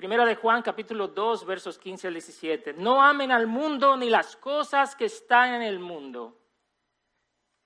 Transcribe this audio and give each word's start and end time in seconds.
Primera 0.00 0.24
de 0.24 0.34
Juan 0.34 0.62
capítulo 0.62 1.08
2 1.08 1.44
versos 1.44 1.78
15 1.78 2.06
al 2.06 2.14
17. 2.14 2.72
No 2.72 3.02
amen 3.02 3.30
al 3.30 3.46
mundo 3.46 3.98
ni 3.98 4.08
las 4.08 4.34
cosas 4.34 4.96
que 4.96 5.04
están 5.04 5.52
en 5.52 5.60
el 5.60 5.78
mundo. 5.78 6.38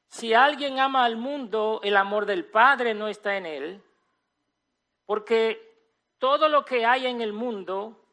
Si 0.09 0.35
alguien 0.35 0.81
ama 0.81 1.05
al 1.05 1.15
mundo, 1.17 1.79
el 1.85 1.97
amor 1.97 2.27
del 2.27 2.45
Padre 2.45 2.93
no 2.93 3.07
está 3.07 3.37
en 3.37 3.47
él, 3.47 3.83
porque 5.07 5.79
todo 6.19 6.49
lo 6.49 6.65
que 6.65 6.85
hay 6.85 7.07
en 7.07 7.21
el 7.21 7.33
mundo, 7.33 8.05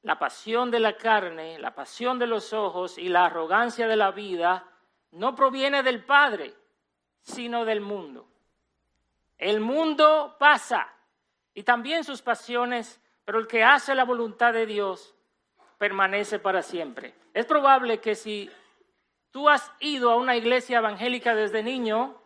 la 0.00 0.18
pasión 0.18 0.70
de 0.70 0.80
la 0.80 0.96
carne, 0.96 1.58
la 1.58 1.74
pasión 1.74 2.18
de 2.18 2.28
los 2.28 2.54
ojos 2.54 2.96
y 2.96 3.10
la 3.10 3.26
arrogancia 3.26 3.86
de 3.86 3.96
la 3.96 4.10
vida, 4.10 4.64
no 5.10 5.34
proviene 5.34 5.82
del 5.82 6.02
Padre, 6.02 6.54
sino 7.20 7.66
del 7.66 7.82
mundo. 7.82 8.26
El 9.36 9.60
mundo 9.60 10.34
pasa 10.38 10.90
y 11.52 11.62
también 11.62 12.04
sus 12.04 12.22
pasiones 12.22 13.02
pero 13.28 13.40
el 13.40 13.46
que 13.46 13.62
hace 13.62 13.94
la 13.94 14.06
voluntad 14.06 14.54
de 14.54 14.64
Dios 14.64 15.14
permanece 15.76 16.38
para 16.38 16.62
siempre. 16.62 17.12
Es 17.34 17.44
probable 17.44 18.00
que 18.00 18.14
si 18.14 18.50
tú 19.30 19.50
has 19.50 19.70
ido 19.80 20.10
a 20.10 20.16
una 20.16 20.34
iglesia 20.34 20.78
evangélica 20.78 21.34
desde 21.34 21.62
niño 21.62 22.18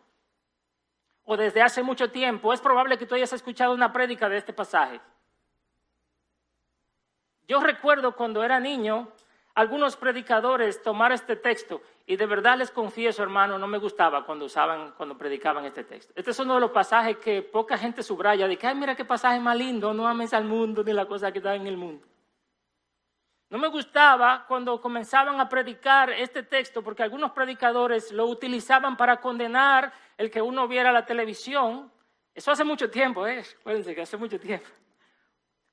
o 1.25 1.35
desde 1.35 1.61
hace 1.61 1.83
mucho 1.83 2.09
tiempo, 2.09 2.53
es 2.53 2.61
probable 2.61 2.97
que 2.97 3.05
tú 3.05 3.15
hayas 3.15 3.33
escuchado 3.33 3.73
una 3.73 3.91
prédica 3.91 4.29
de 4.29 4.37
este 4.37 4.53
pasaje. 4.53 5.01
Yo 7.49 7.59
recuerdo 7.59 8.15
cuando 8.15 8.41
era 8.41 8.61
niño, 8.61 9.11
algunos 9.55 9.97
predicadores 9.97 10.81
tomar 10.83 11.11
este 11.11 11.35
texto 11.35 11.81
y 12.05 12.17
de 12.17 12.25
verdad 12.25 12.57
les 12.57 12.69
confieso, 12.69 13.23
hermano, 13.23 13.57
no 13.57 13.67
me 13.67 13.77
gustaba 13.77 14.25
cuando 14.25 14.45
usaban, 14.45 14.91
cuando 14.97 15.17
predicaban 15.17 15.63
este 15.65 15.85
texto. 15.85 16.11
Este 16.15 16.31
es 16.31 16.39
uno 16.39 16.55
de 16.55 16.59
los 16.59 16.71
pasajes 16.71 17.17
que 17.17 17.41
poca 17.41 17.77
gente 17.77 18.03
subraya, 18.03 18.47
de 18.47 18.57
que, 18.57 18.67
ay, 18.67 18.75
mira 18.75 18.95
qué 18.95 19.05
pasaje 19.05 19.39
más 19.39 19.57
lindo, 19.57 19.93
no 19.93 20.07
ames 20.07 20.33
al 20.33 20.43
mundo 20.43 20.83
ni 20.83 20.91
la 20.91 21.05
cosa 21.05 21.31
que 21.31 21.37
está 21.37 21.55
en 21.55 21.65
el 21.65 21.77
mundo. 21.77 22.05
No 23.49 23.57
me 23.57 23.67
gustaba 23.67 24.45
cuando 24.47 24.81
comenzaban 24.81 25.39
a 25.39 25.47
predicar 25.47 26.09
este 26.09 26.43
texto, 26.43 26.83
porque 26.83 27.03
algunos 27.03 27.31
predicadores 27.31 28.11
lo 28.11 28.25
utilizaban 28.25 28.97
para 28.97 29.21
condenar 29.21 29.93
el 30.17 30.29
que 30.29 30.41
uno 30.41 30.67
viera 30.67 30.91
la 30.91 31.05
televisión. 31.05 31.91
Eso 32.33 32.51
hace 32.51 32.63
mucho 32.63 32.89
tiempo, 32.89 33.25
¿eh? 33.27 33.43
Acuérdense 33.59 33.93
que 33.93 34.01
hace 34.01 34.17
mucho 34.17 34.39
tiempo. 34.39 34.67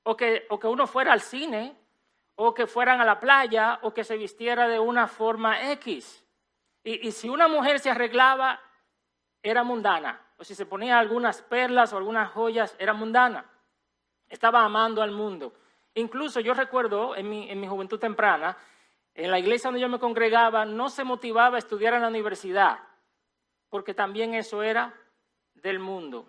O 0.03 0.15
que, 0.15 0.45
o 0.49 0.59
que 0.59 0.67
uno 0.67 0.85
fuera 0.87 1.11
al 1.11 1.21
cine, 1.21 1.75
o 2.43 2.55
que 2.55 2.65
fueran 2.65 2.99
a 2.99 3.05
la 3.05 3.19
playa, 3.19 3.77
o 3.83 3.93
que 3.93 4.03
se 4.03 4.17
vistiera 4.17 4.67
de 4.67 4.79
una 4.79 5.05
forma 5.05 5.71
X. 5.73 6.25
Y, 6.83 7.11
si 7.11 7.29
una 7.29 7.47
mujer 7.47 7.79
se 7.79 7.91
arreglaba, 7.91 8.59
era 9.43 9.63
mundana. 9.63 10.19
O 10.37 10.43
si 10.43 10.55
se 10.55 10.65
ponía 10.65 10.97
algunas 10.97 11.43
perlas 11.43 11.93
o 11.93 11.97
algunas 11.97 12.31
joyas, 12.31 12.75
era 12.79 12.93
mundana. 12.93 13.45
Estaba 14.27 14.65
amando 14.65 15.03
al 15.03 15.11
mundo. 15.11 15.53
Incluso 15.93 16.39
yo 16.39 16.55
recuerdo 16.55 17.15
en 17.15 17.29
mi, 17.29 17.47
en 17.47 17.59
mi 17.59 17.67
juventud 17.67 17.99
temprana, 17.99 18.57
en 19.13 19.29
la 19.29 19.37
iglesia 19.37 19.67
donde 19.67 19.81
yo 19.81 19.89
me 19.89 19.99
congregaba, 19.99 20.65
no 20.65 20.89
se 20.89 21.03
motivaba 21.03 21.57
a 21.57 21.59
estudiar 21.59 21.93
en 21.93 22.01
la 22.01 22.07
universidad, 22.07 22.79
porque 23.69 23.93
también 23.93 24.33
eso 24.33 24.63
era 24.63 24.95
del 25.53 25.77
mundo. 25.77 26.25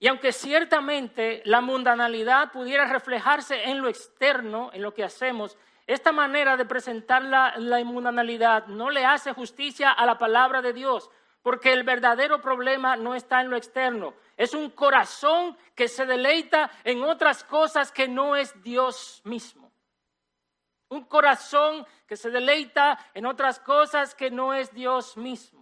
Y 0.00 0.06
aunque 0.06 0.32
ciertamente 0.32 1.42
la 1.44 1.60
mundanalidad 1.60 2.52
pudiera 2.52 2.86
reflejarse 2.86 3.64
en 3.64 3.80
lo 3.80 3.88
externo, 3.88 4.70
en 4.72 4.82
lo 4.82 4.94
que 4.94 5.02
hacemos, 5.02 5.58
esta 5.86 6.12
manera 6.12 6.56
de 6.56 6.66
presentar 6.66 7.22
la, 7.24 7.54
la 7.56 7.80
inmundanalidad 7.80 8.66
no 8.66 8.90
le 8.90 9.04
hace 9.04 9.32
justicia 9.32 9.90
a 9.90 10.06
la 10.06 10.18
palabra 10.18 10.62
de 10.62 10.72
Dios, 10.72 11.10
porque 11.42 11.72
el 11.72 11.82
verdadero 11.82 12.40
problema 12.40 12.96
no 12.96 13.14
está 13.14 13.40
en 13.40 13.50
lo 13.50 13.56
externo. 13.56 14.14
Es 14.36 14.54
un 14.54 14.70
corazón 14.70 15.56
que 15.74 15.88
se 15.88 16.06
deleita 16.06 16.70
en 16.84 17.02
otras 17.02 17.42
cosas 17.42 17.90
que 17.90 18.06
no 18.06 18.36
es 18.36 18.62
Dios 18.62 19.22
mismo. 19.24 19.72
Un 20.90 21.04
corazón 21.04 21.86
que 22.06 22.16
se 22.16 22.30
deleita 22.30 22.98
en 23.14 23.26
otras 23.26 23.58
cosas 23.58 24.14
que 24.14 24.30
no 24.30 24.54
es 24.54 24.72
Dios 24.72 25.16
mismo. 25.16 25.57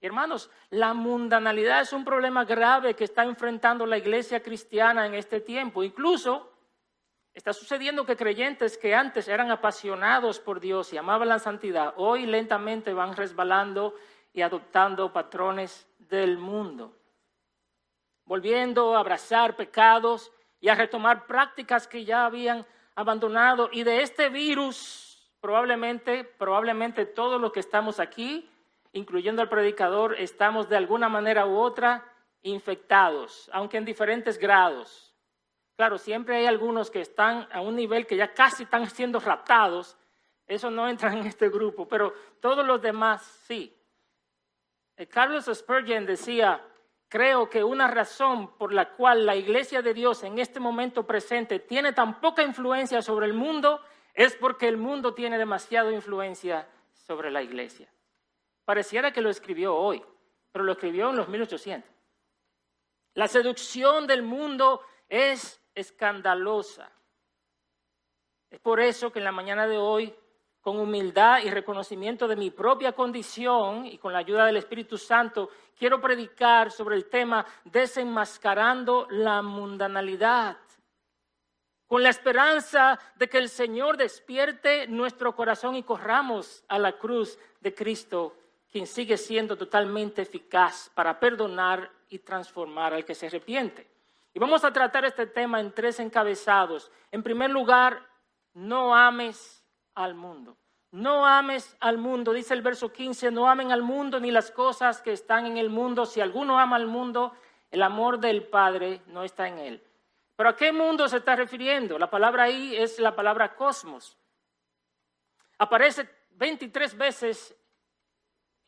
Hermanos, 0.00 0.50
la 0.70 0.94
mundanalidad 0.94 1.82
es 1.82 1.92
un 1.92 2.04
problema 2.04 2.44
grave 2.44 2.94
que 2.94 3.04
está 3.04 3.24
enfrentando 3.24 3.84
la 3.86 3.98
iglesia 3.98 4.42
cristiana 4.42 5.06
en 5.06 5.14
este 5.14 5.40
tiempo. 5.40 5.82
Incluso 5.82 6.50
Está 7.32 7.52
sucediendo 7.52 8.04
que 8.04 8.16
creyentes 8.16 8.76
que 8.76 8.94
antes 8.94 9.28
eran 9.28 9.50
apasionados 9.50 10.40
por 10.40 10.58
Dios 10.58 10.92
y 10.92 10.96
amaban 10.96 11.28
la 11.28 11.38
santidad, 11.38 11.94
hoy 11.96 12.26
lentamente 12.26 12.92
van 12.92 13.14
resbalando 13.14 13.94
y 14.32 14.42
adoptando 14.42 15.12
patrones 15.12 15.88
del 15.98 16.38
mundo, 16.38 16.96
volviendo 18.24 18.96
a 18.96 19.00
abrazar 19.00 19.54
pecados 19.54 20.32
y 20.60 20.68
a 20.68 20.74
retomar 20.74 21.26
prácticas 21.26 21.86
que 21.86 22.04
ya 22.04 22.26
habían 22.26 22.66
abandonado. 22.96 23.70
Y 23.72 23.84
de 23.84 24.02
este 24.02 24.28
virus, 24.28 25.32
probablemente, 25.40 26.24
probablemente 26.24 27.06
todos 27.06 27.40
los 27.40 27.52
que 27.52 27.60
estamos 27.60 28.00
aquí, 28.00 28.49
incluyendo 28.92 29.42
al 29.42 29.48
predicador, 29.48 30.16
estamos 30.18 30.68
de 30.68 30.76
alguna 30.76 31.08
manera 31.08 31.46
u 31.46 31.58
otra 31.58 32.04
infectados, 32.42 33.50
aunque 33.52 33.76
en 33.76 33.84
diferentes 33.84 34.38
grados. 34.38 35.14
Claro, 35.76 35.98
siempre 35.98 36.36
hay 36.36 36.46
algunos 36.46 36.90
que 36.90 37.00
están 37.00 37.48
a 37.52 37.60
un 37.60 37.76
nivel 37.76 38.06
que 38.06 38.16
ya 38.16 38.34
casi 38.34 38.64
están 38.64 38.88
siendo 38.90 39.18
raptados. 39.20 39.96
Eso 40.46 40.70
no 40.70 40.88
entra 40.88 41.12
en 41.12 41.26
este 41.26 41.48
grupo, 41.48 41.86
pero 41.88 42.12
todos 42.40 42.66
los 42.66 42.82
demás 42.82 43.22
sí. 43.46 43.74
Eh, 44.96 45.06
Carlos 45.06 45.50
Spurgeon 45.52 46.04
decía, 46.04 46.60
creo 47.08 47.48
que 47.48 47.64
una 47.64 47.88
razón 47.88 48.56
por 48.58 48.72
la 48.72 48.90
cual 48.90 49.24
la 49.24 49.36
iglesia 49.36 49.80
de 49.80 49.94
Dios 49.94 50.22
en 50.22 50.38
este 50.38 50.60
momento 50.60 51.06
presente 51.06 51.60
tiene 51.60 51.92
tan 51.92 52.20
poca 52.20 52.42
influencia 52.42 53.00
sobre 53.00 53.26
el 53.26 53.32
mundo 53.32 53.80
es 54.12 54.34
porque 54.36 54.68
el 54.68 54.76
mundo 54.76 55.14
tiene 55.14 55.38
demasiada 55.38 55.92
influencia 55.92 56.68
sobre 56.92 57.30
la 57.30 57.42
iglesia. 57.42 57.88
Pareciera 58.70 59.12
que 59.12 59.20
lo 59.20 59.30
escribió 59.30 59.74
hoy, 59.74 60.00
pero 60.52 60.64
lo 60.64 60.70
escribió 60.70 61.10
en 61.10 61.16
los 61.16 61.28
1800. 61.28 61.90
La 63.14 63.26
seducción 63.26 64.06
del 64.06 64.22
mundo 64.22 64.82
es 65.08 65.60
escandalosa. 65.74 66.88
Es 68.48 68.60
por 68.60 68.78
eso 68.78 69.10
que 69.10 69.18
en 69.18 69.24
la 69.24 69.32
mañana 69.32 69.66
de 69.66 69.76
hoy, 69.76 70.14
con 70.60 70.78
humildad 70.78 71.40
y 71.42 71.50
reconocimiento 71.50 72.28
de 72.28 72.36
mi 72.36 72.52
propia 72.52 72.92
condición 72.92 73.86
y 73.86 73.98
con 73.98 74.12
la 74.12 74.20
ayuda 74.20 74.46
del 74.46 74.58
Espíritu 74.58 74.96
Santo, 74.96 75.48
quiero 75.76 76.00
predicar 76.00 76.70
sobre 76.70 76.94
el 76.94 77.10
tema 77.10 77.44
desenmascarando 77.64 79.08
la 79.10 79.42
mundanalidad, 79.42 80.58
con 81.88 82.04
la 82.04 82.10
esperanza 82.10 83.00
de 83.16 83.28
que 83.28 83.38
el 83.38 83.48
Señor 83.48 83.96
despierte 83.96 84.86
nuestro 84.86 85.34
corazón 85.34 85.74
y 85.74 85.82
corramos 85.82 86.62
a 86.68 86.78
la 86.78 86.96
cruz 86.96 87.36
de 87.60 87.74
Cristo, 87.74 88.36
quien 88.70 88.86
sigue 88.86 89.16
siendo 89.16 89.56
totalmente 89.56 90.22
eficaz 90.22 90.90
para 90.94 91.18
perdonar 91.18 91.90
y 92.08 92.20
transformar 92.20 92.94
al 92.94 93.04
que 93.04 93.14
se 93.14 93.26
arrepiente. 93.26 93.88
Y 94.32 94.38
vamos 94.38 94.64
a 94.64 94.72
tratar 94.72 95.04
este 95.04 95.26
tema 95.26 95.60
en 95.60 95.72
tres 95.72 95.98
encabezados. 95.98 96.90
En 97.10 97.22
primer 97.22 97.50
lugar, 97.50 98.06
no 98.54 98.94
ames 98.94 99.64
al 99.94 100.14
mundo. 100.14 100.56
No 100.92 101.24
ames 101.24 101.76
al 101.80 101.98
mundo, 101.98 102.32
dice 102.32 102.54
el 102.54 102.62
verso 102.62 102.92
15, 102.92 103.30
no 103.30 103.48
amen 103.48 103.70
al 103.70 103.82
mundo 103.82 104.18
ni 104.18 104.32
las 104.32 104.50
cosas 104.50 105.00
que 105.00 105.12
están 105.12 105.46
en 105.46 105.56
el 105.56 105.70
mundo. 105.70 106.04
Si 106.04 106.20
alguno 106.20 106.58
ama 106.58 106.76
al 106.76 106.86
mundo, 106.86 107.32
el 107.70 107.82
amor 107.82 108.18
del 108.18 108.44
Padre 108.44 109.02
no 109.06 109.22
está 109.22 109.46
en 109.46 109.58
él. 109.58 109.84
¿Pero 110.34 110.48
a 110.48 110.56
qué 110.56 110.72
mundo 110.72 111.06
se 111.06 111.18
está 111.18 111.36
refiriendo? 111.36 111.98
La 111.98 112.10
palabra 112.10 112.44
ahí 112.44 112.74
es 112.74 112.98
la 112.98 113.14
palabra 113.14 113.54
cosmos. 113.54 114.16
Aparece 115.58 116.08
23 116.30 116.96
veces 116.96 117.54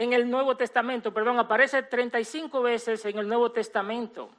en 0.03 0.13
el 0.13 0.29
Nuevo 0.29 0.57
Testamento, 0.57 1.15
perdón, 1.15 1.39
aparece 1.39 1.83
35 1.83 2.63
veces 2.63 3.05
en 3.05 3.19
el 3.19 3.29
Nuevo 3.29 3.53
Testamento 3.53 4.31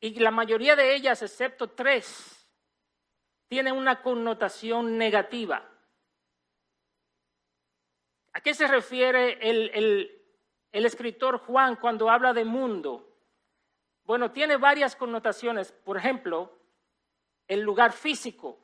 y 0.00 0.18
la 0.18 0.30
mayoría 0.30 0.76
de 0.76 0.94
ellas, 0.94 1.22
excepto 1.22 1.70
tres, 1.70 2.46
tienen 3.48 3.74
una 3.74 4.02
connotación 4.02 4.98
negativa. 4.98 5.68
¿A 8.32 8.40
qué 8.40 8.52
se 8.52 8.66
refiere 8.66 9.38
el, 9.40 10.12
escritor 10.72 11.38
Juan 11.38 11.76
cuando 11.76 12.10
habla 12.10 12.34
de 12.34 12.44
mundo? 12.44 13.16
Bueno, 14.04 14.30
tiene 14.30 14.58
varias 14.58 14.94
connotaciones. 14.94 15.72
Por 15.72 15.96
ejemplo, 15.96 16.52
el 17.48 17.62
lugar 17.62 17.92
físico, 17.92 18.58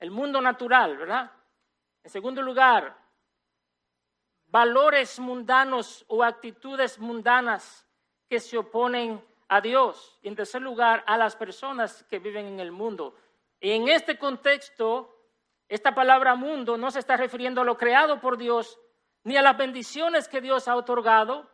el 0.00 0.10
mundo 0.10 0.40
natural, 0.40 0.96
¿verdad? 0.96 1.30
En 2.02 2.10
segundo 2.10 2.40
lugar, 2.40 2.96
valores 4.52 5.18
mundanos 5.18 6.04
o 6.06 6.22
actitudes 6.22 6.98
mundanas 6.98 7.88
que 8.28 8.38
se 8.38 8.58
oponen 8.58 9.20
a 9.48 9.60
Dios 9.60 10.20
en 10.22 10.36
tercer 10.36 10.62
lugar 10.62 11.02
a 11.06 11.16
las 11.16 11.34
personas 11.34 12.04
que 12.04 12.20
viven 12.20 12.46
en 12.46 12.60
el 12.60 12.70
mundo. 12.70 13.16
Y 13.60 13.72
en 13.72 13.88
este 13.88 14.18
contexto, 14.18 15.16
esta 15.68 15.94
palabra 15.94 16.36
mundo 16.36 16.76
no 16.76 16.90
se 16.90 17.00
está 17.00 17.16
refiriendo 17.16 17.62
a 17.62 17.64
lo 17.64 17.76
creado 17.76 18.20
por 18.20 18.36
Dios 18.36 18.78
ni 19.24 19.36
a 19.36 19.42
las 19.42 19.56
bendiciones 19.56 20.28
que 20.28 20.40
Dios 20.40 20.68
ha 20.68 20.76
otorgado, 20.76 21.50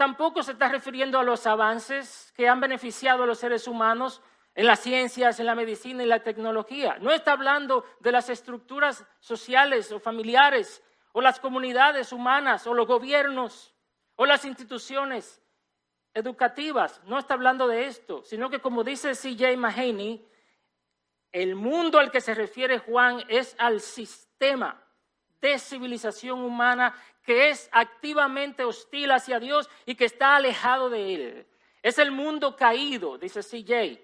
Tampoco 0.00 0.42
se 0.42 0.52
está 0.52 0.70
refiriendo 0.70 1.18
a 1.18 1.22
los 1.22 1.46
avances 1.46 2.32
que 2.34 2.48
han 2.48 2.58
beneficiado 2.58 3.24
a 3.24 3.26
los 3.26 3.38
seres 3.38 3.68
humanos 3.68 4.22
en 4.54 4.64
las 4.64 4.80
ciencias, 4.80 5.38
en 5.38 5.44
la 5.44 5.54
medicina 5.54 6.02
y 6.02 6.06
la 6.06 6.22
tecnología. 6.22 6.96
No 7.02 7.10
está 7.10 7.32
hablando 7.32 7.84
de 8.00 8.10
las 8.10 8.30
estructuras 8.30 9.04
sociales 9.18 9.92
o 9.92 10.00
familiares 10.00 10.82
o 11.12 11.20
las 11.20 11.40
comunidades 11.40 12.12
humanas 12.12 12.66
o 12.66 12.74
los 12.74 12.86
gobiernos 12.86 13.74
o 14.16 14.26
las 14.26 14.44
instituciones 14.44 15.42
educativas. 16.14 17.00
No 17.04 17.18
está 17.18 17.34
hablando 17.34 17.68
de 17.68 17.86
esto, 17.86 18.22
sino 18.22 18.50
que 18.50 18.60
como 18.60 18.84
dice 18.84 19.14
C.J. 19.14 19.56
Mahaney, 19.56 20.26
el 21.32 21.54
mundo 21.54 21.98
al 21.98 22.10
que 22.10 22.20
se 22.20 22.34
refiere 22.34 22.78
Juan 22.78 23.24
es 23.28 23.54
al 23.58 23.80
sistema 23.80 24.82
de 25.40 25.58
civilización 25.58 26.40
humana 26.40 26.94
que 27.22 27.50
es 27.50 27.68
activamente 27.72 28.64
hostil 28.64 29.10
hacia 29.12 29.38
Dios 29.38 29.70
y 29.86 29.94
que 29.94 30.04
está 30.04 30.36
alejado 30.36 30.90
de 30.90 31.14
Él. 31.14 31.46
Es 31.82 31.98
el 31.98 32.10
mundo 32.10 32.56
caído, 32.56 33.18
dice 33.18 33.42
C.J. 33.42 34.00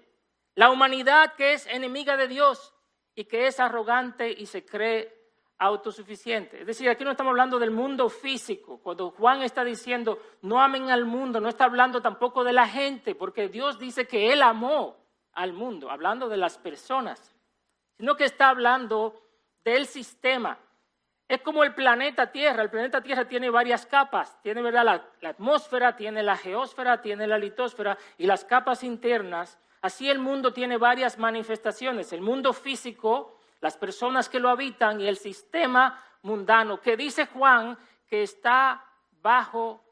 La 0.55 0.71
humanidad 0.71 1.33
que 1.35 1.53
es 1.53 1.67
enemiga 1.67 2.17
de 2.17 2.27
Dios 2.27 2.73
y 3.13 3.25
que 3.25 3.47
es 3.47 3.59
arrogante 3.59 4.31
y 4.31 4.45
se 4.45 4.65
cree 4.65 5.16
autosuficiente. 5.59 6.61
Es 6.61 6.67
decir, 6.67 6.89
aquí 6.89 7.03
no 7.03 7.11
estamos 7.11 7.31
hablando 7.31 7.59
del 7.59 7.71
mundo 7.71 8.09
físico. 8.09 8.79
Cuando 8.81 9.11
Juan 9.11 9.41
está 9.41 9.63
diciendo, 9.63 10.19
no 10.41 10.61
amen 10.61 10.91
al 10.91 11.05
mundo, 11.05 11.39
no 11.39 11.49
está 11.49 11.65
hablando 11.65 12.01
tampoco 12.01 12.43
de 12.43 12.53
la 12.53 12.67
gente, 12.67 13.15
porque 13.15 13.49
Dios 13.49 13.79
dice 13.79 14.07
que 14.07 14.31
Él 14.31 14.41
amó 14.41 14.97
al 15.33 15.53
mundo, 15.53 15.89
hablando 15.89 16.29
de 16.29 16.37
las 16.37 16.57
personas, 16.57 17.35
sino 17.97 18.15
que 18.15 18.25
está 18.25 18.49
hablando 18.49 19.21
del 19.63 19.85
sistema. 19.85 20.59
Es 21.27 21.41
como 21.41 21.63
el 21.63 21.73
planeta 21.73 22.31
Tierra. 22.31 22.63
El 22.63 22.69
planeta 22.69 23.01
Tierra 23.01 23.27
tiene 23.27 23.49
varias 23.49 23.85
capas. 23.85 24.41
Tiene 24.41 24.61
¿verdad? 24.61 24.85
La, 24.85 25.05
la 25.19 25.29
atmósfera, 25.29 25.95
tiene 25.95 26.23
la 26.23 26.37
geósfera, 26.37 27.01
tiene 27.01 27.27
la 27.27 27.37
litosfera 27.37 27.97
y 28.17 28.25
las 28.25 28.45
capas 28.45 28.83
internas 28.83 29.59
Así 29.81 30.09
el 30.09 30.19
mundo 30.19 30.53
tiene 30.53 30.77
varias 30.77 31.17
manifestaciones. 31.17 32.11
El 32.11 32.21
mundo 32.21 32.53
físico, 32.53 33.36
las 33.67 33.75
personas 33.75 34.29
que 34.29 34.39
lo 34.39 34.47
habitan 34.47 35.01
y 35.01 35.09
el 35.09 35.17
sistema 35.17 36.01
mundano, 36.21 36.79
que 36.79 36.95
dice 36.95 37.25
Juan 37.25 37.77
que 38.07 38.23
está 38.23 38.81
bajo 39.21 39.83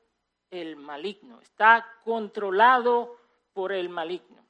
el 0.50 0.78
maligno, 0.78 1.42
está 1.42 1.86
controlado 2.06 3.18
por 3.52 3.74
el 3.74 3.90
maligno. 3.90 4.48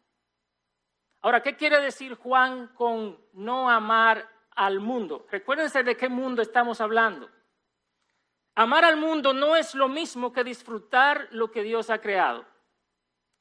Ahora, 1.24 1.42
¿qué 1.42 1.56
quiere 1.56 1.82
decir 1.82 2.14
Juan 2.14 2.68
con 2.76 3.20
no 3.34 3.68
amar 3.68 4.30
al 4.52 4.80
mundo? 4.80 5.26
Recuérdense 5.32 5.82
de 5.82 5.98
qué 5.98 6.08
mundo 6.08 6.44
estamos 6.44 6.80
hablando. 6.80 7.28
Amar 8.54 8.86
al 8.86 8.98
mundo 8.98 9.34
no 9.34 9.56
es 9.56 9.74
lo 9.74 9.88
mismo 9.88 10.32
que 10.32 10.44
disfrutar 10.44 11.30
lo 11.32 11.50
que 11.50 11.64
Dios 11.64 11.90
ha 11.90 11.98
creado. 11.98 12.46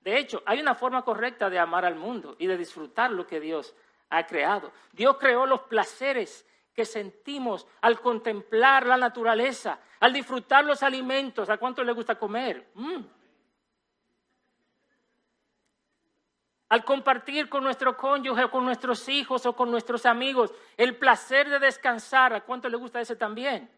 De 0.01 0.17
hecho, 0.17 0.43
hay 0.47 0.63
una 0.63 0.75
forma 0.75 1.03
correcta 1.03 1.51
de 1.51 1.59
amar 1.59 1.85
al 1.85 1.97
mundo 1.97 2.37
y 2.39 2.47
de 2.47 2.57
disfrutar 2.57 3.11
lo 3.11 3.27
que 3.27 3.39
Dios 3.39 3.75
ha 4.11 4.27
creado. 4.27 4.73
Dios 4.93 5.17
creó 5.19 5.47
los 5.47 5.63
placeres 5.63 6.47
que 6.75 6.85
sentimos 6.85 7.67
al 7.81 8.01
contemplar 8.01 8.87
la 8.87 8.97
naturaleza, 8.97 9.79
al 10.01 10.13
disfrutar 10.13 10.65
los 10.65 10.83
alimentos. 10.83 11.49
¿A 11.49 11.57
cuánto 11.57 11.85
le 11.85 11.93
gusta 11.93 12.19
comer? 12.19 12.69
Mm. 12.75 13.03
Al 16.69 16.85
compartir 16.85 17.49
con 17.49 17.63
nuestro 17.63 17.97
cónyuge 17.97 18.45
o 18.45 18.51
con 18.51 18.65
nuestros 18.65 19.09
hijos 19.09 19.47
o 19.47 19.55
con 19.55 19.71
nuestros 19.71 20.07
amigos, 20.07 20.53
el 20.77 20.97
placer 20.97 21.49
de 21.49 21.61
descansar. 21.61 22.33
¿A 22.33 22.41
cuánto 22.41 22.69
le 22.69 22.77
gusta 22.77 23.01
ese 23.01 23.15
también? 23.15 23.71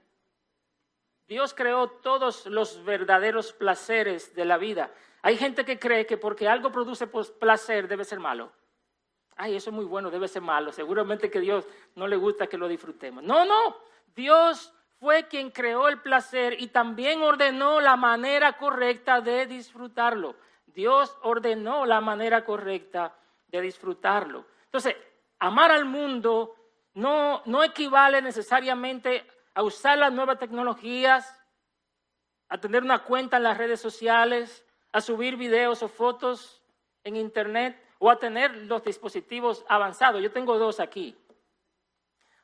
Dios 1.28 1.52
creó 1.52 1.88
todos 1.88 2.46
los 2.46 2.84
verdaderos 2.84 3.52
placeres 3.52 4.34
de 4.34 4.44
la 4.44 4.56
vida. 4.56 4.90
Hay 5.22 5.36
gente 5.36 5.64
que 5.64 5.78
cree 5.78 6.06
que 6.06 6.16
porque 6.16 6.48
algo 6.48 6.70
produce 6.70 7.06
placer 7.06 7.88
debe 7.88 8.04
ser 8.04 8.20
malo. 8.20 8.52
Ay, 9.36 9.54
eso 9.54 9.70
es 9.70 9.76
muy 9.76 9.84
bueno, 9.84 10.10
debe 10.10 10.28
ser 10.28 10.42
malo. 10.42 10.72
Seguramente 10.72 11.30
que 11.30 11.40
Dios 11.40 11.66
no 11.94 12.08
le 12.08 12.16
gusta 12.16 12.46
que 12.46 12.56
lo 12.56 12.68
disfrutemos. 12.68 13.22
No, 13.22 13.44
no. 13.44 13.76
Dios 14.14 14.72
fue 14.98 15.28
quien 15.28 15.50
creó 15.50 15.88
el 15.88 16.00
placer 16.00 16.58
y 16.58 16.68
también 16.68 17.20
ordenó 17.20 17.80
la 17.80 17.96
manera 17.96 18.56
correcta 18.56 19.20
de 19.20 19.46
disfrutarlo. 19.46 20.36
Dios 20.66 21.16
ordenó 21.22 21.84
la 21.84 22.00
manera 22.00 22.44
correcta 22.44 23.14
de 23.48 23.60
disfrutarlo. 23.60 24.46
Entonces, 24.64 24.96
amar 25.38 25.70
al 25.70 25.84
mundo 25.84 26.54
no, 26.94 27.42
no 27.44 27.62
equivale 27.62 28.22
necesariamente 28.22 29.26
a 29.54 29.62
usar 29.62 29.98
las 29.98 30.12
nuevas 30.12 30.38
tecnologías, 30.38 31.38
a 32.48 32.58
tener 32.58 32.82
una 32.82 33.04
cuenta 33.04 33.36
en 33.36 33.42
las 33.42 33.58
redes 33.58 33.80
sociales, 33.80 34.64
a 34.92 35.02
subir 35.02 35.36
videos 35.36 35.82
o 35.82 35.88
fotos 35.88 36.62
en 37.04 37.16
Internet 37.16 37.85
o 37.98 38.10
a 38.10 38.18
tener 38.18 38.54
los 38.64 38.82
dispositivos 38.84 39.64
avanzados. 39.68 40.22
Yo 40.22 40.30
tengo 40.30 40.58
dos 40.58 40.80
aquí. 40.80 41.16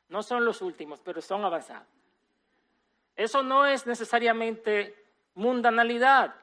No 0.09 0.23
son 0.23 0.45
los 0.45 0.61
últimos, 0.61 0.99
pero 0.99 1.21
son 1.21 1.43
avanzados. 1.45 1.87
Eso 3.15 3.43
no 3.43 3.65
es 3.65 3.85
necesariamente 3.85 4.95
mundanalidad. 5.35 6.35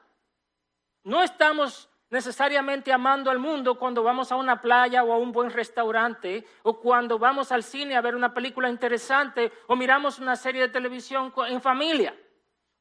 No 1.03 1.23
estamos 1.23 1.89
necesariamente 2.09 2.91
amando 2.91 3.31
al 3.31 3.39
mundo 3.39 3.79
cuando 3.79 4.03
vamos 4.03 4.31
a 4.31 4.35
una 4.35 4.61
playa 4.61 5.03
o 5.03 5.13
a 5.13 5.17
un 5.17 5.31
buen 5.31 5.49
restaurante 5.49 6.45
o 6.63 6.79
cuando 6.79 7.17
vamos 7.17 7.51
al 7.51 7.63
cine 7.63 7.95
a 7.95 8.01
ver 8.01 8.15
una 8.15 8.33
película 8.33 8.69
interesante 8.69 9.51
o 9.67 9.75
miramos 9.75 10.19
una 10.19 10.35
serie 10.35 10.63
de 10.63 10.69
televisión 10.69 11.33
en 11.47 11.61
familia. 11.61 12.13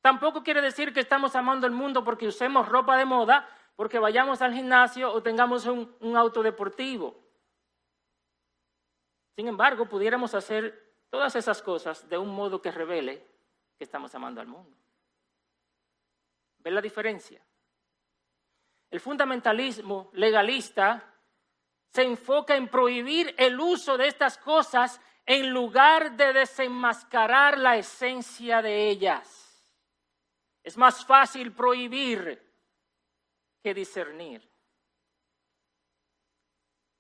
Tampoco 0.01 0.43
quiere 0.43 0.61
decir 0.61 0.93
que 0.93 1.01
estamos 1.01 1.37
amando 1.37 1.67
el 1.67 1.73
mundo 1.73 2.03
porque 2.03 2.27
usemos 2.27 2.69
ropa 2.69 2.97
de 2.97 3.05
moda, 3.05 3.49
porque 3.81 3.99
vayamos 3.99 4.43
al 4.43 4.53
gimnasio 4.53 5.11
o 5.11 5.23
tengamos 5.23 5.65
un, 5.65 6.15
auto 6.15 6.43
deportivo. 6.43 7.19
Sin 9.35 9.49
embargo, 9.49 9.87
pudiéramos 9.87 10.35
hacer 10.35 10.99
todas 11.09 11.35
esas 11.35 11.63
cosas 11.63 12.07
de 12.07 12.19
un 12.19 12.29
modo 12.29 12.61
que 12.61 12.71
revele 12.71 13.27
que 13.79 13.85
estamos 13.85 14.15
amando 14.15 14.43
al 14.43 14.49
mundo. 14.49 14.77
¿Ven 16.59 16.75
la 16.75 16.83
diferencia? 16.83 17.41
El 18.91 19.01
fundamentalismo 19.01 20.11
legalista 20.13 21.15
se 21.89 22.03
enfoca 22.03 22.57
en 22.57 22.69
prohibir 22.69 23.35
el 23.39 23.59
uso 23.59 23.97
de 23.97 24.09
estas 24.09 24.37
cosas 24.37 25.01
en 25.25 25.55
lugar 25.55 26.19
de 26.19 26.35
desenmascarar 26.35 27.57
la 27.57 27.79
esencia 27.79 28.61
de 28.61 28.91
ellas. 28.91 29.73
Es 30.63 30.77
más 30.77 31.03
fácil 31.07 31.55
prohibir 31.55 32.50
que 33.63 33.75
discernir. 33.75 34.49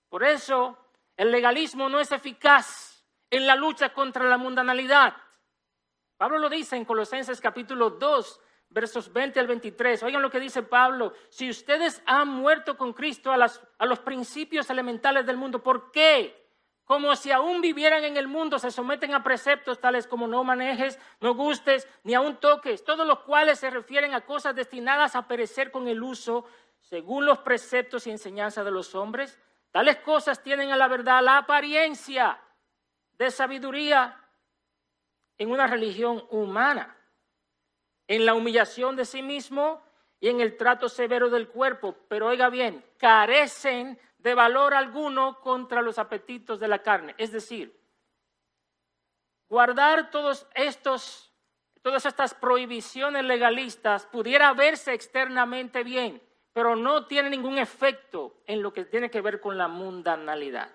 Por 0.08 0.24
eso 0.24 0.76
el 1.16 1.30
legalismo 1.30 1.88
no 1.88 2.00
es 2.00 2.12
eficaz 2.12 3.04
en 3.30 3.46
la 3.46 3.54
lucha 3.54 3.92
contra 3.92 4.24
la 4.24 4.36
mundanalidad. 4.36 5.16
Pablo 6.16 6.38
lo 6.38 6.48
dice 6.48 6.76
en 6.76 6.84
Colosenses 6.84 7.40
capítulo 7.40 7.90
2, 7.90 8.40
versos 8.70 9.12
20 9.12 9.40
al 9.40 9.46
23. 9.46 10.02
Oigan 10.02 10.22
lo 10.22 10.30
que 10.30 10.40
dice 10.40 10.62
Pablo. 10.62 11.14
Si 11.28 11.48
ustedes 11.48 12.02
han 12.06 12.28
muerto 12.28 12.76
con 12.76 12.92
Cristo 12.92 13.32
a, 13.32 13.36
a 13.78 13.86
los 13.86 14.00
principios 14.00 14.68
elementales 14.68 15.24
del 15.24 15.36
mundo, 15.36 15.62
¿por 15.62 15.90
qué? 15.92 16.49
Como 16.90 17.14
si 17.14 17.30
aún 17.30 17.60
vivieran 17.60 18.02
en 18.02 18.16
el 18.16 18.26
mundo, 18.26 18.58
se 18.58 18.72
someten 18.72 19.14
a 19.14 19.22
preceptos 19.22 19.80
tales 19.80 20.08
como 20.08 20.26
no 20.26 20.42
manejes, 20.42 20.98
no 21.20 21.36
gustes, 21.36 21.86
ni 22.02 22.14
aún 22.14 22.38
toques, 22.38 22.82
todos 22.82 23.06
los 23.06 23.20
cuales 23.20 23.60
se 23.60 23.70
refieren 23.70 24.12
a 24.12 24.22
cosas 24.22 24.56
destinadas 24.56 25.14
a 25.14 25.28
perecer 25.28 25.70
con 25.70 25.86
el 25.86 26.02
uso, 26.02 26.46
según 26.80 27.26
los 27.26 27.38
preceptos 27.38 28.08
y 28.08 28.10
enseñanzas 28.10 28.64
de 28.64 28.72
los 28.72 28.96
hombres. 28.96 29.38
Tales 29.70 29.98
cosas 29.98 30.42
tienen 30.42 30.72
a 30.72 30.76
la 30.76 30.88
verdad 30.88 31.22
la 31.22 31.36
apariencia 31.36 32.40
de 33.12 33.30
sabiduría 33.30 34.20
en 35.38 35.52
una 35.52 35.68
religión 35.68 36.26
humana, 36.30 36.96
en 38.08 38.26
la 38.26 38.34
humillación 38.34 38.96
de 38.96 39.04
sí 39.04 39.22
mismo 39.22 39.80
y 40.18 40.26
en 40.26 40.40
el 40.40 40.56
trato 40.56 40.88
severo 40.88 41.30
del 41.30 41.46
cuerpo, 41.46 41.94
pero 42.08 42.26
oiga 42.26 42.50
bien, 42.50 42.84
carecen 42.98 43.96
de 44.22 44.34
valor 44.34 44.74
alguno 44.74 45.40
contra 45.40 45.82
los 45.82 45.98
apetitos 45.98 46.60
de 46.60 46.68
la 46.68 46.82
carne. 46.82 47.14
Es 47.18 47.32
decir, 47.32 47.78
guardar 49.48 50.10
todos 50.10 50.46
estos, 50.54 51.32
todas 51.82 52.04
estas 52.06 52.34
prohibiciones 52.34 53.24
legalistas 53.24 54.06
pudiera 54.06 54.52
verse 54.52 54.92
externamente 54.92 55.82
bien, 55.82 56.22
pero 56.52 56.76
no 56.76 57.06
tiene 57.06 57.30
ningún 57.30 57.58
efecto 57.58 58.42
en 58.46 58.62
lo 58.62 58.72
que 58.72 58.84
tiene 58.84 59.10
que 59.10 59.20
ver 59.20 59.40
con 59.40 59.56
la 59.56 59.68
mundanalidad. 59.68 60.70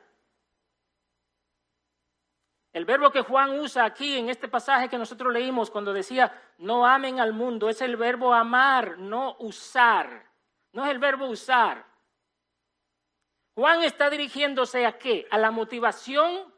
El 2.74 2.84
verbo 2.84 3.10
que 3.10 3.22
Juan 3.22 3.58
usa 3.58 3.86
aquí 3.86 4.18
en 4.18 4.30
este 4.30 4.50
pasaje 4.50 4.90
que 4.90 4.98
nosotros 4.98 5.32
leímos 5.32 5.72
cuando 5.72 5.94
decía 5.94 6.42
no 6.58 6.86
amen 6.86 7.22
al 7.22 7.32
mundo 7.32 7.70
es 7.70 7.82
el 7.82 7.96
verbo 7.96 8.34
amar, 8.34 8.98
no 8.98 9.38
usar. 9.40 10.30
No 10.74 10.84
es 10.84 10.92
el 10.92 11.00
verbo 11.00 11.28
usar. 11.28 11.86
Juan 13.56 13.84
está 13.84 14.10
dirigiéndose 14.10 14.86
a 14.86 14.98
qué? 14.98 15.28
A 15.32 15.38
la 15.38 15.50
motivación 15.50 16.54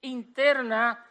interna 0.00 1.04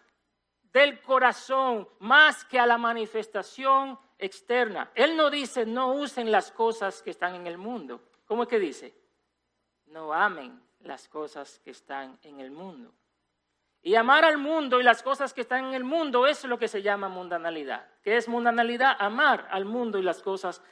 del 0.71 1.01
corazón 1.01 1.87
más 1.99 2.45
que 2.45 2.57
a 2.57 2.65
la 2.65 2.77
manifestación 2.77 3.99
externa. 4.17 4.91
Él 4.95 5.17
no 5.17 5.29
dice 5.29 5.65
no 5.65 5.93
usen 5.93 6.31
las 6.31 6.51
cosas 6.51 7.01
que 7.01 7.09
están 7.09 7.35
en 7.35 7.47
el 7.47 7.57
mundo. 7.57 8.01
¿Cómo 8.25 8.43
es 8.43 8.49
que 8.49 8.59
dice? 8.59 8.95
No 9.87 10.13
amen 10.13 10.61
las 10.79 11.07
cosas 11.09 11.59
que 11.59 11.71
están 11.71 12.17
en 12.23 12.39
el 12.39 12.51
mundo. 12.51 12.93
Y 13.81 13.95
amar 13.95 14.23
al 14.23 14.37
mundo 14.37 14.79
y 14.79 14.83
las 14.83 15.03
cosas 15.03 15.33
que 15.33 15.41
están 15.41 15.65
en 15.65 15.73
el 15.73 15.83
mundo 15.83 16.27
es 16.27 16.43
lo 16.45 16.57
que 16.57 16.67
se 16.67 16.81
llama 16.81 17.09
mundanalidad. 17.09 17.87
¿Qué 18.01 18.15
es 18.15 18.27
mundanalidad? 18.27 18.95
Amar 18.99 19.47
al 19.51 19.65
mundo 19.65 19.99
y 19.99 20.01
las 20.01 20.21
cosas 20.21 20.63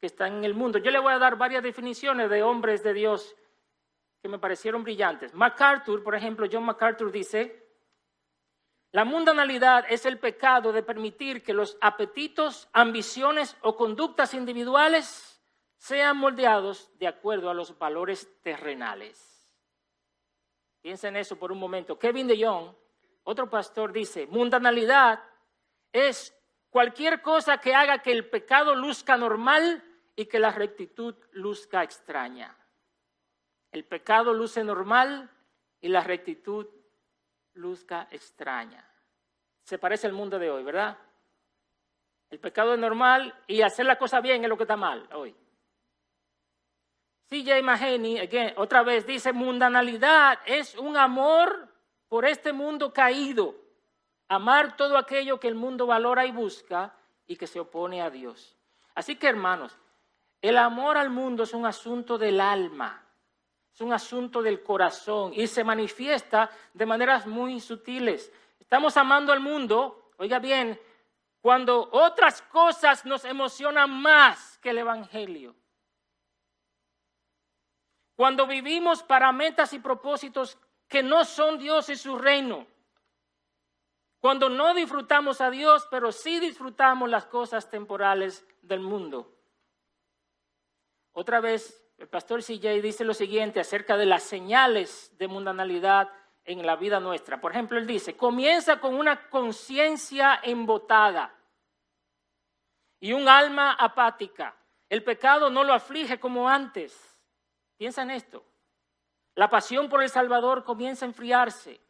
que 0.00 0.06
están 0.06 0.38
en 0.38 0.44
el 0.44 0.54
mundo. 0.54 0.78
Yo 0.78 0.90
le 0.90 0.98
voy 0.98 1.12
a 1.12 1.18
dar 1.18 1.36
varias 1.36 1.62
definiciones 1.62 2.30
de 2.30 2.42
hombres 2.42 2.82
de 2.82 2.94
Dios 2.94 3.36
me 4.28 4.38
parecieron 4.38 4.84
brillantes. 4.84 5.34
MacArthur, 5.34 6.02
por 6.02 6.14
ejemplo, 6.14 6.46
John 6.50 6.64
MacArthur 6.64 7.10
dice, 7.10 7.66
la 8.92 9.04
mundanalidad 9.04 9.84
es 9.90 10.06
el 10.06 10.18
pecado 10.18 10.72
de 10.72 10.82
permitir 10.82 11.42
que 11.42 11.52
los 11.52 11.76
apetitos, 11.80 12.68
ambiciones 12.72 13.56
o 13.60 13.76
conductas 13.76 14.34
individuales 14.34 15.42
sean 15.76 16.16
moldeados 16.16 16.90
de 16.98 17.06
acuerdo 17.06 17.50
a 17.50 17.54
los 17.54 17.78
valores 17.78 18.28
terrenales. 18.42 19.48
Piensa 20.80 21.08
en 21.08 21.16
eso 21.16 21.36
por 21.36 21.52
un 21.52 21.58
momento. 21.58 21.98
Kevin 21.98 22.26
de 22.26 22.44
Jong, 22.44 22.74
otro 23.24 23.50
pastor, 23.50 23.92
dice, 23.92 24.26
mundanalidad 24.26 25.22
es 25.92 26.34
cualquier 26.70 27.20
cosa 27.22 27.58
que 27.58 27.74
haga 27.74 27.98
que 27.98 28.12
el 28.12 28.28
pecado 28.28 28.74
luzca 28.74 29.16
normal 29.16 29.84
y 30.16 30.26
que 30.26 30.38
la 30.38 30.50
rectitud 30.50 31.14
luzca 31.30 31.82
extraña. 31.82 32.57
El 33.72 33.84
pecado 33.84 34.32
luce 34.32 34.64
normal 34.64 35.30
y 35.80 35.88
la 35.88 36.02
rectitud 36.02 36.66
luzca 37.54 38.08
extraña. 38.10 38.88
Se 39.62 39.78
parece 39.78 40.06
al 40.06 40.12
mundo 40.12 40.38
de 40.38 40.50
hoy, 40.50 40.62
¿verdad? 40.62 40.96
El 42.30 42.38
pecado 42.38 42.74
es 42.74 42.80
normal 42.80 43.34
y 43.46 43.62
hacer 43.62 43.86
la 43.86 43.98
cosa 43.98 44.20
bien 44.20 44.42
es 44.42 44.48
lo 44.48 44.56
que 44.56 44.64
está 44.64 44.76
mal 44.76 45.08
hoy. 45.12 45.34
C.J. 47.28 47.62
Mahaney, 47.62 48.28
otra 48.56 48.82
vez, 48.82 49.06
dice, 49.06 49.32
mundanalidad 49.34 50.38
es 50.46 50.74
un 50.76 50.96
amor 50.96 51.68
por 52.08 52.24
este 52.24 52.54
mundo 52.54 52.92
caído. 52.92 53.54
Amar 54.28 54.76
todo 54.76 54.96
aquello 54.96 55.38
que 55.38 55.48
el 55.48 55.54
mundo 55.54 55.86
valora 55.86 56.24
y 56.24 56.32
busca 56.32 56.94
y 57.26 57.36
que 57.36 57.46
se 57.46 57.60
opone 57.60 58.00
a 58.00 58.10
Dios. 58.10 58.56
Así 58.94 59.16
que, 59.16 59.28
hermanos, 59.28 59.76
el 60.40 60.56
amor 60.56 60.96
al 60.96 61.10
mundo 61.10 61.42
es 61.42 61.52
un 61.52 61.66
asunto 61.66 62.16
del 62.16 62.40
alma, 62.40 63.04
es 63.78 63.82
un 63.82 63.92
asunto 63.92 64.42
del 64.42 64.64
corazón 64.64 65.32
y 65.32 65.46
se 65.46 65.62
manifiesta 65.62 66.50
de 66.74 66.84
maneras 66.84 67.28
muy 67.28 67.60
sutiles. 67.60 68.32
Estamos 68.58 68.96
amando 68.96 69.32
al 69.32 69.38
mundo, 69.38 70.10
oiga 70.16 70.40
bien, 70.40 70.80
cuando 71.40 71.88
otras 71.92 72.42
cosas 72.42 73.04
nos 73.04 73.24
emocionan 73.24 73.88
más 73.88 74.58
que 74.58 74.70
el 74.70 74.78
Evangelio. 74.78 75.54
Cuando 78.16 78.48
vivimos 78.48 79.04
para 79.04 79.30
metas 79.30 79.72
y 79.72 79.78
propósitos 79.78 80.58
que 80.88 81.04
no 81.04 81.24
son 81.24 81.56
Dios 81.56 81.88
y 81.88 81.94
su 81.94 82.18
reino. 82.18 82.66
Cuando 84.18 84.48
no 84.48 84.74
disfrutamos 84.74 85.40
a 85.40 85.50
Dios, 85.50 85.86
pero 85.88 86.10
sí 86.10 86.40
disfrutamos 86.40 87.08
las 87.08 87.26
cosas 87.26 87.70
temporales 87.70 88.44
del 88.60 88.80
mundo. 88.80 89.32
Otra 91.12 91.38
vez, 91.38 91.87
el 91.98 92.06
pastor 92.06 92.42
CJ 92.42 92.80
dice 92.80 93.04
lo 93.04 93.12
siguiente 93.12 93.58
acerca 93.58 93.96
de 93.96 94.06
las 94.06 94.22
señales 94.22 95.12
de 95.18 95.26
mundanalidad 95.26 96.08
en 96.44 96.64
la 96.64 96.76
vida 96.76 97.00
nuestra. 97.00 97.40
Por 97.40 97.52
ejemplo, 97.52 97.76
él 97.76 97.86
dice, 97.86 98.16
comienza 98.16 98.80
con 98.80 98.94
una 98.94 99.28
conciencia 99.28 100.40
embotada 100.42 101.34
y 103.00 103.12
un 103.12 103.28
alma 103.28 103.72
apática. 103.72 104.54
El 104.88 105.02
pecado 105.02 105.50
no 105.50 105.64
lo 105.64 105.74
aflige 105.74 106.20
como 106.20 106.48
antes. 106.48 107.18
Piensa 107.76 108.02
en 108.02 108.12
esto. 108.12 108.44
La 109.34 109.50
pasión 109.50 109.88
por 109.88 110.02
el 110.02 110.08
Salvador 110.08 110.64
comienza 110.64 111.04
a 111.04 111.08
enfriarse. 111.08 111.80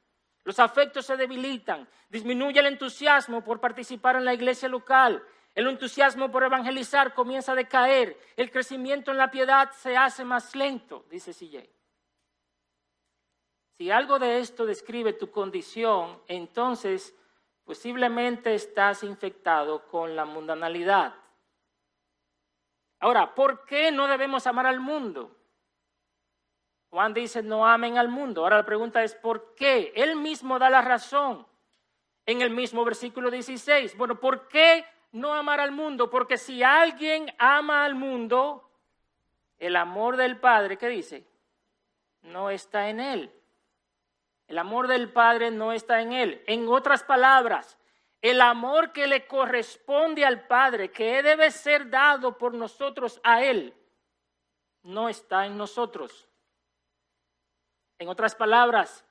Los 0.42 0.58
afectos 0.58 1.04
se 1.04 1.16
debilitan. 1.16 1.86
Disminuye 2.08 2.58
el 2.60 2.66
entusiasmo 2.66 3.44
por 3.44 3.60
participar 3.60 4.16
en 4.16 4.24
la 4.24 4.32
iglesia 4.32 4.68
local. 4.68 5.22
El 5.58 5.66
entusiasmo 5.66 6.30
por 6.30 6.44
evangelizar 6.44 7.14
comienza 7.14 7.50
a 7.50 7.56
decaer. 7.56 8.16
El 8.36 8.48
crecimiento 8.52 9.10
en 9.10 9.16
la 9.16 9.28
piedad 9.28 9.72
se 9.72 9.96
hace 9.96 10.24
más 10.24 10.54
lento, 10.54 11.04
dice 11.10 11.34
CJ. 11.34 11.68
Si 13.76 13.90
algo 13.90 14.20
de 14.20 14.38
esto 14.38 14.64
describe 14.64 15.14
tu 15.14 15.32
condición, 15.32 16.22
entonces 16.28 17.12
posiblemente 17.64 18.54
estás 18.54 19.02
infectado 19.02 19.88
con 19.88 20.14
la 20.14 20.24
mundanalidad. 20.24 21.16
Ahora, 23.00 23.34
¿por 23.34 23.64
qué 23.64 23.90
no 23.90 24.06
debemos 24.06 24.46
amar 24.46 24.66
al 24.66 24.78
mundo? 24.78 25.36
Juan 26.90 27.12
dice, 27.12 27.42
no 27.42 27.66
amen 27.66 27.98
al 27.98 28.08
mundo. 28.08 28.44
Ahora 28.44 28.58
la 28.58 28.64
pregunta 28.64 29.02
es, 29.02 29.16
¿por 29.16 29.56
qué? 29.56 29.92
Él 29.96 30.14
mismo 30.14 30.60
da 30.60 30.70
la 30.70 30.82
razón 30.82 31.44
en 32.26 32.42
el 32.42 32.50
mismo 32.50 32.84
versículo 32.84 33.28
16. 33.28 33.96
Bueno, 33.96 34.20
¿por 34.20 34.46
qué 34.46 34.86
no 35.12 35.34
amar 35.34 35.60
al 35.60 35.72
mundo? 35.72 36.10
Porque 36.10 36.38
si 36.38 36.62
alguien 36.62 37.32
ama 37.38 37.84
al 37.84 37.94
mundo, 37.94 38.70
el 39.58 39.76
amor 39.76 40.16
del 40.16 40.38
Padre, 40.38 40.76
¿qué 40.76 40.88
dice? 40.88 41.26
No 42.22 42.50
está 42.50 42.88
en 42.88 43.00
él. 43.00 43.32
El 44.46 44.58
amor 44.58 44.88
del 44.88 45.12
Padre 45.12 45.50
no 45.50 45.72
está 45.72 46.00
en 46.00 46.12
él. 46.12 46.42
En 46.46 46.68
otras 46.68 47.02
palabras, 47.04 47.78
el 48.20 48.40
amor 48.40 48.92
que 48.92 49.06
le 49.06 49.26
corresponde 49.26 50.24
al 50.24 50.46
Padre, 50.46 50.90
que 50.90 51.22
debe 51.22 51.50
ser 51.50 51.88
dado 51.88 52.36
por 52.36 52.52
nosotros 52.52 53.20
a 53.22 53.44
Él, 53.44 53.74
no 54.82 55.08
está 55.08 55.46
en 55.46 55.56
nosotros. 55.56 56.28
En 57.98 58.08
otras 58.08 58.34
palabras, 58.34 59.04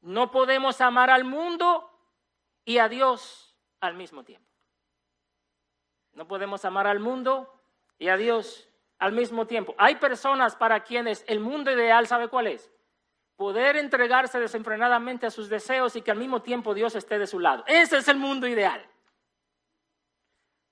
no 0.00 0.30
podemos 0.30 0.80
amar 0.80 1.10
al 1.10 1.24
mundo 1.24 1.90
y 2.64 2.78
a 2.78 2.88
Dios 2.88 3.56
al 3.80 3.94
mismo 3.94 4.24
tiempo. 4.24 4.46
No 6.16 6.26
podemos 6.26 6.64
amar 6.64 6.86
al 6.86 6.98
mundo 6.98 7.60
y 7.98 8.08
a 8.08 8.16
Dios 8.16 8.68
al 8.98 9.12
mismo 9.12 9.46
tiempo. 9.46 9.74
Hay 9.76 9.96
personas 9.96 10.56
para 10.56 10.82
quienes 10.82 11.24
el 11.28 11.40
mundo 11.40 11.70
ideal, 11.70 12.06
¿sabe 12.06 12.28
cuál 12.28 12.46
es? 12.46 12.72
Poder 13.36 13.76
entregarse 13.76 14.40
desenfrenadamente 14.40 15.26
a 15.26 15.30
sus 15.30 15.50
deseos 15.50 15.94
y 15.94 16.00
que 16.00 16.10
al 16.10 16.16
mismo 16.16 16.40
tiempo 16.40 16.72
Dios 16.72 16.94
esté 16.94 17.18
de 17.18 17.26
su 17.26 17.38
lado. 17.38 17.64
Ese 17.66 17.98
es 17.98 18.08
el 18.08 18.16
mundo 18.16 18.48
ideal. 18.48 18.82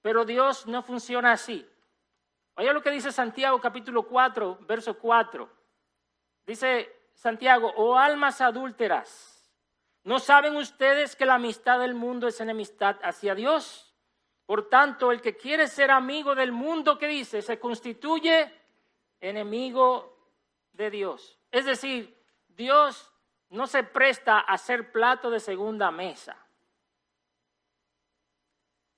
Pero 0.00 0.24
Dios 0.24 0.66
no 0.66 0.82
funciona 0.82 1.32
así. 1.32 1.68
Oye 2.54 2.72
lo 2.72 2.82
que 2.82 2.90
dice 2.90 3.12
Santiago 3.12 3.60
capítulo 3.60 4.04
4, 4.04 4.60
verso 4.62 4.98
4. 4.98 5.46
Dice, 6.46 6.90
Santiago, 7.12 7.70
oh 7.76 7.98
almas 7.98 8.40
adúlteras, 8.40 9.52
¿no 10.04 10.18
saben 10.18 10.56
ustedes 10.56 11.16
que 11.16 11.26
la 11.26 11.34
amistad 11.34 11.80
del 11.80 11.94
mundo 11.94 12.28
es 12.28 12.40
enemistad 12.40 12.96
hacia 13.02 13.34
Dios? 13.34 13.83
Por 14.46 14.68
tanto, 14.68 15.10
el 15.10 15.20
que 15.20 15.36
quiere 15.36 15.66
ser 15.66 15.90
amigo 15.90 16.34
del 16.34 16.52
mundo, 16.52 16.98
¿qué 16.98 17.06
dice? 17.06 17.40
Se 17.40 17.58
constituye 17.58 18.52
enemigo 19.20 20.16
de 20.72 20.90
Dios. 20.90 21.38
Es 21.50 21.64
decir, 21.64 22.14
Dios 22.48 23.10
no 23.50 23.66
se 23.66 23.84
presta 23.84 24.40
a 24.40 24.58
ser 24.58 24.92
plato 24.92 25.30
de 25.30 25.40
segunda 25.40 25.90
mesa. 25.90 26.36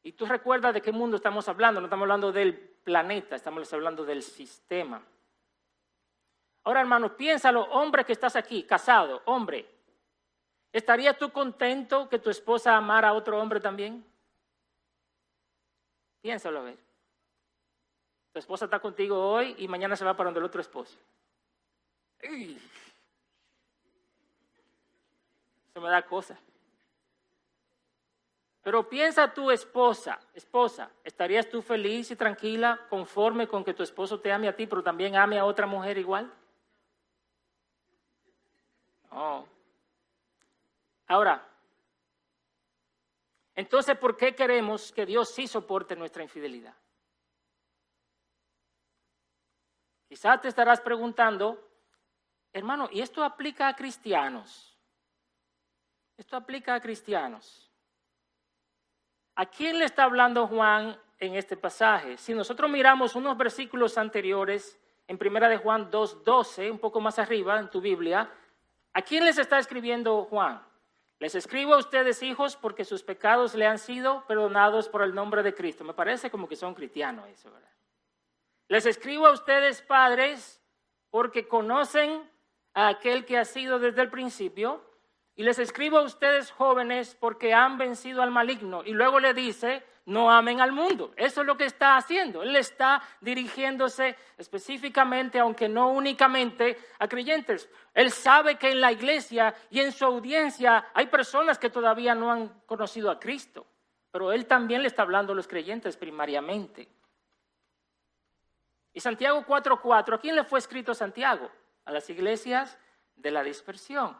Y 0.02 0.12
tú 0.12 0.26
recuerdas 0.26 0.74
de 0.74 0.82
qué 0.82 0.92
mundo 0.92 1.16
estamos 1.16 1.48
hablando, 1.48 1.80
no 1.80 1.86
estamos 1.86 2.04
hablando 2.04 2.32
del 2.32 2.56
planeta, 2.56 3.36
estamos 3.36 3.72
hablando 3.72 4.04
del 4.04 4.22
sistema. 4.22 5.02
Ahora, 6.64 6.80
hermano, 6.80 7.16
piénsalo, 7.16 7.62
hombre 7.62 8.04
que 8.04 8.12
estás 8.12 8.34
aquí, 8.34 8.64
casado, 8.64 9.22
hombre. 9.26 9.68
¿Estarías 10.72 11.16
tú 11.16 11.30
contento 11.30 12.08
que 12.08 12.18
tu 12.18 12.30
esposa 12.30 12.76
amara 12.76 13.08
a 13.08 13.12
otro 13.12 13.40
hombre 13.40 13.60
también? 13.60 14.04
Piénsalo 16.26 16.58
a 16.58 16.62
ver. 16.62 16.78
Tu 18.32 18.40
esposa 18.40 18.64
está 18.64 18.80
contigo 18.80 19.16
hoy 19.16 19.54
y 19.58 19.68
mañana 19.68 19.94
se 19.94 20.04
va 20.04 20.16
para 20.16 20.26
donde 20.26 20.40
el 20.40 20.46
otro 20.46 20.60
esposo. 20.60 20.98
Se 25.72 25.78
me 25.78 25.88
da 25.88 26.02
cosa. 26.04 26.36
Pero 28.60 28.88
piensa 28.88 29.32
tu 29.32 29.52
esposa, 29.52 30.18
esposa, 30.34 30.90
¿estarías 31.04 31.48
tú 31.48 31.62
feliz 31.62 32.10
y 32.10 32.16
tranquila, 32.16 32.80
conforme 32.90 33.46
con 33.46 33.62
que 33.62 33.72
tu 33.72 33.84
esposo 33.84 34.18
te 34.18 34.32
ame 34.32 34.48
a 34.48 34.56
ti, 34.56 34.66
pero 34.66 34.82
también 34.82 35.14
ame 35.14 35.38
a 35.38 35.44
otra 35.44 35.68
mujer 35.68 35.96
igual? 35.96 36.28
Oh. 39.12 39.46
Ahora, 41.06 41.48
entonces, 43.56 43.98
¿por 43.98 44.16
qué 44.16 44.34
queremos 44.36 44.92
que 44.92 45.04
Dios 45.04 45.34
sí 45.34 45.48
soporte 45.48 45.96
nuestra 45.96 46.22
infidelidad? 46.22 46.74
Quizás 50.08 50.40
te 50.40 50.48
estarás 50.48 50.80
preguntando, 50.80 51.68
hermano, 52.52 52.88
¿y 52.92 53.00
esto 53.00 53.24
aplica 53.24 53.66
a 53.66 53.74
cristianos? 53.74 54.78
Esto 56.16 56.36
aplica 56.36 56.74
a 56.74 56.80
cristianos. 56.80 57.68
¿A 59.34 59.46
quién 59.46 59.80
le 59.80 59.84
está 59.84 60.04
hablando 60.04 60.46
Juan 60.46 60.96
en 61.18 61.34
este 61.34 61.56
pasaje. 61.56 62.16
Si 62.18 62.34
nosotros 62.34 62.70
miramos 62.70 63.14
unos 63.14 63.36
versículos 63.36 63.96
anteriores, 63.98 64.78
en 65.08 65.18
Primera 65.18 65.48
de 65.48 65.56
Juan 65.56 65.90
2.12, 65.90 66.70
un 66.70 66.78
poco 66.78 67.00
más 67.00 67.18
arriba 67.18 67.58
en 67.58 67.70
tu 67.70 67.80
Biblia, 67.80 68.30
¿a 68.92 69.02
quién 69.02 69.24
les 69.24 69.38
está 69.38 69.58
escribiendo 69.58 70.24
Juan? 70.24 70.62
Les 71.18 71.34
escribo 71.34 71.74
a 71.74 71.78
ustedes, 71.78 72.22
hijos, 72.22 72.56
porque 72.56 72.84
sus 72.84 73.02
pecados 73.02 73.54
le 73.54 73.66
han 73.66 73.78
sido 73.78 74.26
perdonados 74.26 74.88
por 74.88 75.02
el 75.02 75.14
nombre 75.14 75.42
de 75.42 75.54
Cristo. 75.54 75.82
Me 75.82 75.94
parece 75.94 76.30
como 76.30 76.48
que 76.48 76.56
son 76.56 76.74
cristianos 76.74 77.26
¿verdad? 77.44 77.70
Les 78.68 78.84
escribo 78.84 79.26
a 79.26 79.32
ustedes, 79.32 79.80
padres, 79.80 80.60
porque 81.10 81.48
conocen 81.48 82.30
a 82.74 82.88
aquel 82.88 83.24
que 83.24 83.38
ha 83.38 83.44
sido 83.44 83.78
desde 83.78 84.02
el 84.02 84.10
principio. 84.10 84.84
Y 85.34 85.42
les 85.42 85.58
escribo 85.58 85.98
a 85.98 86.02
ustedes, 86.02 86.50
jóvenes, 86.50 87.14
porque 87.18 87.54
han 87.54 87.78
vencido 87.78 88.22
al 88.22 88.30
maligno. 88.30 88.82
Y 88.84 88.92
luego 88.92 89.20
le 89.20 89.32
dice, 89.32 89.84
no 90.06 90.30
amen 90.30 90.60
al 90.60 90.72
mundo. 90.72 91.12
Eso 91.16 91.40
es 91.40 91.46
lo 91.46 91.56
que 91.56 91.64
está 91.64 91.96
haciendo. 91.96 92.42
Él 92.42 92.54
está 92.54 93.02
dirigiéndose 93.20 94.16
específicamente, 94.38 95.40
aunque 95.40 95.68
no 95.68 95.88
únicamente, 95.88 96.78
a 96.98 97.08
creyentes. 97.08 97.68
Él 97.92 98.12
sabe 98.12 98.56
que 98.56 98.70
en 98.70 98.80
la 98.80 98.92
iglesia 98.92 99.54
y 99.68 99.80
en 99.80 99.90
su 99.90 100.04
audiencia 100.04 100.86
hay 100.94 101.06
personas 101.06 101.58
que 101.58 101.70
todavía 101.70 102.14
no 102.14 102.30
han 102.30 102.48
conocido 102.66 103.10
a 103.10 103.18
Cristo, 103.18 103.66
pero 104.12 104.32
él 104.32 104.46
también 104.46 104.82
le 104.82 104.88
está 104.88 105.02
hablando 105.02 105.32
a 105.32 105.36
los 105.36 105.48
creyentes 105.48 105.96
primariamente. 105.96 106.88
Y 108.92 109.00
Santiago 109.00 109.44
4:4, 109.44 110.14
¿a 110.14 110.20
quién 110.20 110.36
le 110.36 110.44
fue 110.44 110.60
escrito 110.60 110.94
Santiago? 110.94 111.50
A 111.84 111.90
las 111.90 112.08
iglesias 112.08 112.78
de 113.16 113.30
la 113.32 113.42
dispersión. 113.42 114.16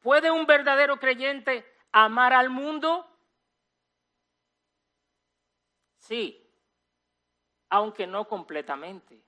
¿Puede 0.00 0.30
un 0.30 0.46
verdadero 0.46 0.98
creyente 0.98 1.66
amar 1.90 2.34
al 2.34 2.50
mundo? 2.50 3.09
Sí, 6.10 6.44
aunque 7.68 8.04
no 8.04 8.26
completamente 8.26 9.22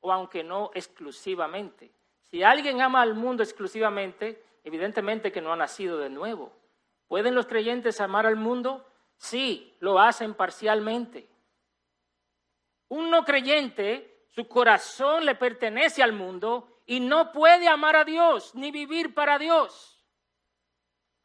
o 0.00 0.12
aunque 0.12 0.44
no 0.44 0.70
exclusivamente. 0.74 1.94
Si 2.20 2.42
alguien 2.42 2.82
ama 2.82 3.00
al 3.00 3.14
mundo 3.14 3.42
exclusivamente, 3.42 4.44
evidentemente 4.62 5.32
que 5.32 5.40
no 5.40 5.50
ha 5.50 5.56
nacido 5.56 5.96
de 5.96 6.10
nuevo. 6.10 6.52
¿Pueden 7.08 7.34
los 7.34 7.46
creyentes 7.46 8.02
amar 8.02 8.26
al 8.26 8.36
mundo? 8.36 8.86
Sí, 9.16 9.74
lo 9.80 9.98
hacen 9.98 10.34
parcialmente. 10.34 11.26
Un 12.88 13.08
no 13.08 13.24
creyente, 13.24 14.26
su 14.28 14.46
corazón 14.46 15.24
le 15.24 15.36
pertenece 15.36 16.02
al 16.02 16.12
mundo 16.12 16.82
y 16.84 17.00
no 17.00 17.32
puede 17.32 17.66
amar 17.66 17.96
a 17.96 18.04
Dios 18.04 18.54
ni 18.54 18.70
vivir 18.70 19.14
para 19.14 19.38
Dios. 19.38 20.00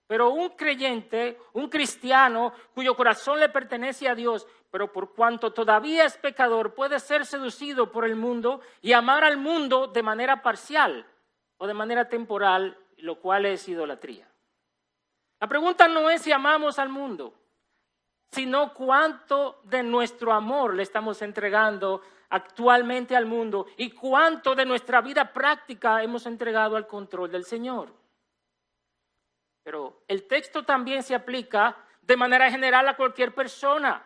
Pero 0.07 0.29
un 0.29 0.49
creyente, 0.49 1.39
un 1.53 1.67
cristiano 1.67 2.53
cuyo 2.73 2.95
corazón 2.95 3.39
le 3.39 3.49
pertenece 3.49 4.07
a 4.07 4.15
Dios, 4.15 4.47
pero 4.75 4.91
por 4.91 5.13
cuanto 5.13 5.53
todavía 5.53 6.03
es 6.03 6.17
pecador, 6.17 6.73
puede 6.73 6.99
ser 6.99 7.25
seducido 7.25 7.93
por 7.93 8.03
el 8.03 8.17
mundo 8.17 8.59
y 8.81 8.91
amar 8.91 9.23
al 9.23 9.37
mundo 9.37 9.87
de 9.87 10.03
manera 10.03 10.41
parcial 10.41 11.07
o 11.55 11.65
de 11.65 11.73
manera 11.73 12.09
temporal, 12.09 12.77
lo 12.97 13.21
cual 13.21 13.45
es 13.45 13.69
idolatría. 13.69 14.27
La 15.39 15.47
pregunta 15.47 15.87
no 15.87 16.09
es 16.09 16.23
si 16.23 16.33
amamos 16.33 16.77
al 16.77 16.89
mundo, 16.89 17.33
sino 18.31 18.73
cuánto 18.73 19.61
de 19.63 19.81
nuestro 19.81 20.33
amor 20.33 20.73
le 20.73 20.83
estamos 20.83 21.21
entregando 21.21 22.01
actualmente 22.27 23.15
al 23.15 23.27
mundo 23.27 23.67
y 23.77 23.91
cuánto 23.91 24.55
de 24.55 24.65
nuestra 24.65 24.99
vida 24.99 25.31
práctica 25.31 26.03
hemos 26.03 26.25
entregado 26.25 26.75
al 26.75 26.85
control 26.85 27.31
del 27.31 27.45
Señor. 27.45 27.93
Pero 29.63 30.03
el 30.09 30.27
texto 30.27 30.63
también 30.63 31.01
se 31.01 31.15
aplica 31.15 31.77
de 32.01 32.17
manera 32.17 32.51
general 32.51 32.89
a 32.89 32.97
cualquier 32.97 33.33
persona. 33.33 34.05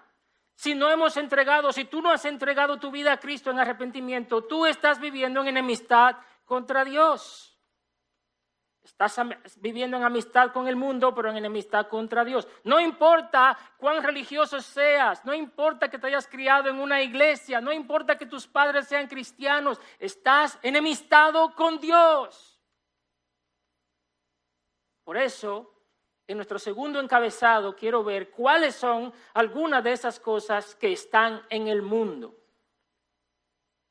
Si 0.60 0.76
no 0.76 0.92
hemos 0.92 1.16
entregado, 1.16 1.72
si 1.72 1.86
tú 1.86 2.02
no 2.02 2.12
has 2.12 2.26
entregado 2.26 2.82
tu 2.82 2.92
vida 2.92 3.14
a 3.14 3.18
Cristo 3.18 3.50
en 3.50 3.60
arrepentimiento, 3.60 4.44
tú 4.44 4.66
estás 4.66 5.00
viviendo 5.00 5.40
en 5.40 5.48
enemistad 5.48 6.18
contra 6.44 6.84
Dios. 6.84 7.58
Estás 8.84 9.22
viviendo 9.56 9.96
en 9.96 10.04
amistad 10.04 10.52
con 10.52 10.68
el 10.68 10.76
mundo, 10.76 11.16
pero 11.16 11.30
en 11.30 11.38
enemistad 11.38 11.88
contra 11.88 12.26
Dios. 12.26 12.46
No 12.66 12.78
importa 12.82 13.58
cuán 13.78 14.04
religioso 14.04 14.60
seas, 14.60 15.24
no 15.24 15.34
importa 15.34 15.88
que 15.88 15.98
te 15.98 16.08
hayas 16.08 16.28
criado 16.28 16.68
en 16.68 16.82
una 16.82 17.02
iglesia, 17.02 17.62
no 17.62 17.72
importa 17.72 18.18
que 18.18 18.26
tus 18.26 18.46
padres 18.46 18.86
sean 18.86 19.08
cristianos, 19.08 19.80
estás 19.98 20.60
enemistado 20.62 21.56
con 21.56 21.80
Dios. 21.80 22.60
Por 25.06 25.16
eso, 25.16 25.79
en 26.30 26.38
nuestro 26.38 26.60
segundo 26.60 27.00
encabezado 27.00 27.76
quiero 27.76 28.04
ver 28.04 28.30
cuáles 28.30 28.76
son 28.76 29.12
algunas 29.34 29.84
de 29.84 29.94
esas 29.94 30.20
cosas 30.20 30.76
que 30.76 30.94
están 30.94 31.42
en 31.50 31.68
el 31.68 31.82
mundo. 31.82 32.36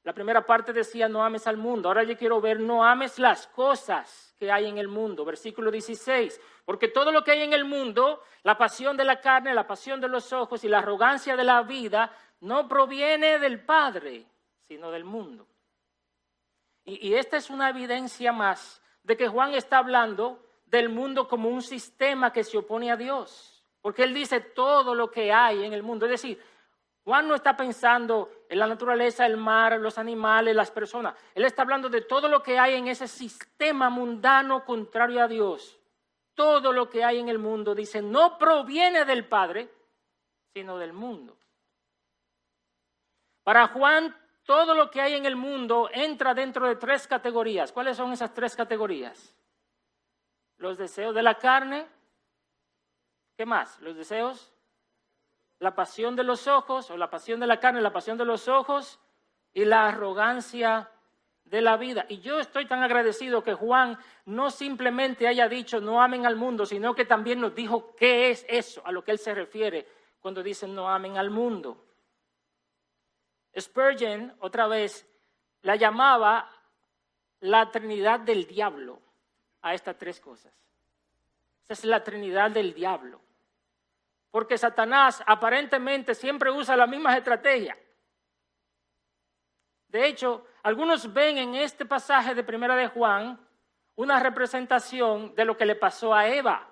La 0.04 0.12
primera 0.12 0.46
parte 0.46 0.72
decía 0.72 1.08
no 1.08 1.24
ames 1.24 1.48
al 1.48 1.56
mundo. 1.56 1.88
Ahora 1.88 2.04
yo 2.04 2.16
quiero 2.16 2.40
ver 2.40 2.60
no 2.60 2.84
ames 2.84 3.18
las 3.18 3.48
cosas 3.48 4.36
que 4.38 4.52
hay 4.52 4.66
en 4.66 4.78
el 4.78 4.86
mundo. 4.86 5.24
Versículo 5.24 5.72
16. 5.72 6.40
Porque 6.64 6.86
todo 6.86 7.10
lo 7.10 7.24
que 7.24 7.32
hay 7.32 7.42
en 7.42 7.52
el 7.52 7.64
mundo, 7.64 8.22
la 8.44 8.56
pasión 8.56 8.96
de 8.96 9.04
la 9.04 9.20
carne, 9.20 9.52
la 9.52 9.66
pasión 9.66 10.00
de 10.00 10.06
los 10.06 10.32
ojos 10.32 10.62
y 10.62 10.68
la 10.68 10.78
arrogancia 10.78 11.34
de 11.34 11.42
la 11.42 11.62
vida, 11.62 12.12
no 12.38 12.68
proviene 12.68 13.40
del 13.40 13.64
Padre, 13.64 14.24
sino 14.68 14.92
del 14.92 15.02
mundo. 15.02 15.44
Y, 16.84 17.14
esta 17.14 17.36
es 17.36 17.50
una 17.50 17.68
evidencia 17.68 18.32
más 18.32 18.80
de 19.02 19.16
que 19.16 19.26
Juan 19.26 19.54
está 19.54 19.78
hablando 19.78 20.47
del 20.70 20.88
mundo 20.88 21.28
como 21.28 21.48
un 21.48 21.62
sistema 21.62 22.32
que 22.32 22.44
se 22.44 22.58
opone 22.58 22.90
a 22.90 22.96
Dios. 22.96 23.64
Porque 23.80 24.02
Él 24.02 24.14
dice 24.14 24.40
todo 24.40 24.94
lo 24.94 25.10
que 25.10 25.32
hay 25.32 25.64
en 25.64 25.72
el 25.72 25.82
mundo. 25.82 26.06
Es 26.06 26.12
decir, 26.12 26.40
Juan 27.04 27.26
no 27.26 27.34
está 27.34 27.56
pensando 27.56 28.30
en 28.48 28.58
la 28.58 28.66
naturaleza, 28.66 29.24
el 29.24 29.36
mar, 29.36 29.78
los 29.80 29.96
animales, 29.96 30.54
las 30.54 30.70
personas. 30.70 31.14
Él 31.34 31.44
está 31.44 31.62
hablando 31.62 31.88
de 31.88 32.02
todo 32.02 32.28
lo 32.28 32.42
que 32.42 32.58
hay 32.58 32.74
en 32.74 32.88
ese 32.88 33.08
sistema 33.08 33.88
mundano 33.88 34.64
contrario 34.64 35.22
a 35.22 35.28
Dios. 35.28 35.78
Todo 36.34 36.72
lo 36.72 36.90
que 36.90 37.02
hay 37.02 37.18
en 37.18 37.28
el 37.28 37.38
mundo, 37.38 37.74
dice, 37.74 38.02
no 38.02 38.36
proviene 38.36 39.04
del 39.04 39.26
Padre, 39.26 39.70
sino 40.52 40.76
del 40.76 40.92
mundo. 40.92 41.36
Para 43.42 43.68
Juan, 43.68 44.14
todo 44.44 44.74
lo 44.74 44.90
que 44.90 45.00
hay 45.00 45.14
en 45.14 45.24
el 45.24 45.36
mundo 45.36 45.88
entra 45.92 46.34
dentro 46.34 46.68
de 46.68 46.76
tres 46.76 47.06
categorías. 47.06 47.72
¿Cuáles 47.72 47.96
son 47.96 48.12
esas 48.12 48.34
tres 48.34 48.54
categorías? 48.54 49.34
Los 50.58 50.76
deseos 50.76 51.14
de 51.14 51.22
la 51.22 51.38
carne. 51.38 51.86
¿Qué 53.36 53.46
más? 53.46 53.80
Los 53.80 53.96
deseos, 53.96 54.52
la 55.60 55.74
pasión 55.74 56.16
de 56.16 56.24
los 56.24 56.46
ojos, 56.46 56.90
o 56.90 56.96
la 56.96 57.08
pasión 57.10 57.40
de 57.40 57.46
la 57.46 57.60
carne, 57.60 57.80
la 57.80 57.92
pasión 57.92 58.18
de 58.18 58.24
los 58.24 58.48
ojos 58.48 59.00
y 59.54 59.64
la 59.64 59.88
arrogancia 59.88 60.90
de 61.44 61.62
la 61.62 61.76
vida. 61.76 62.04
Y 62.08 62.20
yo 62.20 62.40
estoy 62.40 62.66
tan 62.66 62.82
agradecido 62.82 63.42
que 63.42 63.54
Juan 63.54 63.98
no 64.26 64.50
simplemente 64.50 65.26
haya 65.26 65.48
dicho 65.48 65.80
no 65.80 66.02
amen 66.02 66.26
al 66.26 66.36
mundo, 66.36 66.66
sino 66.66 66.94
que 66.94 67.04
también 67.04 67.40
nos 67.40 67.54
dijo 67.54 67.94
qué 67.96 68.30
es 68.30 68.44
eso 68.48 68.82
a 68.84 68.92
lo 68.92 69.02
que 69.02 69.12
él 69.12 69.18
se 69.18 69.34
refiere 69.34 69.86
cuando 70.20 70.42
dice 70.42 70.66
no 70.66 70.88
amen 70.88 71.16
al 71.16 71.30
mundo. 71.30 71.84
Spurgeon, 73.58 74.36
otra 74.40 74.66
vez, 74.66 75.08
la 75.62 75.76
llamaba 75.76 76.50
la 77.40 77.70
Trinidad 77.70 78.20
del 78.20 78.46
Diablo 78.46 79.00
a 79.62 79.74
estas 79.74 79.96
tres 79.96 80.20
cosas. 80.20 80.52
Esa 81.64 81.72
es 81.72 81.84
la 81.84 82.02
Trinidad 82.02 82.50
del 82.50 82.72
diablo. 82.72 83.20
Porque 84.30 84.58
Satanás 84.58 85.22
aparentemente 85.26 86.14
siempre 86.14 86.50
usa 86.50 86.76
las 86.76 86.88
mismas 86.88 87.16
estrategias. 87.16 87.76
De 89.88 90.06
hecho, 90.06 90.46
algunos 90.62 91.12
ven 91.12 91.38
en 91.38 91.54
este 91.54 91.86
pasaje 91.86 92.34
de 92.34 92.44
Primera 92.44 92.76
de 92.76 92.88
Juan 92.88 93.38
una 93.96 94.20
representación 94.20 95.34
de 95.34 95.44
lo 95.44 95.56
que 95.56 95.66
le 95.66 95.74
pasó 95.74 96.14
a 96.14 96.28
Eva 96.28 96.68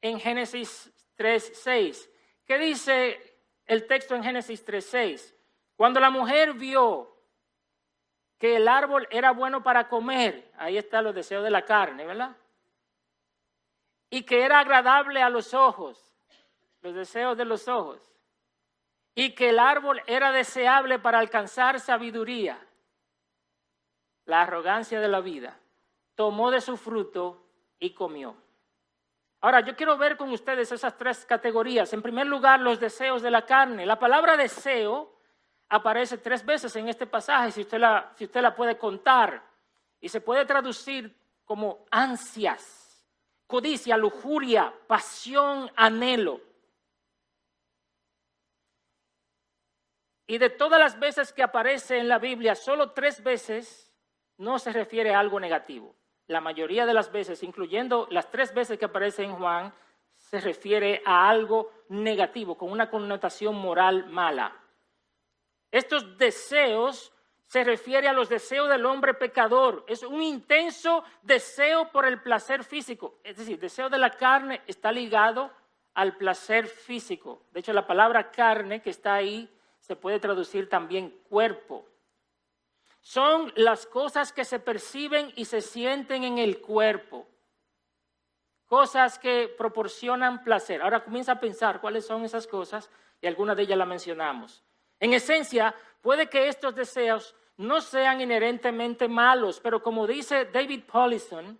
en 0.00 0.18
Génesis 0.18 0.90
3:6. 1.16 2.10
¿Qué 2.44 2.58
dice 2.58 3.40
el 3.66 3.86
texto 3.86 4.14
en 4.14 4.24
Génesis 4.24 4.64
3:6? 4.64 5.34
Cuando 5.76 6.00
la 6.00 6.10
mujer 6.10 6.54
vio 6.54 7.15
que 8.38 8.56
el 8.56 8.68
árbol 8.68 9.08
era 9.10 9.30
bueno 9.30 9.62
para 9.62 9.88
comer, 9.88 10.50
ahí 10.58 10.76
están 10.76 11.04
los 11.04 11.14
deseos 11.14 11.42
de 11.42 11.50
la 11.50 11.62
carne, 11.62 12.04
¿verdad? 12.04 12.36
Y 14.10 14.22
que 14.22 14.42
era 14.42 14.60
agradable 14.60 15.22
a 15.22 15.30
los 15.30 15.54
ojos, 15.54 16.14
los 16.82 16.94
deseos 16.94 17.36
de 17.36 17.44
los 17.44 17.66
ojos. 17.68 18.00
Y 19.14 19.34
que 19.34 19.48
el 19.48 19.58
árbol 19.58 20.02
era 20.06 20.30
deseable 20.30 20.98
para 20.98 21.18
alcanzar 21.18 21.80
sabiduría, 21.80 22.58
la 24.26 24.42
arrogancia 24.42 25.00
de 25.00 25.08
la 25.08 25.20
vida. 25.20 25.58
Tomó 26.14 26.50
de 26.50 26.60
su 26.60 26.76
fruto 26.76 27.42
y 27.78 27.94
comió. 27.94 28.36
Ahora, 29.40 29.60
yo 29.60 29.76
quiero 29.76 29.96
ver 29.96 30.16
con 30.16 30.30
ustedes 30.30 30.70
esas 30.72 30.96
tres 30.98 31.24
categorías. 31.24 31.92
En 31.92 32.02
primer 32.02 32.26
lugar, 32.26 32.60
los 32.60 32.80
deseos 32.80 33.22
de 33.22 33.30
la 33.30 33.46
carne. 33.46 33.86
La 33.86 33.98
palabra 33.98 34.36
deseo 34.36 35.15
aparece 35.68 36.18
tres 36.18 36.44
veces 36.44 36.74
en 36.76 36.88
este 36.88 37.06
pasaje, 37.06 37.52
si 37.52 37.60
usted 37.62 37.78
la, 37.78 38.12
si 38.16 38.24
usted 38.24 38.40
la 38.40 38.54
puede 38.54 38.78
contar, 38.78 39.42
y 40.00 40.08
se 40.08 40.20
puede 40.20 40.44
traducir 40.44 41.14
como 41.44 41.84
ansias, 41.90 43.04
codicia, 43.46 43.96
lujuria, 43.96 44.72
pasión, 44.86 45.70
anhelo. 45.74 46.40
Y 50.26 50.38
de 50.38 50.50
todas 50.50 50.80
las 50.80 50.98
veces 50.98 51.32
que 51.32 51.42
aparece 51.42 51.98
en 51.98 52.08
la 52.08 52.18
Biblia, 52.18 52.54
solo 52.54 52.90
tres 52.90 53.22
veces 53.22 53.92
no 54.38 54.58
se 54.58 54.72
refiere 54.72 55.14
a 55.14 55.20
algo 55.20 55.38
negativo. 55.38 55.94
La 56.26 56.40
mayoría 56.40 56.84
de 56.84 56.94
las 56.94 57.12
veces, 57.12 57.44
incluyendo 57.44 58.08
las 58.10 58.30
tres 58.30 58.52
veces 58.52 58.78
que 58.78 58.86
aparece 58.86 59.22
en 59.22 59.36
Juan, 59.36 59.72
se 60.16 60.40
refiere 60.40 61.02
a 61.04 61.28
algo 61.28 61.70
negativo, 61.88 62.58
con 62.58 62.72
una 62.72 62.90
connotación 62.90 63.54
moral 63.54 64.06
mala. 64.06 64.52
Estos 65.76 66.16
deseos 66.16 67.12
se 67.48 67.62
refiere 67.62 68.08
a 68.08 68.14
los 68.14 68.30
deseos 68.30 68.66
del 68.70 68.86
hombre 68.86 69.12
pecador. 69.12 69.84
Es 69.86 70.02
un 70.02 70.22
intenso 70.22 71.04
deseo 71.20 71.92
por 71.92 72.06
el 72.06 72.22
placer 72.22 72.64
físico. 72.64 73.18
Es 73.22 73.36
decir, 73.36 73.60
deseo 73.60 73.90
de 73.90 73.98
la 73.98 74.08
carne 74.08 74.62
está 74.66 74.90
ligado 74.90 75.50
al 75.92 76.16
placer 76.16 76.66
físico. 76.66 77.42
De 77.52 77.60
hecho, 77.60 77.74
la 77.74 77.86
palabra 77.86 78.30
carne 78.30 78.80
que 78.80 78.88
está 78.88 79.16
ahí 79.16 79.54
se 79.78 79.96
puede 79.96 80.18
traducir 80.18 80.66
también 80.70 81.10
cuerpo. 81.28 81.86
Son 83.02 83.52
las 83.54 83.84
cosas 83.84 84.32
que 84.32 84.46
se 84.46 84.58
perciben 84.58 85.30
y 85.36 85.44
se 85.44 85.60
sienten 85.60 86.24
en 86.24 86.38
el 86.38 86.62
cuerpo. 86.62 87.28
Cosas 88.64 89.18
que 89.18 89.54
proporcionan 89.58 90.42
placer. 90.42 90.80
Ahora 90.80 91.04
comienza 91.04 91.32
a 91.32 91.40
pensar 91.40 91.82
cuáles 91.82 92.06
son 92.06 92.24
esas 92.24 92.46
cosas 92.46 92.90
y 93.20 93.26
algunas 93.26 93.58
de 93.58 93.64
ellas 93.64 93.76
las 93.76 93.86
mencionamos. 93.88 94.65
En 95.00 95.12
esencia, 95.12 95.74
puede 96.00 96.28
que 96.28 96.48
estos 96.48 96.74
deseos 96.74 97.34
no 97.56 97.80
sean 97.80 98.20
inherentemente 98.20 99.08
malos, 99.08 99.60
pero 99.60 99.82
como 99.82 100.06
dice 100.06 100.46
David 100.46 100.84
Paulison, 100.84 101.58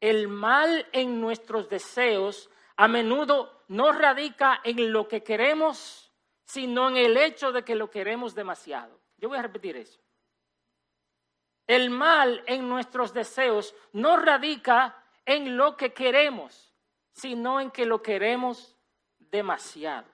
el 0.00 0.28
mal 0.28 0.86
en 0.92 1.20
nuestros 1.20 1.68
deseos 1.68 2.50
a 2.76 2.88
menudo 2.88 3.64
no 3.68 3.92
radica 3.92 4.60
en 4.64 4.92
lo 4.92 5.08
que 5.08 5.22
queremos, 5.22 6.12
sino 6.44 6.88
en 6.88 6.96
el 6.96 7.16
hecho 7.16 7.52
de 7.52 7.64
que 7.64 7.74
lo 7.74 7.90
queremos 7.90 8.34
demasiado. 8.34 9.00
Yo 9.16 9.28
voy 9.28 9.38
a 9.38 9.42
repetir 9.42 9.76
eso. 9.76 10.00
El 11.66 11.90
mal 11.90 12.42
en 12.46 12.68
nuestros 12.68 13.14
deseos 13.14 13.74
no 13.92 14.16
radica 14.18 15.02
en 15.24 15.56
lo 15.56 15.76
que 15.76 15.94
queremos, 15.94 16.74
sino 17.12 17.60
en 17.60 17.70
que 17.70 17.86
lo 17.86 18.02
queremos 18.02 18.76
demasiado. 19.18 20.13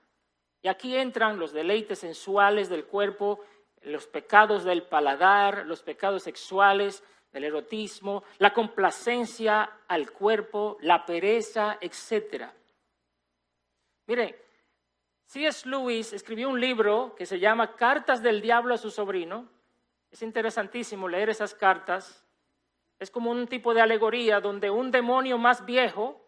Y 0.62 0.68
aquí 0.68 0.96
entran 0.96 1.38
los 1.38 1.52
deleites 1.52 2.00
sensuales 2.00 2.68
del 2.68 2.86
cuerpo, 2.86 3.40
los 3.82 4.06
pecados 4.06 4.64
del 4.64 4.82
paladar, 4.82 5.66
los 5.66 5.82
pecados 5.82 6.22
sexuales, 6.22 7.02
del 7.32 7.44
erotismo, 7.44 8.24
la 8.38 8.52
complacencia 8.52 9.78
al 9.86 10.10
cuerpo, 10.10 10.76
la 10.80 11.06
pereza, 11.06 11.78
etc. 11.80 12.50
Mire, 14.06 14.44
C.S. 15.26 15.68
Lewis 15.68 16.12
escribió 16.12 16.48
un 16.48 16.60
libro 16.60 17.14
que 17.14 17.24
se 17.24 17.38
llama 17.38 17.76
Cartas 17.76 18.20
del 18.22 18.40
Diablo 18.40 18.74
a 18.74 18.78
su 18.78 18.90
sobrino. 18.90 19.48
Es 20.10 20.22
interesantísimo 20.22 21.08
leer 21.08 21.30
esas 21.30 21.54
cartas. 21.54 22.26
Es 22.98 23.10
como 23.10 23.30
un 23.30 23.46
tipo 23.46 23.72
de 23.72 23.80
alegoría 23.80 24.40
donde 24.40 24.70
un 24.70 24.90
demonio 24.90 25.38
más 25.38 25.64
viejo 25.64 26.19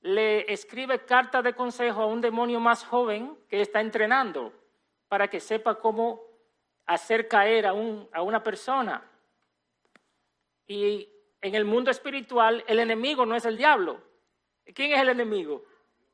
le 0.00 0.52
escribe 0.52 1.04
carta 1.04 1.42
de 1.42 1.54
consejo 1.54 2.02
a 2.02 2.06
un 2.06 2.20
demonio 2.20 2.60
más 2.60 2.84
joven 2.84 3.36
que 3.48 3.60
está 3.60 3.80
entrenando 3.80 4.52
para 5.08 5.28
que 5.28 5.40
sepa 5.40 5.76
cómo 5.76 6.22
hacer 6.86 7.28
caer 7.28 7.66
a, 7.66 7.70
a 7.70 8.22
una 8.22 8.42
persona. 8.42 9.02
Y 10.66 11.08
en 11.40 11.54
el 11.54 11.64
mundo 11.64 11.90
espiritual 11.90 12.64
el 12.66 12.78
enemigo 12.78 13.26
no 13.26 13.34
es 13.34 13.44
el 13.44 13.56
diablo. 13.56 14.00
¿Quién 14.74 14.92
es 14.92 15.00
el 15.00 15.08
enemigo? 15.08 15.64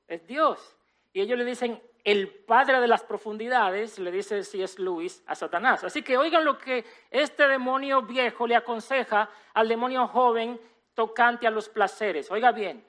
Es 0.06 0.26
Dios. 0.26 0.76
Y 1.12 1.20
ellos 1.20 1.38
le 1.38 1.44
dicen, 1.44 1.80
el 2.04 2.28
padre 2.28 2.80
de 2.80 2.86
las 2.86 3.02
profundidades, 3.02 3.98
le 3.98 4.10
dice 4.12 4.44
C.S. 4.44 4.80
Lewis 4.80 5.22
a 5.26 5.34
Satanás. 5.34 5.84
Así 5.84 6.02
que 6.02 6.18
oigan 6.18 6.44
lo 6.44 6.58
que 6.58 6.84
este 7.10 7.48
demonio 7.48 8.02
viejo 8.02 8.46
le 8.46 8.56
aconseja 8.56 9.30
al 9.54 9.68
demonio 9.68 10.06
joven 10.06 10.60
tocante 10.92 11.46
a 11.46 11.50
los 11.50 11.68
placeres. 11.68 12.30
Oiga 12.30 12.52
bien, 12.52 12.84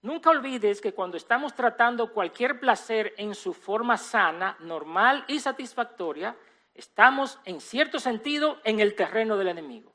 Nunca 0.00 0.30
olvides 0.30 0.80
que 0.80 0.94
cuando 0.94 1.16
estamos 1.16 1.54
tratando 1.54 2.12
cualquier 2.12 2.60
placer 2.60 3.14
en 3.16 3.34
su 3.34 3.52
forma 3.52 3.96
sana, 3.96 4.56
normal 4.60 5.24
y 5.26 5.40
satisfactoria, 5.40 6.36
estamos 6.72 7.40
en 7.44 7.60
cierto 7.60 7.98
sentido 7.98 8.60
en 8.62 8.78
el 8.78 8.94
terreno 8.94 9.36
del 9.36 9.48
enemigo. 9.48 9.92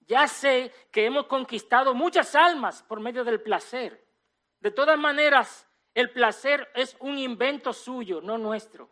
Ya 0.00 0.26
sé 0.26 0.72
que 0.90 1.06
hemos 1.06 1.26
conquistado 1.26 1.94
muchas 1.94 2.34
almas 2.34 2.82
por 2.82 2.98
medio 3.00 3.24
del 3.24 3.40
placer. 3.40 4.04
De 4.60 4.72
todas 4.72 4.98
maneras, 4.98 5.66
el 5.94 6.10
placer 6.10 6.68
es 6.74 6.96
un 7.00 7.18
invento 7.18 7.72
suyo, 7.72 8.20
no 8.20 8.36
nuestro. 8.36 8.90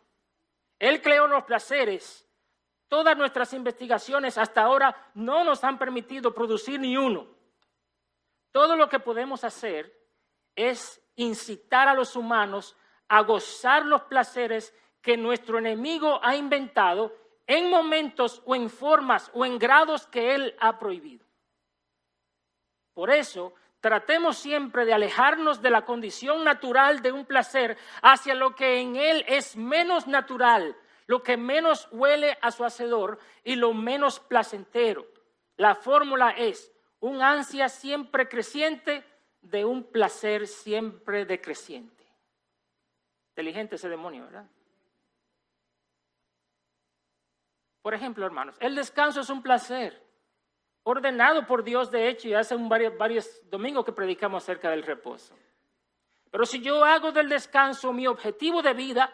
Él 0.79 1.01
creó 1.01 1.27
los 1.27 1.43
placeres. 1.43 2.25
Todas 2.87 3.17
nuestras 3.17 3.53
investigaciones 3.53 4.37
hasta 4.37 4.61
ahora 4.61 5.11
no 5.15 5.43
nos 5.43 5.63
han 5.63 5.77
permitido 5.77 6.33
producir 6.33 6.79
ni 6.79 6.97
uno. 6.97 7.34
Todo 8.55 8.77
lo 8.77 8.87
que 8.87 8.99
podemos 9.01 9.43
hacer 9.43 9.93
es 10.55 11.01
incitar 11.17 11.89
a 11.89 11.93
los 11.93 12.15
humanos 12.15 12.77
a 13.09 13.19
gozar 13.19 13.85
los 13.85 14.03
placeres 14.03 14.73
que 15.01 15.17
nuestro 15.17 15.57
enemigo 15.57 16.21
ha 16.23 16.37
inventado 16.37 17.13
en 17.47 17.69
momentos 17.69 18.41
o 18.45 18.55
en 18.55 18.69
formas 18.69 19.29
o 19.33 19.45
en 19.45 19.59
grados 19.59 20.07
que 20.07 20.35
él 20.35 20.55
ha 20.61 20.79
prohibido. 20.79 21.25
Por 22.93 23.11
eso, 23.11 23.53
tratemos 23.81 24.37
siempre 24.37 24.85
de 24.85 24.93
alejarnos 24.93 25.61
de 25.61 25.71
la 25.71 25.83
condición 25.83 26.45
natural 26.45 27.01
de 27.01 27.11
un 27.11 27.25
placer 27.25 27.77
hacia 28.01 28.35
lo 28.35 28.55
que 28.55 28.79
en 28.79 28.95
él 28.95 29.25
es 29.27 29.57
menos 29.57 30.07
natural, 30.07 30.77
lo 31.07 31.23
que 31.23 31.35
menos 31.35 31.89
huele 31.91 32.37
a 32.41 32.51
su 32.51 32.63
hacedor 32.63 33.19
y 33.43 33.57
lo 33.57 33.73
menos 33.73 34.21
placentero. 34.21 35.05
La 35.57 35.75
fórmula 35.75 36.29
es 36.29 36.71
un 37.05 37.21
ansia 37.21 37.69
siempre 37.69 38.27
creciente 38.27 39.03
de 39.41 39.63
un 39.63 39.83
placer 39.83 40.47
siempre 40.47 41.23
decreciente. 41.23 42.03
Inteligente 43.29 43.75
ese 43.75 43.89
demonio, 43.89 44.23
¿verdad? 44.25 44.47
Por 47.83 47.93
ejemplo, 47.93 48.25
hermanos, 48.25 48.55
el 48.59 48.73
descanso 48.73 49.21
es 49.21 49.29
un 49.29 49.43
placer 49.43 50.01
ordenado 50.81 51.45
por 51.45 51.63
Dios, 51.63 51.91
de 51.91 52.09
hecho, 52.09 52.27
y 52.27 52.33
hace 52.33 52.55
un 52.55 52.67
varios, 52.67 52.97
varios 52.97 53.39
domingos 53.51 53.85
que 53.85 53.91
predicamos 53.91 54.41
acerca 54.41 54.71
del 54.71 54.81
reposo. 54.81 55.37
Pero 56.31 56.43
si 56.47 56.59
yo 56.59 56.83
hago 56.83 57.11
del 57.11 57.29
descanso 57.29 57.93
mi 57.93 58.07
objetivo 58.07 58.63
de 58.63 58.73
vida 58.73 59.11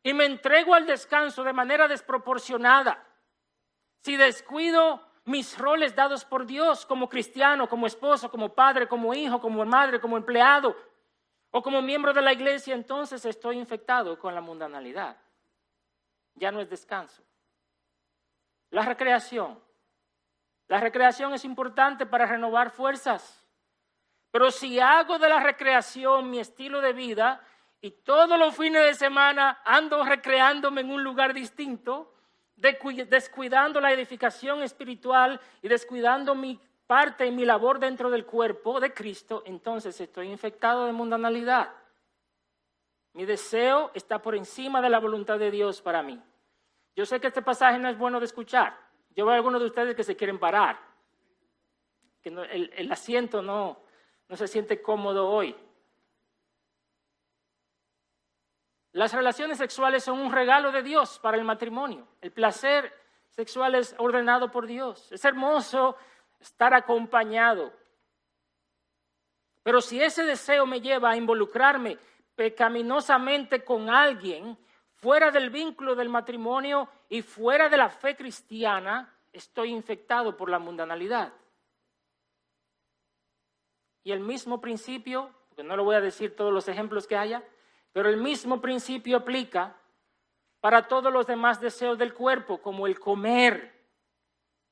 y 0.00 0.14
me 0.14 0.26
entrego 0.26 0.74
al 0.74 0.86
descanso 0.86 1.42
de 1.42 1.52
manera 1.52 1.88
desproporcionada, 1.88 3.04
si 4.02 4.16
descuido 4.16 5.04
mis 5.26 5.58
roles 5.58 5.94
dados 5.94 6.24
por 6.24 6.46
Dios 6.46 6.86
como 6.86 7.08
cristiano, 7.08 7.68
como 7.68 7.86
esposo, 7.86 8.30
como 8.30 8.54
padre, 8.54 8.86
como 8.86 9.12
hijo, 9.12 9.40
como 9.40 9.64
madre, 9.64 10.00
como 10.00 10.16
empleado 10.16 10.76
o 11.50 11.62
como 11.62 11.82
miembro 11.82 12.12
de 12.12 12.22
la 12.22 12.32
iglesia, 12.32 12.74
entonces 12.74 13.24
estoy 13.24 13.58
infectado 13.58 14.18
con 14.18 14.34
la 14.34 14.40
mundanalidad. 14.40 15.16
Ya 16.34 16.52
no 16.52 16.60
es 16.60 16.70
descanso. 16.70 17.22
La 18.70 18.82
recreación. 18.82 19.58
La 20.68 20.78
recreación 20.80 21.34
es 21.34 21.44
importante 21.44 22.06
para 22.06 22.26
renovar 22.26 22.70
fuerzas. 22.70 23.44
Pero 24.30 24.52
si 24.52 24.78
hago 24.78 25.18
de 25.18 25.28
la 25.28 25.40
recreación 25.40 26.30
mi 26.30 26.38
estilo 26.38 26.80
de 26.80 26.92
vida 26.92 27.44
y 27.80 27.90
todos 27.90 28.38
los 28.38 28.56
fines 28.56 28.84
de 28.84 28.94
semana 28.94 29.60
ando 29.64 30.04
recreándome 30.04 30.82
en 30.82 30.90
un 30.90 31.02
lugar 31.02 31.34
distinto, 31.34 32.15
descuidando 32.56 33.80
la 33.80 33.92
edificación 33.92 34.62
espiritual 34.62 35.40
y 35.62 35.68
descuidando 35.68 36.34
mi 36.34 36.58
parte 36.86 37.26
y 37.26 37.30
mi 37.30 37.44
labor 37.44 37.78
dentro 37.78 38.10
del 38.10 38.24
cuerpo 38.24 38.80
de 38.80 38.92
Cristo, 38.92 39.42
entonces 39.44 40.00
estoy 40.00 40.28
infectado 40.28 40.86
de 40.86 40.92
mundanalidad. 40.92 41.70
Mi 43.12 43.24
deseo 43.24 43.90
está 43.94 44.20
por 44.20 44.34
encima 44.34 44.80
de 44.80 44.90
la 44.90 45.00
voluntad 45.00 45.38
de 45.38 45.50
Dios 45.50 45.82
para 45.82 46.02
mí. 46.02 46.20
Yo 46.94 47.04
sé 47.04 47.20
que 47.20 47.26
este 47.28 47.42
pasaje 47.42 47.78
no 47.78 47.88
es 47.88 47.98
bueno 47.98 48.20
de 48.20 48.26
escuchar. 48.26 48.76
Yo 49.14 49.24
veo 49.24 49.32
a 49.32 49.36
algunos 49.36 49.60
de 49.60 49.66
ustedes 49.66 49.94
que 49.94 50.04
se 50.04 50.16
quieren 50.16 50.38
parar, 50.38 50.78
que 52.22 52.28
el, 52.28 52.72
el 52.74 52.92
asiento 52.92 53.42
no, 53.42 53.78
no 54.28 54.36
se 54.36 54.46
siente 54.46 54.80
cómodo 54.82 55.28
hoy. 55.28 55.56
Las 58.96 59.12
relaciones 59.12 59.58
sexuales 59.58 60.04
son 60.04 60.18
un 60.20 60.32
regalo 60.32 60.72
de 60.72 60.82
Dios 60.82 61.18
para 61.18 61.36
el 61.36 61.44
matrimonio. 61.44 62.08
El 62.22 62.32
placer 62.32 62.90
sexual 63.28 63.74
es 63.74 63.94
ordenado 63.98 64.50
por 64.50 64.66
Dios. 64.66 65.12
Es 65.12 65.22
hermoso 65.26 65.98
estar 66.40 66.72
acompañado. 66.72 67.74
Pero 69.62 69.82
si 69.82 70.02
ese 70.02 70.24
deseo 70.24 70.64
me 70.64 70.80
lleva 70.80 71.10
a 71.10 71.16
involucrarme 71.18 71.98
pecaminosamente 72.34 73.62
con 73.62 73.90
alguien 73.90 74.56
fuera 74.94 75.30
del 75.30 75.50
vínculo 75.50 75.94
del 75.94 76.08
matrimonio 76.08 76.88
y 77.10 77.20
fuera 77.20 77.68
de 77.68 77.76
la 77.76 77.90
fe 77.90 78.16
cristiana, 78.16 79.14
estoy 79.30 79.72
infectado 79.72 80.38
por 80.38 80.48
la 80.48 80.58
mundanalidad. 80.58 81.34
Y 84.04 84.12
el 84.12 84.20
mismo 84.20 84.58
principio, 84.58 85.28
porque 85.50 85.64
no 85.64 85.76
lo 85.76 85.84
voy 85.84 85.96
a 85.96 86.00
decir 86.00 86.34
todos 86.34 86.50
los 86.50 86.66
ejemplos 86.66 87.06
que 87.06 87.18
haya, 87.18 87.44
Pero 87.96 88.10
el 88.10 88.18
mismo 88.18 88.60
principio 88.60 89.16
aplica 89.16 89.74
para 90.60 90.86
todos 90.86 91.10
los 91.10 91.26
demás 91.26 91.62
deseos 91.62 91.96
del 91.96 92.12
cuerpo, 92.12 92.60
como 92.60 92.86
el 92.86 93.00
comer, 93.00 93.72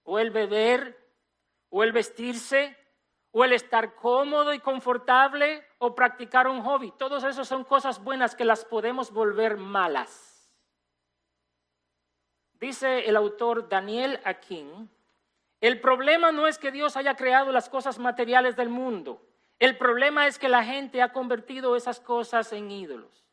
o 0.03 0.19
el 0.19 0.31
beber, 0.31 1.03
o 1.71 1.83
el 1.83 1.93
vestirse, 1.93 2.77
o 3.31 3.43
el 3.43 3.55
estar 3.55 3.95
cómodo 3.95 4.53
y 4.53 4.59
confortable, 4.59 5.67
o 5.79 5.95
practicar 5.95 6.47
un 6.49 6.61
hobby. 6.61 6.93
Todos 6.99 7.25
esos 7.25 7.49
son 7.49 7.65
cosas 7.65 8.05
buenas 8.05 8.37
que 8.37 8.45
las 8.45 8.67
podemos 8.67 9.11
volver 9.11 9.57
malas. 9.57 10.55
Dice 12.61 13.09
el 13.09 13.17
autor 13.17 13.71
Daniel 13.71 14.21
Akin, 14.25 14.91
el 15.63 15.81
problema 15.81 16.31
no 16.31 16.47
es 16.47 16.59
que 16.59 16.71
Dios 16.71 16.99
haya 16.99 17.17
creado 17.17 17.53
las 17.53 17.71
cosas 17.71 17.99
materiales 17.99 18.55
del 18.55 18.69
mundo. 18.69 19.23
El 19.59 19.79
problema 19.79 20.27
es 20.27 20.39
que 20.39 20.49
la 20.49 20.65
gente 20.65 21.01
ha 21.01 21.13
convertido 21.13 21.77
esas 21.77 22.01
cosas 22.01 22.53
en 22.53 22.71
ídolos. 22.71 23.25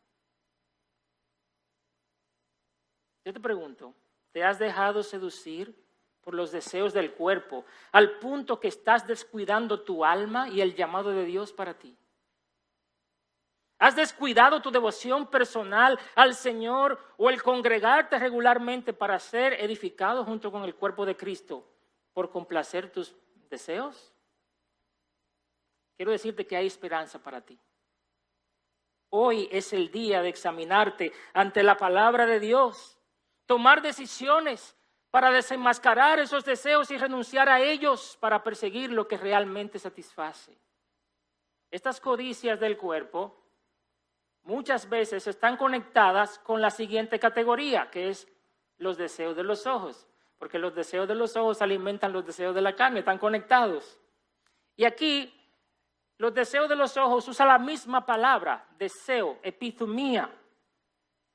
Yo 3.24 3.32
te 3.32 3.40
pregunto, 3.40 3.94
¿te 4.32 4.42
has 4.44 4.58
dejado 4.58 5.02
seducir 5.02 5.76
por 6.22 6.34
los 6.34 6.50
deseos 6.52 6.92
del 6.92 7.12
cuerpo 7.12 7.64
al 7.90 8.18
punto 8.18 8.58
que 8.60 8.68
estás 8.68 9.06
descuidando 9.06 9.82
tu 9.82 10.04
alma 10.04 10.48
y 10.48 10.60
el 10.60 10.74
llamado 10.74 11.10
de 11.10 11.24
Dios 11.24 11.52
para 11.52 11.74
ti? 11.74 11.96
¿Has 13.78 13.96
descuidado 13.96 14.62
tu 14.62 14.70
devoción 14.70 15.26
personal 15.26 15.98
al 16.14 16.34
Señor 16.34 17.00
o 17.16 17.28
el 17.30 17.42
congregarte 17.42 18.16
regularmente 18.16 18.92
para 18.92 19.18
ser 19.18 19.54
edificado 19.54 20.24
junto 20.24 20.52
con 20.52 20.62
el 20.62 20.76
cuerpo 20.76 21.04
de 21.04 21.16
Cristo 21.16 21.66
por 22.12 22.30
complacer 22.30 22.92
tus 22.92 23.16
deseos? 23.50 24.11
Quiero 25.96 26.12
decirte 26.12 26.46
que 26.46 26.56
hay 26.56 26.66
esperanza 26.66 27.22
para 27.22 27.40
ti. 27.40 27.58
Hoy 29.10 29.48
es 29.52 29.72
el 29.72 29.90
día 29.90 30.22
de 30.22 30.30
examinarte 30.30 31.12
ante 31.34 31.62
la 31.62 31.76
palabra 31.76 32.24
de 32.26 32.40
Dios, 32.40 32.98
tomar 33.46 33.82
decisiones 33.82 34.74
para 35.10 35.30
desenmascarar 35.30 36.18
esos 36.18 36.44
deseos 36.46 36.90
y 36.90 36.96
renunciar 36.96 37.50
a 37.50 37.60
ellos 37.60 38.16
para 38.20 38.42
perseguir 38.42 38.90
lo 38.90 39.06
que 39.06 39.18
realmente 39.18 39.78
satisface. 39.78 40.56
Estas 41.70 42.00
codicias 42.00 42.58
del 42.58 42.78
cuerpo 42.78 43.38
muchas 44.44 44.88
veces 44.88 45.26
están 45.26 45.58
conectadas 45.58 46.38
con 46.38 46.62
la 46.62 46.70
siguiente 46.70 47.18
categoría, 47.18 47.90
que 47.90 48.08
es 48.08 48.26
los 48.78 48.96
deseos 48.96 49.36
de 49.36 49.44
los 49.44 49.66
ojos, 49.66 50.06
porque 50.38 50.58
los 50.58 50.74
deseos 50.74 51.06
de 51.06 51.14
los 51.14 51.36
ojos 51.36 51.60
alimentan 51.60 52.14
los 52.14 52.24
deseos 52.24 52.54
de 52.54 52.62
la 52.62 52.74
carne, 52.74 53.00
están 53.00 53.18
conectados. 53.18 54.00
Y 54.76 54.84
aquí 54.84 55.32
los 56.18 56.34
deseos 56.34 56.68
de 56.68 56.76
los 56.76 56.96
ojos 56.96 57.26
usa 57.28 57.46
la 57.46 57.58
misma 57.58 58.06
palabra, 58.06 58.66
deseo, 58.78 59.38
epithumía. 59.42 60.30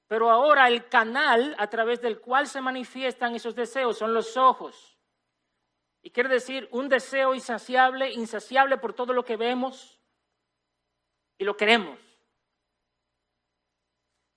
Pero 0.07 0.29
ahora 0.29 0.67
el 0.67 0.87
canal 0.87 1.55
a 1.57 1.67
través 1.69 2.01
del 2.01 2.19
cual 2.19 2.47
se 2.47 2.61
manifiestan 2.61 3.35
esos 3.35 3.55
deseos 3.55 3.97
son 3.97 4.13
los 4.13 4.37
ojos. 4.37 4.97
Y 6.01 6.11
quiere 6.11 6.29
decir 6.29 6.69
un 6.71 6.87
deseo 6.87 7.35
insaciable, 7.35 8.11
insaciable 8.13 8.77
por 8.77 8.93
todo 8.93 9.11
lo 9.11 9.25
que 9.25 9.35
vemos 9.35 9.99
y 11.37 11.43
lo 11.43 11.57
queremos. 11.57 11.99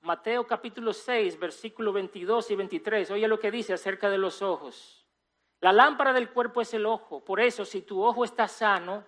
Mateo 0.00 0.46
capítulo 0.46 0.92
6, 0.92 1.38
versículo 1.38 1.92
22 1.92 2.50
y 2.50 2.56
23. 2.56 3.10
Oye 3.12 3.28
lo 3.28 3.38
que 3.38 3.50
dice 3.50 3.74
acerca 3.74 4.08
de 4.10 4.18
los 4.18 4.42
ojos. 4.42 5.06
La 5.60 5.72
lámpara 5.72 6.12
del 6.12 6.30
cuerpo 6.30 6.62
es 6.62 6.72
el 6.72 6.86
ojo. 6.86 7.22
Por 7.22 7.38
eso, 7.38 7.64
si 7.64 7.82
tu 7.82 8.02
ojo 8.02 8.24
está 8.24 8.48
sano, 8.48 9.04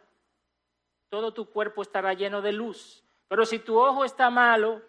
todo 1.13 1.35
tu 1.35 1.51
cuerpo 1.51 1.83
estará 1.83 2.15
lleno 2.15 2.41
de 2.41 2.53
luz. 2.53 3.05
Pero 3.29 3.45
si 3.45 3.59
tu 3.59 3.79
ojo 3.79 4.03
está 4.03 4.31
malo, 4.31 4.81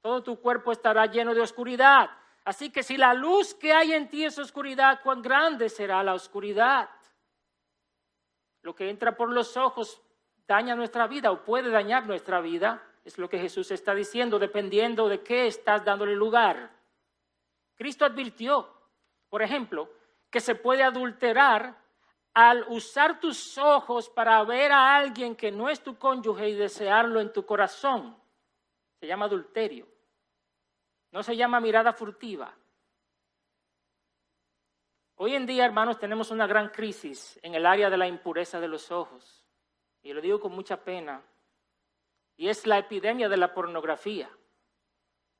todo 0.00 0.22
tu 0.22 0.40
cuerpo 0.40 0.72
estará 0.72 1.04
lleno 1.04 1.34
de 1.34 1.42
oscuridad. 1.42 2.08
Así 2.42 2.70
que 2.70 2.82
si 2.82 2.96
la 2.96 3.12
luz 3.12 3.52
que 3.52 3.74
hay 3.74 3.92
en 3.92 4.08
ti 4.08 4.24
es 4.24 4.38
oscuridad, 4.38 5.00
cuán 5.02 5.20
grande 5.20 5.68
será 5.68 6.02
la 6.02 6.14
oscuridad. 6.14 6.88
Lo 8.62 8.74
que 8.74 8.88
entra 8.88 9.14
por 9.14 9.30
los 9.30 9.58
ojos 9.58 10.00
daña 10.46 10.74
nuestra 10.74 11.06
vida 11.06 11.30
o 11.30 11.44
puede 11.44 11.68
dañar 11.68 12.06
nuestra 12.06 12.40
vida. 12.40 12.82
Es 13.04 13.18
lo 13.18 13.28
que 13.28 13.38
Jesús 13.38 13.70
está 13.70 13.94
diciendo, 13.94 14.38
dependiendo 14.38 15.06
de 15.06 15.22
qué 15.22 15.46
estás 15.48 15.84
dándole 15.84 16.16
lugar. 16.16 16.70
Cristo 17.74 18.06
advirtió, 18.06 18.74
por 19.28 19.42
ejemplo, 19.42 19.90
que 20.30 20.40
se 20.40 20.54
puede 20.54 20.82
adulterar 20.82 21.76
al 22.38 22.64
usar 22.68 23.18
tus 23.18 23.58
ojos 23.58 24.08
para 24.08 24.40
ver 24.44 24.70
a 24.70 24.94
alguien 24.94 25.34
que 25.34 25.50
no 25.50 25.68
es 25.68 25.82
tu 25.82 25.98
cónyuge 25.98 26.50
y 26.50 26.54
desearlo 26.54 27.20
en 27.20 27.32
tu 27.32 27.44
corazón. 27.44 28.16
Se 29.00 29.08
llama 29.08 29.24
adulterio. 29.24 29.88
No 31.10 31.24
se 31.24 31.36
llama 31.36 31.58
mirada 31.58 31.92
furtiva. 31.92 32.54
Hoy 35.16 35.34
en 35.34 35.46
día, 35.46 35.64
hermanos, 35.64 35.98
tenemos 35.98 36.30
una 36.30 36.46
gran 36.46 36.68
crisis 36.68 37.40
en 37.42 37.56
el 37.56 37.66
área 37.66 37.90
de 37.90 37.96
la 37.96 38.06
impureza 38.06 38.60
de 38.60 38.68
los 38.68 38.92
ojos. 38.92 39.44
Y 40.00 40.12
lo 40.12 40.20
digo 40.20 40.38
con 40.38 40.52
mucha 40.52 40.76
pena, 40.76 41.20
y 42.36 42.48
es 42.48 42.68
la 42.68 42.78
epidemia 42.78 43.28
de 43.28 43.36
la 43.36 43.52
pornografía, 43.52 44.30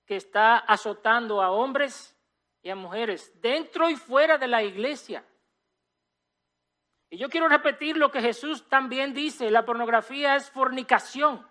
que 0.04 0.16
está 0.16 0.56
azotando 0.56 1.42
a 1.42 1.52
hombres 1.52 2.18
y 2.60 2.70
a 2.70 2.74
mujeres 2.74 3.40
dentro 3.40 3.88
y 3.88 3.94
fuera 3.94 4.36
de 4.36 4.48
la 4.48 4.64
iglesia. 4.64 5.24
Y 7.10 7.16
yo 7.16 7.28
quiero 7.30 7.48
repetir 7.48 7.96
lo 7.96 8.10
que 8.10 8.20
Jesús 8.20 8.68
también 8.68 9.14
dice, 9.14 9.50
la 9.50 9.64
pornografía 9.64 10.36
es 10.36 10.50
fornicación 10.50 11.46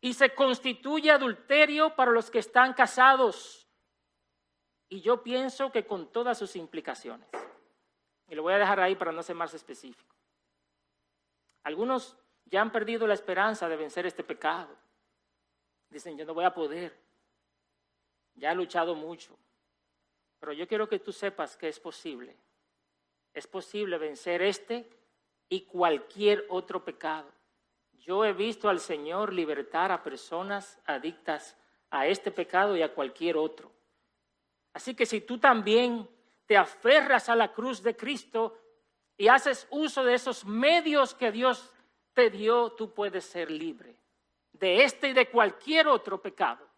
y 0.00 0.14
se 0.14 0.34
constituye 0.34 1.10
adulterio 1.10 1.94
para 1.94 2.12
los 2.12 2.30
que 2.30 2.38
están 2.38 2.72
casados. 2.72 3.68
Y 4.88 5.00
yo 5.02 5.22
pienso 5.22 5.70
que 5.70 5.86
con 5.86 6.10
todas 6.10 6.38
sus 6.38 6.56
implicaciones. 6.56 7.28
Y 8.28 8.34
lo 8.34 8.42
voy 8.42 8.54
a 8.54 8.58
dejar 8.58 8.80
ahí 8.80 8.94
para 8.94 9.12
no 9.12 9.22
ser 9.22 9.36
más 9.36 9.52
específico. 9.54 10.14
Algunos 11.64 12.16
ya 12.46 12.60
han 12.60 12.72
perdido 12.72 13.06
la 13.06 13.14
esperanza 13.14 13.68
de 13.68 13.76
vencer 13.76 14.06
este 14.06 14.24
pecado. 14.24 14.74
Dicen, 15.90 16.16
yo 16.16 16.24
no 16.24 16.34
voy 16.34 16.44
a 16.44 16.54
poder. 16.54 16.96
Ya 18.34 18.52
he 18.52 18.54
luchado 18.54 18.94
mucho. 18.94 19.36
Pero 20.38 20.52
yo 20.52 20.66
quiero 20.66 20.88
que 20.88 20.98
tú 20.98 21.12
sepas 21.12 21.56
que 21.56 21.68
es 21.68 21.78
posible. 21.78 22.36
Es 23.32 23.46
posible 23.46 23.98
vencer 23.98 24.42
este 24.42 24.88
y 25.48 25.62
cualquier 25.62 26.46
otro 26.48 26.84
pecado. 26.84 27.30
Yo 27.92 28.24
he 28.24 28.32
visto 28.32 28.68
al 28.68 28.80
Señor 28.80 29.32
libertar 29.32 29.92
a 29.92 30.02
personas 30.02 30.78
adictas 30.86 31.56
a 31.90 32.06
este 32.06 32.30
pecado 32.30 32.76
y 32.76 32.82
a 32.82 32.94
cualquier 32.94 33.36
otro. 33.36 33.70
Así 34.72 34.94
que 34.94 35.06
si 35.06 35.20
tú 35.20 35.38
también 35.38 36.08
te 36.46 36.56
aferras 36.56 37.28
a 37.28 37.36
la 37.36 37.52
cruz 37.52 37.82
de 37.82 37.96
Cristo 37.96 38.58
y 39.16 39.28
haces 39.28 39.66
uso 39.70 40.04
de 40.04 40.14
esos 40.14 40.44
medios 40.44 41.14
que 41.14 41.30
Dios 41.30 41.70
te 42.14 42.30
dio, 42.30 42.72
tú 42.72 42.92
puedes 42.94 43.24
ser 43.24 43.50
libre 43.50 44.00
de 44.60 44.84
este 44.84 45.08
y 45.08 45.12
de 45.12 45.28
cualquier 45.28 45.88
otro 45.88 46.20
pecado. 46.20 46.69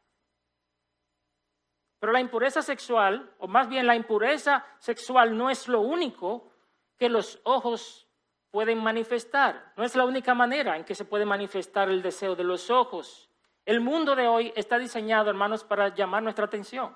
Pero 2.03 2.13
la 2.13 2.19
impureza 2.19 2.63
sexual, 2.63 3.33
o 3.39 3.47
más 3.47 3.69
bien 3.69 3.87
la 3.87 3.95
impureza 3.95 4.67
sexual 4.81 5.39
no 5.39 5.51
es 5.51 5.69
lo 5.69 5.83
único 5.83 6.51
que 6.99 7.09
los 7.09 7.39
ojos 7.45 8.09
pueden 8.51 8.83
manifestar. 8.83 9.73
No 9.77 9.85
es 9.85 9.95
la 9.95 10.05
única 10.05 10.35
manera 10.35 10.77
en 10.77 10.83
que 10.83 10.97
se 10.97 11.05
puede 11.05 11.25
manifestar 11.25 11.89
el 11.89 12.03
deseo 12.03 12.35
de 12.35 12.43
los 12.43 12.71
ojos. 12.71 13.31
El 13.65 13.79
mundo 13.79 14.17
de 14.17 14.27
hoy 14.27 14.53
está 14.57 14.79
diseñado, 14.79 15.31
hermanos, 15.31 15.63
para 15.63 15.95
llamar 15.95 16.25
nuestra 16.25 16.47
atención. 16.47 16.93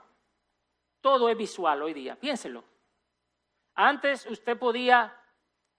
Todo 1.00 1.28
es 1.28 1.36
visual 1.36 1.82
hoy 1.82 1.94
día, 1.94 2.18
piénselo. 2.18 2.64
Antes 3.76 4.26
usted 4.26 4.58
podía 4.58 5.16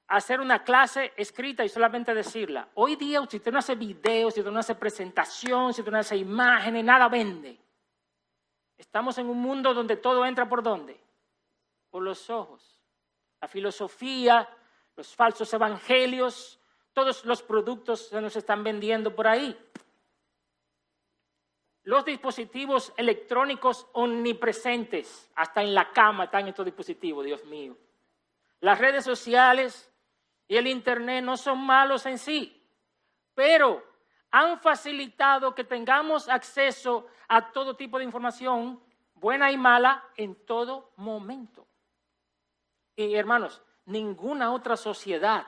hacer 0.08 0.40
una 0.40 0.64
clase 0.64 1.12
escrita 1.18 1.66
y 1.66 1.68
solamente 1.68 2.14
decirla. 2.14 2.70
Hoy 2.76 2.96
día, 2.96 3.20
si 3.30 3.36
usted 3.36 3.52
no 3.52 3.60
hace 3.60 3.76
videos, 3.76 4.36
si 4.36 4.40
usted 4.40 4.54
no 4.54 4.60
hace 4.60 4.76
presentación, 4.76 5.74
si 5.74 5.82
usted 5.82 5.92
no 5.92 6.00
hace 6.00 6.16
imágenes, 6.16 6.86
nada 6.86 7.10
vende. 7.10 7.67
Estamos 8.78 9.18
en 9.18 9.28
un 9.28 9.40
mundo 9.40 9.74
donde 9.74 9.98
todo 9.98 10.26
entra 10.26 10.48
por 10.48 10.62
dónde? 10.62 11.00
Por 11.90 12.04
los 12.04 12.30
ojos. 12.30 12.80
La 13.42 13.48
filosofía, 13.48 14.48
los 14.96 15.16
falsos 15.16 15.52
evangelios, 15.54 16.60
todos 16.94 17.26
los 17.26 17.42
productos 17.44 18.08
se 18.08 18.22
nos 18.22 18.36
están 18.36 18.64
vendiendo 18.64 19.16
por 19.16 19.28
ahí. 19.28 19.58
Los 21.84 22.04
dispositivos 22.04 22.94
electrónicos 22.98 23.88
omnipresentes, 23.94 25.32
hasta 25.36 25.62
en 25.62 25.74
la 25.74 25.92
cama 25.92 26.26
están 26.26 26.48
estos 26.48 26.66
dispositivos, 26.66 27.24
Dios 27.24 27.46
mío. 27.46 27.78
Las 28.60 28.80
redes 28.80 29.06
sociales, 29.06 29.92
y 30.48 30.58
el 30.58 30.68
Internet 30.68 31.24
no 31.24 31.38
son 31.38 31.60
malos 31.60 32.06
en 32.06 32.18
sí, 32.18 32.62
pero 33.34 33.84
han 34.32 34.60
facilitado 34.60 35.56
que 35.56 35.64
tengamos 35.64 36.28
acceso 36.30 37.08
a 37.28 37.52
todo 37.52 37.76
tipo 37.76 37.98
de 37.98 38.04
información, 38.04 38.82
buena 39.16 39.52
y 39.52 39.58
mala, 39.58 40.04
en 40.16 40.36
todo 40.46 40.92
momento. 40.98 41.66
Y 42.96 43.16
hermanos, 43.16 43.62
ninguna 43.86 44.52
otra 44.52 44.76
sociedad 44.76 45.48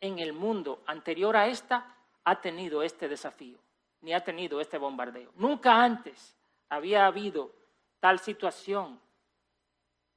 en 0.00 0.18
el 0.18 0.32
mundo 0.32 0.82
anterior 0.86 1.36
a 1.36 1.46
esta 1.46 1.94
ha 2.24 2.40
tenido 2.40 2.82
este 2.82 3.08
desafío. 3.08 3.58
ni 4.02 4.14
ha 4.14 4.24
tenido 4.24 4.62
este 4.62 4.78
bombardeo. 4.78 5.30
Nunca 5.34 5.82
antes 5.82 6.34
había 6.70 7.04
habido 7.04 7.52
tal 7.98 8.18
situación. 8.18 8.98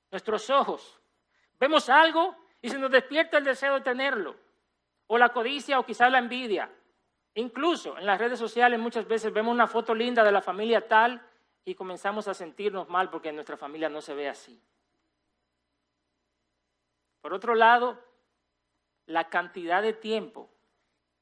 Nuestros 0.10 0.50
ojos, 0.50 1.02
vemos 1.60 1.90
algo 1.90 2.34
y 2.62 2.70
se 2.70 2.80
nos 2.80 2.90
despierta 2.90 3.38
el 3.38 3.44
deseo 3.44 3.74
de 3.74 3.82
tenerlo, 3.82 4.38
o 5.08 5.18
la 5.18 5.30
codicia 5.30 5.80
o 5.80 5.86
quizás 5.86 6.10
la 6.10 6.20
envidia. 6.20 6.72
Incluso 7.36 7.98
en 7.98 8.06
las 8.06 8.20
redes 8.20 8.38
sociales 8.38 8.80
muchas 8.80 9.08
veces 9.08 9.34
vemos 9.34 9.54
una 9.54 9.68
foto 9.68 9.96
linda 9.96 10.24
de 10.24 10.32
la 10.32 10.42
familia 10.42 10.88
tal 10.88 11.22
y 11.66 11.74
comenzamos 11.76 12.28
a 12.28 12.34
sentirnos 12.34 12.90
mal 12.90 13.10
porque 13.10 13.32
nuestra 13.32 13.58
familia 13.58 13.90
no 13.90 14.02
se 14.02 14.14
ve 14.14 14.30
así. 14.30 14.62
Por 17.22 17.34
otro 17.34 17.56
lado, 17.56 18.00
la 19.06 19.30
cantidad 19.30 19.82
de 19.82 19.94
tiempo 19.94 20.50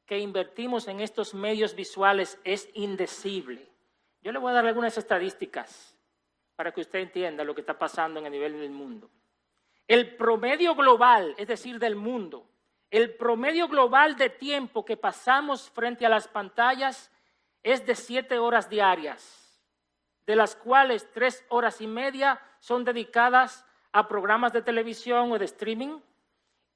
que 0.06 0.20
invertimos 0.20 0.88
en 0.88 1.00
estos 1.00 1.34
medios 1.34 1.76
visuales 1.76 2.40
es 2.44 2.70
indecible. 2.74 3.70
Yo 4.22 4.32
le 4.32 4.40
voy 4.40 4.52
a 4.52 4.56
dar 4.56 4.66
algunas 4.66 4.98
estadísticas 4.98 5.96
para 6.56 6.74
que 6.74 6.82
usted 6.82 7.00
entienda 7.00 7.44
lo 7.44 7.56
que 7.56 7.62
está 7.62 7.78
pasando 7.80 8.20
en 8.20 8.26
el 8.26 8.32
nivel 8.32 8.60
del 8.60 8.72
mundo. 8.72 9.10
El 9.88 10.16
promedio 10.16 10.76
global, 10.76 11.34
es 11.38 11.48
decir, 11.48 11.80
del 11.80 11.96
mundo, 11.96 12.46
el 12.92 13.16
promedio 13.16 13.70
global 13.70 14.18
de 14.18 14.30
tiempo 14.30 14.84
que 14.84 14.98
pasamos 14.98 15.70
frente 15.70 16.06
a 16.06 16.10
las 16.10 16.28
pantallas 16.28 17.10
es 17.64 17.86
de 17.86 17.96
siete 17.96 18.38
horas 18.38 18.70
diarias, 18.70 19.62
de 20.28 20.36
las 20.36 20.56
cuales 20.56 21.10
tres 21.12 21.46
horas 21.48 21.80
y 21.80 21.88
media 21.88 22.42
son 22.60 22.84
dedicadas 22.84 23.66
a 23.94 24.08
programas 24.08 24.52
de 24.52 24.62
televisión 24.62 25.32
o 25.32 25.40
de 25.40 25.46
streaming 25.46 26.00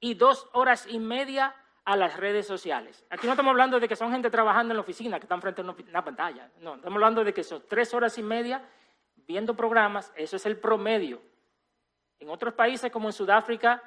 y 0.00 0.14
dos 0.14 0.48
horas 0.52 0.86
y 0.88 0.98
media 0.98 1.54
a 1.84 1.96
las 1.96 2.16
redes 2.16 2.46
sociales. 2.46 3.04
Aquí 3.10 3.26
no 3.26 3.34
estamos 3.34 3.50
hablando 3.50 3.78
de 3.78 3.86
que 3.86 3.94
son 3.94 4.10
gente 4.10 4.30
trabajando 4.30 4.72
en 4.72 4.76
la 4.76 4.82
oficina, 4.82 5.18
que 5.18 5.26
están 5.26 5.42
frente 5.42 5.60
a 5.60 5.64
una 5.64 6.04
pantalla. 6.04 6.50
No, 6.60 6.76
estamos 6.76 6.96
hablando 6.96 7.24
de 7.24 7.34
que 7.34 7.44
son 7.44 7.62
tres 7.68 7.92
horas 7.92 8.16
y 8.16 8.22
media 8.22 8.64
viendo 9.14 9.54
programas, 9.54 10.12
eso 10.16 10.36
es 10.36 10.46
el 10.46 10.56
promedio. 10.58 11.20
En 12.18 12.30
otros 12.30 12.54
países 12.54 12.90
como 12.90 13.08
en 13.08 13.12
Sudáfrica 13.12 13.82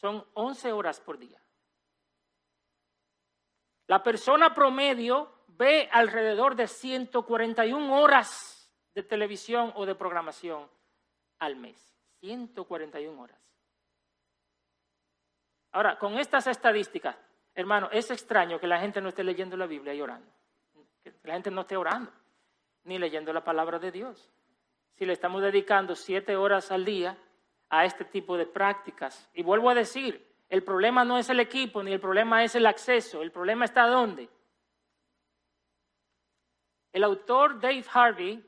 son 0.00 0.24
11 0.34 0.72
horas 0.72 1.00
por 1.00 1.18
día. 1.18 1.40
La 3.86 4.02
persona 4.02 4.54
promedio 4.54 5.32
ve 5.48 5.88
alrededor 5.90 6.54
de 6.54 6.68
141 6.68 8.00
horas 8.00 8.72
de 8.94 9.02
televisión 9.02 9.72
o 9.74 9.86
de 9.86 9.94
programación 9.94 10.68
al 11.38 11.56
mes. 11.56 11.96
141 12.20 13.20
horas. 13.20 13.38
Ahora, 15.72 15.98
con 15.98 16.18
estas 16.18 16.46
estadísticas, 16.46 17.16
hermano, 17.54 17.88
es 17.92 18.10
extraño 18.10 18.58
que 18.58 18.66
la 18.66 18.80
gente 18.80 19.00
no 19.00 19.08
esté 19.08 19.22
leyendo 19.22 19.56
la 19.56 19.66
Biblia 19.66 19.94
y 19.94 20.00
orando. 20.00 20.30
Que 21.02 21.14
la 21.24 21.34
gente 21.34 21.50
no 21.50 21.62
esté 21.62 21.76
orando, 21.76 22.12
ni 22.84 22.98
leyendo 22.98 23.32
la 23.32 23.44
palabra 23.44 23.78
de 23.78 23.92
Dios. 23.92 24.30
Si 24.94 25.04
le 25.04 25.12
estamos 25.12 25.42
dedicando 25.42 25.94
siete 25.94 26.36
horas 26.36 26.72
al 26.72 26.84
día 26.84 27.16
a 27.70 27.84
este 27.84 28.04
tipo 28.04 28.36
de 28.36 28.46
prácticas. 28.46 29.28
Y 29.34 29.42
vuelvo 29.42 29.70
a 29.70 29.74
decir, 29.74 30.26
el 30.48 30.62
problema 30.62 31.04
no 31.04 31.18
es 31.18 31.28
el 31.28 31.40
equipo, 31.40 31.82
ni 31.82 31.92
el 31.92 32.00
problema 32.00 32.42
es 32.44 32.54
el 32.54 32.66
acceso. 32.66 33.22
El 33.22 33.30
problema 33.30 33.64
está 33.64 33.86
dónde. 33.86 34.28
El 36.92 37.04
autor 37.04 37.60
Dave 37.60 37.84
Harvey 37.92 38.44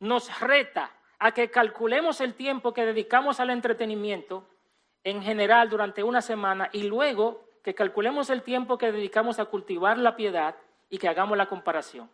nos 0.00 0.40
reta 0.40 0.90
a 1.18 1.32
que 1.32 1.50
calculemos 1.50 2.20
el 2.20 2.34
tiempo 2.34 2.72
que 2.72 2.84
dedicamos 2.86 3.38
al 3.40 3.50
entretenimiento 3.50 4.48
en 5.04 5.22
general 5.22 5.68
durante 5.68 6.02
una 6.02 6.20
semana 6.20 6.68
y 6.72 6.82
luego 6.84 7.46
que 7.62 7.74
calculemos 7.74 8.30
el 8.30 8.42
tiempo 8.42 8.78
que 8.78 8.90
dedicamos 8.90 9.38
a 9.38 9.44
cultivar 9.44 9.98
la 9.98 10.16
piedad 10.16 10.56
y 10.88 10.98
que 10.98 11.08
hagamos 11.08 11.36
la 11.36 11.46
comparación. 11.46 12.10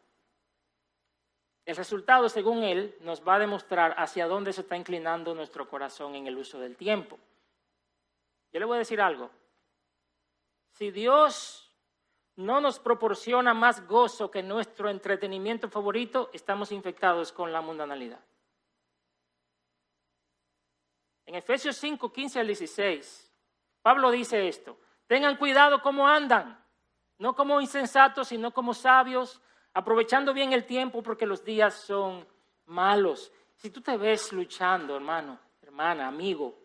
El 1.67 1.75
resultado, 1.75 2.29
según 2.29 2.63
él, 2.63 2.97
nos 3.01 3.27
va 3.27 3.35
a 3.35 3.39
demostrar 3.41 3.97
hacia 3.99 4.29
dónde 4.29 4.53
se 4.53 4.61
está 4.61 4.77
inclinando 4.77 5.35
nuestro 5.35 5.69
corazón 5.69 6.15
en 6.15 6.29
el 6.29 6.39
uso 6.39 6.61
del 6.61 6.77
tiempo. 6.77 7.19
Yo 8.53 8.61
le 8.61 8.67
voy 8.67 8.77
a 8.77 8.79
decir 8.79 9.01
algo. 9.01 9.31
Si 10.71 10.93
Dios 10.93 11.73
no 12.37 12.61
nos 12.61 12.79
proporciona 12.79 13.53
más 13.53 13.85
gozo 13.89 14.31
que 14.31 14.45
nuestro 14.45 14.89
entretenimiento 14.89 15.69
favorito, 15.69 16.31
estamos 16.33 16.71
infectados 16.71 17.33
con 17.33 17.53
la 17.53 17.61
mundanalidad. 17.61 18.21
En 21.25 21.35
Efesios 21.35 21.77
5, 21.79 22.13
15 22.13 22.39
al 22.39 22.47
16, 22.47 23.33
Pablo 23.83 24.13
dice 24.13 24.47
esto, 24.47 24.79
tengan 25.09 25.37
cuidado 25.37 25.83
cómo 25.83 26.07
andan, 26.07 26.65
no 27.19 27.35
como 27.35 27.61
insensatos, 27.61 28.29
sino 28.29 28.53
como 28.53 28.73
sabios, 28.73 29.43
aprovechando 29.77 30.33
bien 30.33 30.55
el 30.55 30.65
tiempo 30.65 31.03
porque 31.03 31.27
los 31.27 31.45
días 31.45 31.75
son 31.75 32.27
malos. 32.65 33.31
Si 33.57 33.69
tú 33.69 33.83
te 33.83 33.99
ves 33.99 34.33
luchando, 34.33 34.97
hermano, 34.97 35.39
hermana, 35.61 36.09
amigo, 36.09 36.59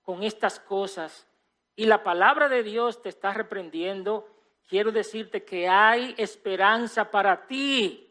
con 0.00 0.22
estas 0.22 0.60
cosas 0.60 1.28
y 1.76 1.84
la 1.84 2.02
palabra 2.02 2.48
de 2.48 2.62
Dios 2.62 3.02
te 3.02 3.10
está 3.10 3.34
reprendiendo, 3.34 4.26
quiero 4.66 4.92
decirte 4.92 5.44
que 5.44 5.68
hay 5.68 6.14
esperanza 6.16 7.10
para 7.10 7.46
ti. 7.46 8.10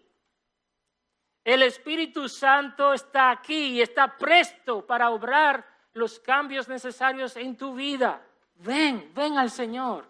El 1.44 1.64
Espíritu 1.64 2.30
Santo 2.30 2.94
está 2.94 3.32
aquí 3.32 3.72
y 3.72 3.82
está 3.82 4.16
presto 4.20 4.86
para 4.86 5.10
obrar 5.10 5.66
los 5.94 6.20
cambios 6.20 6.70
necesarios 6.70 7.36
en 7.38 7.58
tu 7.58 7.74
vida. 7.74 8.24
Ven, 8.58 9.12
ven 9.16 9.40
al 9.40 9.50
Señor. 9.50 10.06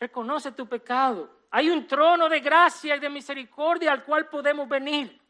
Reconoce 0.00 0.50
tu 0.50 0.66
pecado. 0.66 1.41
Hay 1.54 1.68
un 1.68 1.86
trono 1.86 2.30
de 2.30 2.40
gracia 2.40 2.96
y 2.96 2.98
de 2.98 3.10
misericordia 3.10 3.92
al 3.92 4.04
cual 4.04 4.26
podemos 4.28 4.66
venir 4.66 5.20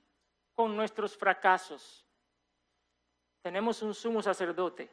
con 0.54 0.76
nuestros 0.76 1.16
fracasos. 1.16 2.06
Tenemos 3.42 3.82
un 3.82 3.92
sumo 3.92 4.22
sacerdote 4.22 4.88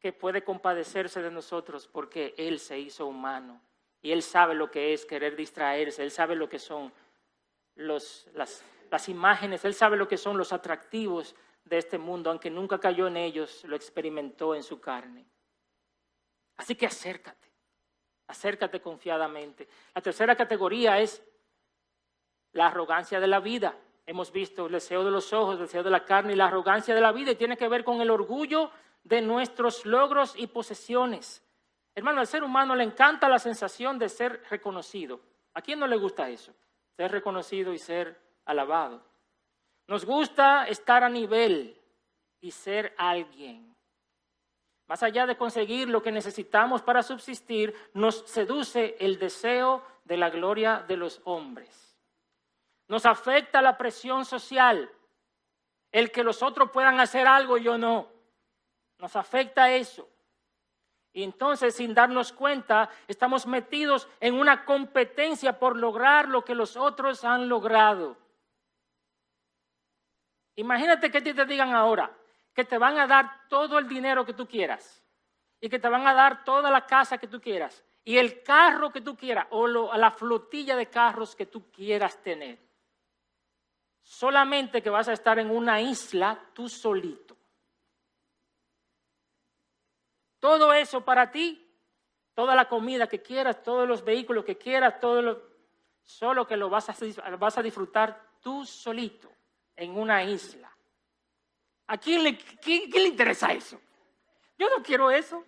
que 0.00 0.14
puede 0.14 0.42
compadecerse 0.42 1.20
de 1.20 1.30
nosotros 1.30 1.86
porque 1.86 2.34
Él 2.38 2.58
se 2.58 2.78
hizo 2.78 3.06
humano 3.06 3.60
y 4.00 4.12
Él 4.12 4.22
sabe 4.22 4.54
lo 4.54 4.70
que 4.70 4.94
es 4.94 5.04
querer 5.04 5.36
distraerse, 5.36 6.02
Él 6.02 6.10
sabe 6.10 6.36
lo 6.36 6.48
que 6.48 6.58
son 6.58 6.90
las 7.74 9.08
imágenes, 9.08 9.62
Él 9.66 9.74
sabe 9.74 9.98
lo 9.98 10.08
que 10.08 10.16
son 10.16 10.38
los 10.38 10.54
atractivos 10.54 11.36
de 11.66 11.76
este 11.76 11.98
mundo, 11.98 12.30
aunque 12.30 12.48
nunca 12.48 12.80
cayó 12.80 13.08
en 13.08 13.18
ellos, 13.18 13.62
lo 13.64 13.76
experimentó 13.76 14.54
en 14.54 14.62
su 14.62 14.80
carne. 14.80 15.26
Así 16.56 16.74
que 16.74 16.86
acércate, 16.86 17.50
acércate 18.28 18.80
confiadamente. 18.80 19.68
La 19.94 20.02
tercera 20.02 20.34
categoría 20.34 20.98
es 21.00 21.22
la 22.52 22.68
arrogancia 22.68 23.20
de 23.20 23.26
la 23.26 23.40
vida. 23.40 23.76
Hemos 24.06 24.32
visto 24.32 24.66
el 24.66 24.72
deseo 24.72 25.04
de 25.04 25.10
los 25.10 25.32
ojos, 25.32 25.54
el 25.54 25.62
deseo 25.62 25.82
de 25.82 25.90
la 25.90 26.04
carne 26.04 26.32
y 26.32 26.36
la 26.36 26.46
arrogancia 26.46 26.94
de 26.94 27.00
la 27.00 27.12
vida 27.12 27.32
y 27.32 27.36
tiene 27.36 27.56
que 27.56 27.68
ver 27.68 27.84
con 27.84 28.00
el 28.00 28.10
orgullo 28.10 28.70
de 29.04 29.20
nuestros 29.20 29.84
logros 29.84 30.34
y 30.36 30.46
posesiones. 30.46 31.42
Hermano, 31.94 32.20
al 32.20 32.26
ser 32.26 32.42
humano 32.42 32.74
le 32.74 32.84
encanta 32.84 33.28
la 33.28 33.38
sensación 33.38 33.98
de 33.98 34.08
ser 34.08 34.42
reconocido. 34.50 35.20
¿A 35.54 35.62
quién 35.62 35.78
no 35.78 35.86
le 35.86 35.96
gusta 35.96 36.28
eso? 36.28 36.52
Ser 36.96 37.10
reconocido 37.10 37.72
y 37.72 37.78
ser 37.78 38.20
alabado. 38.44 39.02
Nos 39.86 40.04
gusta 40.04 40.66
estar 40.66 41.04
a 41.04 41.08
nivel 41.08 41.80
y 42.40 42.50
ser 42.50 42.94
alguien. 42.98 43.75
Más 44.86 45.02
allá 45.02 45.26
de 45.26 45.36
conseguir 45.36 45.88
lo 45.88 46.02
que 46.02 46.12
necesitamos 46.12 46.80
para 46.82 47.02
subsistir, 47.02 47.74
nos 47.92 48.20
seduce 48.26 48.96
el 49.00 49.18
deseo 49.18 49.84
de 50.04 50.16
la 50.16 50.30
gloria 50.30 50.84
de 50.86 50.96
los 50.96 51.20
hombres. 51.24 51.98
Nos 52.86 53.04
afecta 53.04 53.60
la 53.60 53.76
presión 53.76 54.24
social, 54.24 54.88
el 55.90 56.12
que 56.12 56.22
los 56.22 56.42
otros 56.42 56.70
puedan 56.70 57.00
hacer 57.00 57.26
algo 57.26 57.58
y 57.58 57.64
yo 57.64 57.76
no. 57.76 58.08
Nos 58.98 59.16
afecta 59.16 59.72
eso. 59.72 60.08
Y 61.12 61.24
entonces, 61.24 61.74
sin 61.74 61.92
darnos 61.92 62.32
cuenta, 62.32 62.88
estamos 63.08 63.46
metidos 63.46 64.06
en 64.20 64.34
una 64.34 64.64
competencia 64.64 65.58
por 65.58 65.76
lograr 65.76 66.28
lo 66.28 66.44
que 66.44 66.54
los 66.54 66.76
otros 66.76 67.24
han 67.24 67.48
logrado. 67.48 68.16
Imagínate 70.54 71.10
que 71.10 71.20
te 71.20 71.44
digan 71.44 71.74
ahora 71.74 72.16
que 72.56 72.64
te 72.64 72.78
van 72.78 72.98
a 72.98 73.06
dar 73.06 73.46
todo 73.50 73.78
el 73.78 73.86
dinero 73.86 74.24
que 74.24 74.32
tú 74.32 74.48
quieras 74.48 75.04
y 75.60 75.68
que 75.68 75.78
te 75.78 75.90
van 75.90 76.06
a 76.06 76.14
dar 76.14 76.42
toda 76.42 76.70
la 76.70 76.86
casa 76.86 77.18
que 77.18 77.28
tú 77.28 77.38
quieras 77.38 77.84
y 78.02 78.16
el 78.16 78.42
carro 78.42 78.90
que 78.90 79.02
tú 79.02 79.14
quieras 79.14 79.46
o 79.50 79.66
la 79.68 80.10
flotilla 80.10 80.74
de 80.74 80.86
carros 80.86 81.36
que 81.36 81.44
tú 81.44 81.70
quieras 81.70 82.16
tener. 82.22 82.58
Solamente 84.00 84.80
que 84.80 84.88
vas 84.88 85.06
a 85.08 85.12
estar 85.12 85.38
en 85.38 85.50
una 85.50 85.82
isla 85.82 86.40
tú 86.54 86.66
solito. 86.66 87.36
Todo 90.38 90.72
eso 90.72 91.04
para 91.04 91.30
ti, 91.30 91.62
toda 92.32 92.54
la 92.54 92.70
comida 92.70 93.06
que 93.06 93.20
quieras, 93.20 93.62
todos 93.62 93.86
los 93.86 94.02
vehículos 94.02 94.46
que 94.46 94.56
quieras, 94.56 94.98
todo 94.98 95.20
lo, 95.20 95.42
solo 96.02 96.46
que 96.46 96.56
lo 96.56 96.70
vas 96.70 96.88
a, 96.88 97.36
vas 97.36 97.58
a 97.58 97.62
disfrutar 97.62 98.38
tú 98.40 98.64
solito 98.64 99.30
en 99.74 99.98
una 99.98 100.24
isla. 100.24 100.75
¿A 101.86 101.98
quién 101.98 102.24
le, 102.24 102.38
le 102.64 103.06
interesa 103.06 103.52
eso? 103.52 103.80
Yo 104.58 104.68
no 104.70 104.82
quiero 104.82 105.10
eso. 105.10 105.44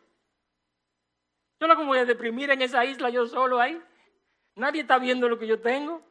Yo 1.61 1.67
no 1.67 1.75
me 1.75 1.85
voy 1.85 1.99
a 1.99 2.05
deprimir 2.05 2.51
en 2.51 2.63
esa 2.63 2.85
isla 2.85 3.11
yo 3.11 3.27
solo 3.27 3.61
ahí. 3.61 3.81
Nadie 4.55 4.83
está 4.83 4.99
viendo 4.99 5.29
lo 5.29 5.39
que 5.39 5.47
yo 5.47 5.61
tengo. 5.61 6.03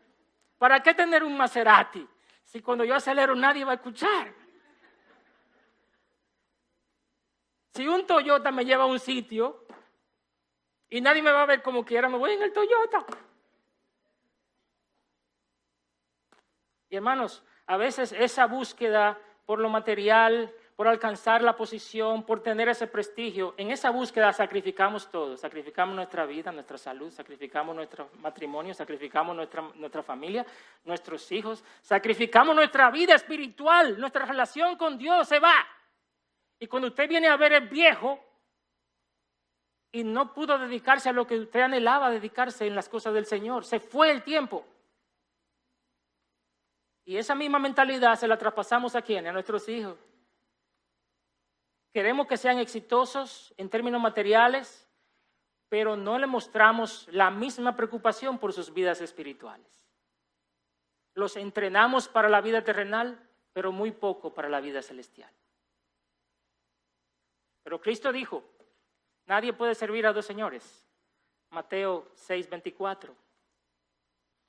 ¿Para 0.58 0.82
qué 0.82 0.94
tener 0.94 1.24
un 1.24 1.38
Maserati 1.38 2.08
si 2.44 2.62
cuando 2.62 2.84
yo 2.84 2.96
acelero 2.96 3.36
nadie 3.36 3.64
va 3.64 3.74
a 3.74 3.76
escuchar? 3.76 4.34
Si 7.74 7.88
un 7.88 8.08
Toyota 8.08 8.52
me 8.52 8.66
lleva 8.66 8.84
a 8.84 8.88
un 8.88 9.00
sitio 9.00 9.66
y 10.90 11.00
nadie 11.00 11.22
me 11.22 11.32
va 11.32 11.44
a 11.44 11.46
ver 11.46 11.62
como 11.62 11.86
quiera, 11.86 12.10
me 12.10 12.18
voy 12.18 12.32
en 12.32 12.42
el 12.42 12.52
Toyota. 12.52 13.06
Y 16.90 16.96
hermanos, 16.96 17.44
a 17.68 17.78
veces 17.78 18.12
esa 18.14 18.48
búsqueda 18.48 19.20
por 19.48 19.60
lo 19.60 19.70
material, 19.70 20.54
por 20.76 20.90
alcanzar 20.90 21.42
la 21.42 21.56
posición, 21.56 22.24
por 22.24 22.44
tener 22.44 22.68
ese 22.68 22.86
prestigio, 22.86 23.56
en 23.58 23.72
esa 23.72 23.92
búsqueda 23.92 24.34
sacrificamos 24.34 25.10
todo. 25.10 25.38
Sacrificamos 25.38 25.96
nuestra 25.96 26.26
vida, 26.26 26.52
nuestra 26.52 26.78
salud, 26.78 27.10
sacrificamos 27.12 27.74
nuestro 27.74 28.10
matrimonio, 28.20 28.74
sacrificamos 28.74 29.34
nuestra, 29.34 29.62
nuestra 29.76 30.04
familia, 30.04 30.46
nuestros 30.84 31.32
hijos, 31.32 31.64
sacrificamos 31.82 32.54
nuestra 32.58 32.92
vida 32.92 33.16
espiritual, 33.16 33.98
nuestra 33.98 34.26
relación 34.26 34.76
con 34.76 34.98
Dios 34.98 35.30
se 35.30 35.40
va. 35.40 35.66
Y 36.60 36.68
cuando 36.68 36.90
usted 36.90 37.08
viene 37.08 37.30
a 37.30 37.38
ver 37.38 37.54
el 37.54 37.70
viejo 37.70 38.20
y 39.94 40.04
no 40.04 40.34
pudo 40.34 40.60
dedicarse 40.60 41.08
a 41.08 41.14
lo 41.14 41.26
que 41.26 41.40
usted 41.40 41.62
anhelaba 41.62 42.12
dedicarse 42.12 42.68
en 42.68 42.76
las 42.76 42.90
cosas 42.90 43.14
del 43.14 43.26
Señor, 43.26 43.64
se 43.64 43.80
fue 43.80 44.12
el 44.12 44.24
tiempo. 44.24 44.66
Y 47.08 47.16
esa 47.16 47.36
misma 47.36 47.58
mentalidad 47.58 48.20
se 48.20 48.28
la 48.28 48.38
traspasamos 48.38 48.94
a 48.94 49.02
quién? 49.02 49.26
A 49.26 49.32
nuestros 49.32 49.70
hijos. 49.70 49.98
Queremos 51.94 52.28
que 52.28 52.36
sean 52.36 52.60
exitosos 52.60 53.54
en 53.56 53.70
términos 53.70 54.02
materiales, 54.02 54.90
pero 55.70 55.96
no 55.96 56.20
le 56.20 56.28
mostramos 56.28 57.08
la 57.10 57.32
misma 57.32 57.78
preocupación 57.78 58.38
por 58.38 58.52
sus 58.52 58.74
vidas 58.74 59.00
espirituales. 59.00 59.88
Los 61.14 61.38
entrenamos 61.38 62.10
para 62.10 62.28
la 62.28 62.42
vida 62.42 62.66
terrenal, 62.66 63.18
pero 63.54 63.72
muy 63.72 63.92
poco 63.92 64.34
para 64.34 64.50
la 64.50 64.60
vida 64.60 64.82
celestial. 64.82 65.32
Pero 67.64 67.80
Cristo 67.80 68.12
dijo, 68.12 68.44
nadie 69.28 69.54
puede 69.54 69.76
servir 69.76 70.06
a 70.08 70.12
dos 70.12 70.26
señores. 70.26 70.86
Mateo 71.52 72.12
6:24. 72.16 73.16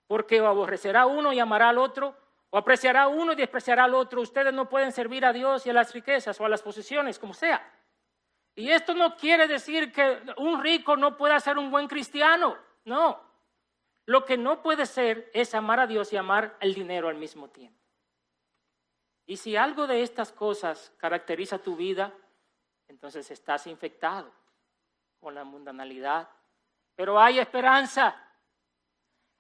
Porque 0.09 0.41
aborrecerá 0.41 1.07
uno 1.07 1.33
y 1.33 1.39
amará 1.39 1.69
al 1.69 1.79
otro, 1.79 2.17
o 2.51 2.59
apreciará 2.59 3.09
uno 3.09 3.33
y 3.33 3.37
despreciará 3.37 3.85
al 3.85 3.95
otro. 3.95 4.21
Ustedes 4.21 4.53
no 4.53 4.69
pueden 4.69 4.93
servir 4.93 5.25
a 5.25 5.33
Dios 5.33 5.67
y 5.67 5.71
a 5.71 5.73
las 5.73 5.93
riquezas 5.93 6.41
o 6.41 6.45
a 6.45 6.49
las 6.49 6.63
posesiones, 6.63 7.19
como 7.19 7.35
sea. 7.35 7.73
Y 8.55 8.71
esto 8.71 8.95
no 8.95 9.17
quiere 9.17 9.47
decir 9.47 9.93
que 9.93 10.21
un 10.39 10.63
rico 10.63 10.97
no 10.97 11.17
pueda 11.17 11.39
ser 11.39 11.59
un 11.59 11.71
buen 11.71 11.87
cristiano. 11.87 12.57
No. 12.85 13.21
Lo 14.07 14.25
que 14.25 14.37
no 14.37 14.63
puede 14.63 14.87
ser 14.87 15.31
es 15.35 15.55
amar 15.55 15.81
a 15.81 15.87
Dios 15.87 16.13
y 16.13 16.17
amar 16.17 16.57
el 16.61 16.75
dinero 16.75 17.09
al 17.09 17.17
mismo 17.17 17.49
tiempo. 17.49 17.79
Y 19.27 19.37
si 19.37 19.55
algo 19.57 19.87
de 19.87 20.03
estas 20.03 20.33
cosas 20.33 20.93
caracteriza 20.97 21.59
tu 21.59 21.77
vida, 21.77 22.15
entonces 22.89 23.31
estás 23.31 23.67
infectado 23.67 24.33
con 25.21 25.35
la 25.35 25.45
mundanalidad. 25.45 26.29
Pero 26.97 27.21
hay 27.21 27.39
esperanza. 27.39 28.17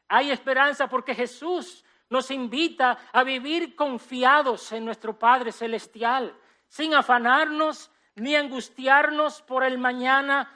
Hay 0.06 0.30
esperanza 0.30 0.88
porque 0.88 1.14
Jesús 1.14 1.84
nos 2.10 2.30
invita 2.30 2.98
a 3.12 3.22
vivir 3.22 3.76
confiados 3.76 4.72
en 4.72 4.84
nuestro 4.84 5.18
Padre 5.18 5.52
Celestial, 5.52 6.34
sin 6.66 6.94
afanarnos 6.94 7.90
ni 8.14 8.34
angustiarnos 8.34 9.42
por 9.42 9.64
el 9.64 9.78
mañana, 9.78 10.54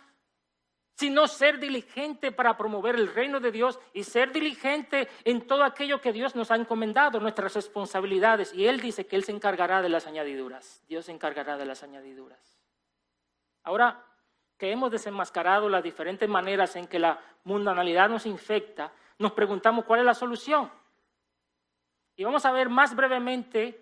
sino 0.95 1.27
ser 1.27 1.59
diligente 1.59 2.33
para 2.33 2.57
promover 2.57 2.97
el 2.97 3.13
reino 3.13 3.41
de 3.41 3.51
Dios 3.51 3.79
y 3.93 4.05
ser 4.05 4.33
diligente 4.33 5.09
en 5.25 5.47
todo 5.47 5.65
aquello 5.65 6.01
que 6.01 6.13
Dios 6.13 6.35
nos 6.35 6.51
ha 6.51 6.57
encomendado, 6.57 7.19
nuestras 7.21 7.55
responsabilidades. 7.55 8.53
Y 8.53 8.67
Él 8.67 8.81
dice 8.81 9.07
que 9.07 9.17
Él 9.17 9.25
se 9.25 9.33
encargará 9.33 9.83
de 9.83 9.89
las 9.89 10.07
añadiduras. 10.07 10.83
Dios 10.89 11.07
se 11.07 11.13
encargará 11.13 11.57
de 11.57 11.65
las 11.65 11.83
añadiduras. 11.83 12.61
Ahora 13.65 14.05
que 14.59 14.71
hemos 14.71 14.93
desenmascarado 14.93 15.69
las 15.69 15.83
diferentes 15.83 16.29
maneras 16.29 16.77
en 16.77 16.87
que 16.87 16.99
la 16.99 17.21
mundanalidad 17.45 18.09
nos 18.09 18.27
infecta, 18.27 18.93
nos 19.19 19.33
preguntamos 19.33 19.85
cuál 19.85 20.01
es 20.01 20.07
la 20.07 20.15
solución. 20.15 20.71
Y 22.17 22.25
vamos 22.25 22.45
a 22.45 22.53
ver 22.53 22.69
más 22.69 22.95
brevemente 22.95 23.79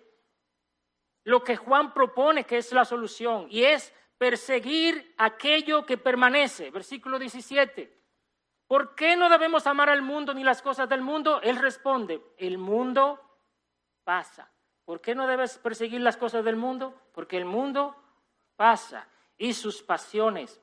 lo 1.23 1.43
que 1.43 1.55
Juan 1.55 1.93
propone 1.93 2.45
que 2.45 2.57
es 2.57 2.71
la 2.71 2.85
solución, 2.85 3.47
y 3.49 3.63
es 3.63 3.93
perseguir 4.17 5.13
aquello 5.17 5.85
que 5.85 5.97
permanece. 5.97 6.71
Versículo 6.71 7.19
17. 7.19 8.01
¿Por 8.67 8.95
qué 8.95 9.15
no 9.15 9.29
debemos 9.29 9.67
amar 9.67 9.89
al 9.89 10.01
mundo 10.01 10.33
ni 10.33 10.43
las 10.43 10.61
cosas 10.61 10.87
del 10.87 11.01
mundo? 11.01 11.41
Él 11.41 11.57
responde, 11.57 12.21
el 12.37 12.57
mundo 12.57 13.19
pasa. 14.03 14.49
¿Por 14.85 15.01
qué 15.01 15.13
no 15.13 15.27
debes 15.27 15.57
perseguir 15.57 16.01
las 16.01 16.17
cosas 16.17 16.45
del 16.45 16.55
mundo? 16.55 17.01
Porque 17.13 17.37
el 17.37 17.45
mundo 17.45 17.95
pasa 18.55 19.07
y 19.37 19.53
sus 19.53 19.81
pasiones. 19.81 20.61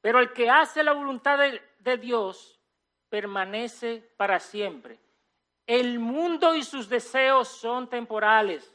Pero 0.00 0.20
el 0.20 0.32
que 0.32 0.50
hace 0.50 0.82
la 0.82 0.92
voluntad 0.92 1.38
de, 1.38 1.60
de 1.80 1.96
Dios 1.96 2.60
permanece 3.08 4.12
para 4.16 4.38
siempre. 4.38 5.00
El 5.68 5.98
mundo 5.98 6.54
y 6.54 6.64
sus 6.64 6.88
deseos 6.88 7.46
son 7.46 7.90
temporales. 7.90 8.72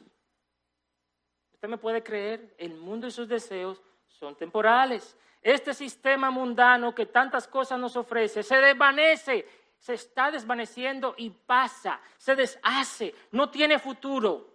¿Usted 1.55 1.67
me 1.67 1.79
puede 1.79 2.03
creer? 2.03 2.53
El 2.55 2.75
mundo 2.75 3.07
y 3.07 3.11
sus 3.11 3.27
deseos 3.27 3.81
son 4.05 4.35
temporales. 4.35 5.17
Este 5.41 5.73
sistema 5.73 6.29
mundano 6.29 6.93
que 6.93 7.07
tantas 7.07 7.47
cosas 7.47 7.79
nos 7.79 7.95
ofrece 7.95 8.43
se 8.43 8.57
desvanece, 8.57 9.47
se 9.79 9.95
está 9.95 10.29
desvaneciendo 10.29 11.15
y 11.17 11.31
pasa, 11.31 11.99
se 12.15 12.35
deshace, 12.35 13.15
no 13.31 13.49
tiene 13.49 13.79
futuro. 13.79 14.53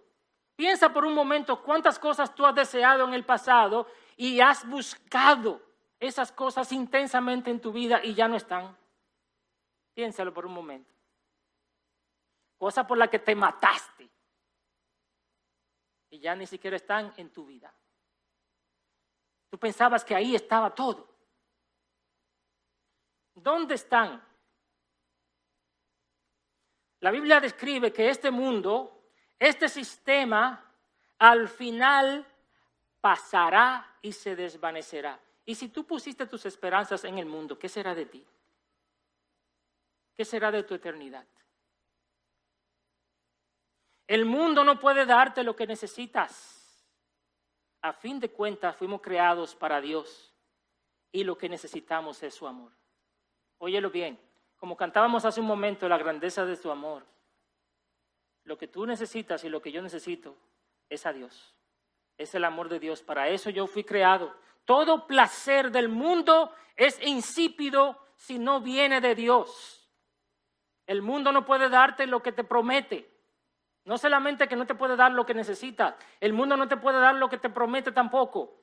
Piensa 0.55 0.93
por 0.93 1.03
un 1.03 1.13
momento 1.13 1.61
cuántas 1.61 1.99
cosas 1.99 2.33
tú 2.33 2.45
has 2.45 2.55
deseado 2.55 3.05
en 3.05 3.15
el 3.15 3.25
pasado 3.25 3.85
y 4.15 4.39
has 4.39 4.65
buscado 4.65 5.61
esas 5.99 6.31
cosas 6.31 6.71
intensamente 6.71 7.51
en 7.51 7.59
tu 7.59 7.73
vida 7.73 7.99
y 8.01 8.13
ya 8.13 8.29
no 8.29 8.37
están. 8.37 8.77
Piénsalo 9.93 10.33
por 10.33 10.45
un 10.45 10.53
momento 10.53 10.98
cosa 12.59 12.85
por 12.85 12.97
la 12.97 13.09
que 13.09 13.19
te 13.19 13.33
mataste 13.33 14.07
y 16.11 16.19
ya 16.19 16.35
ni 16.35 16.45
siquiera 16.45 16.75
están 16.75 17.13
en 17.17 17.31
tu 17.31 17.45
vida. 17.45 17.73
Tú 19.49 19.57
pensabas 19.57 20.03
que 20.03 20.13
ahí 20.13 20.35
estaba 20.35 20.75
todo. 20.75 21.07
¿Dónde 23.33 23.75
están? 23.75 24.21
La 26.99 27.11
Biblia 27.11 27.39
describe 27.39 27.93
que 27.93 28.09
este 28.09 28.29
mundo, 28.29 29.05
este 29.39 29.69
sistema, 29.69 30.75
al 31.17 31.47
final 31.47 32.27
pasará 32.99 33.97
y 34.01 34.11
se 34.11 34.35
desvanecerá. 34.35 35.19
Y 35.45 35.55
si 35.55 35.69
tú 35.69 35.87
pusiste 35.87 36.27
tus 36.27 36.45
esperanzas 36.45 37.05
en 37.05 37.17
el 37.17 37.25
mundo, 37.25 37.57
¿qué 37.57 37.69
será 37.69 37.95
de 37.95 38.05
ti? 38.05 38.27
¿Qué 40.13 40.25
será 40.25 40.51
de 40.51 40.63
tu 40.63 40.75
eternidad? 40.75 41.25
El 44.09 44.25
mundo 44.25 44.63
no 44.63 44.79
puede 44.79 45.05
darte 45.05 45.43
lo 45.43 45.55
que 45.55 45.67
necesitas. 45.67 46.83
A 47.83 47.93
fin 47.93 48.19
de 48.19 48.31
cuentas, 48.31 48.75
fuimos 48.75 49.01
creados 49.01 49.53
para 49.53 49.79
Dios 49.79 50.33
y 51.11 51.23
lo 51.23 51.37
que 51.37 51.47
necesitamos 51.47 52.23
es 52.23 52.33
su 52.33 52.47
amor. 52.47 52.71
Óyelo 53.59 53.91
bien, 53.91 54.19
como 54.57 54.75
cantábamos 54.75 55.25
hace 55.25 55.39
un 55.41 55.45
momento, 55.45 55.87
la 55.87 55.99
grandeza 55.99 56.43
de 56.43 56.55
su 56.55 56.71
amor. 56.71 57.05
Lo 58.45 58.57
que 58.57 58.67
tú 58.67 58.87
necesitas 58.87 59.43
y 59.43 59.49
lo 59.49 59.61
que 59.61 59.71
yo 59.71 59.79
necesito 59.83 60.35
es 60.89 61.05
a 61.05 61.13
Dios. 61.13 61.53
Es 62.17 62.33
el 62.33 62.45
amor 62.45 62.67
de 62.67 62.79
Dios. 62.79 63.03
Para 63.03 63.29
eso 63.29 63.51
yo 63.51 63.67
fui 63.67 63.83
creado. 63.83 64.35
Todo 64.65 65.05
placer 65.05 65.69
del 65.69 65.87
mundo 65.87 66.51
es 66.75 66.99
insípido 67.05 68.03
si 68.15 68.39
no 68.39 68.59
viene 68.59 69.01
de 69.01 69.13
Dios. 69.13 69.87
El 70.87 71.03
mundo 71.03 71.31
no 71.31 71.45
puede 71.45 71.69
darte 71.69 72.07
lo 72.07 72.23
que 72.23 72.31
te 72.31 72.43
promete. 72.43 73.07
No 73.89 73.97
solamente 73.97 74.47
que 74.47 74.55
no 74.55 74.67
te 74.67 74.75
puede 74.75 74.95
dar 74.95 75.13
lo 75.13 75.25
que 75.25 75.33
necesitas, 75.33 75.95
el 76.19 76.31
mundo 76.31 76.55
no 76.55 76.67
te 76.67 76.77
puede 76.77 76.99
dar 76.99 77.15
lo 77.15 77.27
que 77.27 77.39
te 77.39 77.49
promete 77.49 77.91
tampoco. 77.91 78.55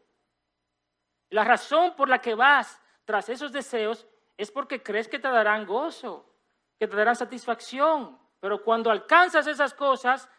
La 1.31 1.43
razón 1.43 1.97
por 1.97 2.09
la 2.09 2.21
que 2.21 2.37
vas 2.37 2.81
tras 3.05 3.29
esos 3.29 3.51
deseos 3.51 4.07
es 4.37 4.53
porque 4.53 4.85
crees 4.85 5.09
que 5.09 5.19
te 5.19 5.27
darán 5.27 5.67
gozo, 5.67 6.33
que 6.79 6.87
te 6.87 6.95
darán 6.95 7.17
satisfacción. 7.17 8.17
Pero 8.39 8.63
cuando 8.63 8.89
alcanzas 8.89 9.49
esas 9.49 9.75
cosas, 9.75 10.31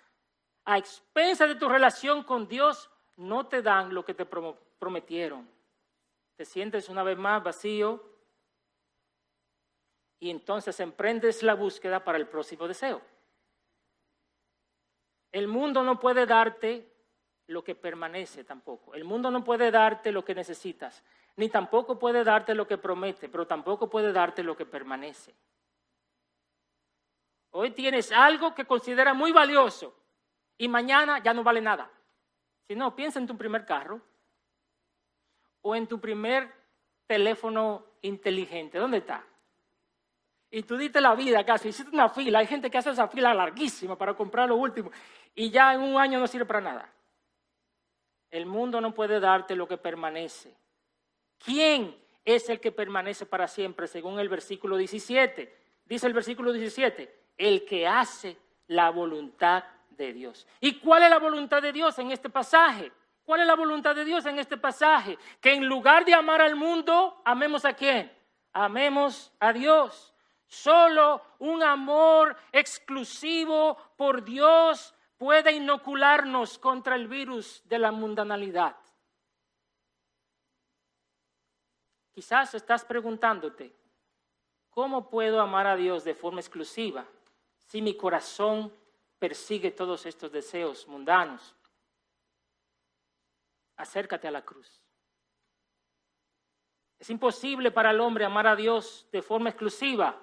a 0.64 0.78
expensas 0.78 1.50
de 1.50 1.56
tu 1.56 1.68
relación 1.68 2.24
con 2.24 2.48
Dios, 2.48 2.90
no 3.18 3.46
te 3.46 3.62
dan 3.62 3.94
lo 3.94 4.06
que 4.06 4.14
te 4.14 4.26
prometieron. 4.26 5.50
Te 6.38 6.46
sientes 6.46 6.88
una 6.88 7.04
vez 7.04 7.18
más 7.18 7.44
vacío 7.44 8.02
y 10.18 10.30
entonces 10.30 10.80
emprendes 10.80 11.44
la 11.44 11.56
búsqueda 11.56 12.06
para 12.06 12.18
el 12.18 12.30
próximo 12.30 12.70
deseo. 12.70 13.02
El 15.32 15.48
mundo 15.48 15.84
no 15.84 16.00
puede 16.00 16.26
darte 16.26 16.92
lo 17.48 17.64
que 17.64 17.76
permanece 17.76 18.44
tampoco. 18.44 18.94
El 18.94 19.04
mundo 19.04 19.32
no 19.32 19.44
puede 19.44 19.72
darte 19.72 20.12
lo 20.12 20.24
que 20.24 20.36
necesitas, 20.36 21.04
ni 21.36 21.50
tampoco 21.50 21.98
puede 21.98 22.24
darte 22.24 22.54
lo 22.54 22.68
que 22.68 22.78
promete, 22.78 23.30
pero 23.30 23.48
tampoco 23.48 23.90
puede 23.90 24.12
darte 24.12 24.44
lo 24.44 24.56
que 24.56 24.66
permanece. 24.66 25.34
Hoy 27.52 27.72
tienes 27.72 28.12
algo 28.12 28.54
que 28.54 28.66
considera 28.66 29.14
muy 29.14 29.32
valioso 29.32 29.96
y 30.58 30.68
mañana 30.68 31.20
ya 31.20 31.34
no 31.34 31.44
vale 31.44 31.62
nada. 31.62 31.90
Si 32.68 32.76
no, 32.76 32.96
piensa 32.96 33.20
en 33.20 33.28
tu 33.28 33.38
primer 33.38 33.66
carro 33.66 34.02
o 35.62 35.76
en 35.76 35.88
tu 35.88 36.00
primer 36.00 36.54
teléfono 37.08 37.86
inteligente. 38.02 38.78
¿Dónde 38.78 38.98
está? 38.98 39.26
Y 40.50 40.64
tú 40.64 40.78
diste 40.78 41.02
la 41.02 41.14
vida 41.14 41.46
casi, 41.46 41.70
hiciste 41.70 41.94
una 41.94 42.10
fila. 42.10 42.40
Hay 42.40 42.48
gente 42.48 42.70
que 42.70 42.78
hace 42.78 42.92
esa 42.92 43.08
fila 43.08 43.34
larguísima 43.34 43.98
para 43.98 44.14
comprar 44.14 44.48
lo 44.48 44.56
último 44.56 44.92
y 45.36 45.50
ya 45.50 45.74
en 45.74 45.82
un 45.82 46.00
año 46.00 46.20
no 46.20 46.28
sirve 46.28 46.46
para 46.46 46.62
nada. 46.62 46.94
El 48.32 48.46
mundo 48.46 48.82
no 48.82 48.94
puede 48.94 49.20
darte 49.20 49.56
lo 49.56 49.68
que 49.68 49.78
permanece. 49.78 50.56
¿Quién 51.38 51.96
es 52.26 52.50
el 52.50 52.60
que 52.60 52.72
permanece 52.72 53.26
para 53.26 53.48
siempre? 53.48 53.88
Según 53.88 54.20
el 54.20 54.30
versículo 54.30 54.78
17. 54.78 55.54
Dice 55.86 56.08
el 56.08 56.14
versículo 56.14 56.52
17, 56.52 57.14
el 57.38 57.66
que 57.66 57.88
hace 57.88 58.38
la 58.68 58.90
voluntad 58.90 59.64
de 59.92 60.12
Dios. 60.12 60.48
¿Y 60.60 60.80
cuál 60.80 61.04
es 61.04 61.10
la 61.10 61.20
voluntad 61.20 61.62
de 61.62 61.72
Dios 61.72 61.98
en 62.00 62.12
este 62.12 62.30
pasaje? 62.30 62.92
¿Cuál 63.24 63.42
es 63.42 63.48
la 63.48 63.56
voluntad 63.56 63.96
de 63.96 64.06
Dios 64.06 64.26
en 64.26 64.40
este 64.40 64.58
pasaje? 64.58 65.18
Que 65.40 65.54
en 65.54 65.66
lugar 65.66 66.06
de 66.06 66.14
amar 66.14 66.42
al 66.42 66.56
mundo, 66.56 67.22
amemos 67.24 67.64
a 67.66 67.74
quién? 67.74 68.12
Amemos 68.54 69.32
a 69.40 69.54
Dios. 69.54 70.14
Solo 70.48 71.22
un 71.40 71.62
amor 71.62 72.36
exclusivo 72.52 73.78
por 73.98 74.24
Dios 74.24 74.96
puede 75.18 75.52
inocularnos 75.52 76.58
contra 76.58 76.96
el 76.96 77.08
virus 77.08 77.62
de 77.66 77.80
la 77.80 77.92
mundanalidad. 77.92 78.78
Quizás 82.12 82.56
estás 82.56 82.86
preguntándote, 82.86 83.76
¿cómo 84.70 85.10
puedo 85.10 85.42
amar 85.42 85.68
a 85.68 85.76
Dios 85.76 86.04
de 86.04 86.16
forma 86.16 86.40
exclusiva 86.40 87.06
si 87.58 87.82
mi 87.82 87.96
corazón 87.96 88.74
persigue 89.20 89.72
todos 89.72 90.06
estos 90.06 90.32
deseos 90.32 90.88
mundanos? 90.88 91.56
Acércate 93.76 94.28
a 94.28 94.32
la 94.32 94.44
cruz. 94.44 94.82
Es 96.98 97.10
imposible 97.12 97.70
para 97.70 97.92
el 97.92 98.00
hombre 98.00 98.26
amar 98.26 98.48
a 98.48 98.56
Dios 98.56 99.08
de 99.12 99.22
forma 99.22 99.50
exclusiva, 99.50 100.20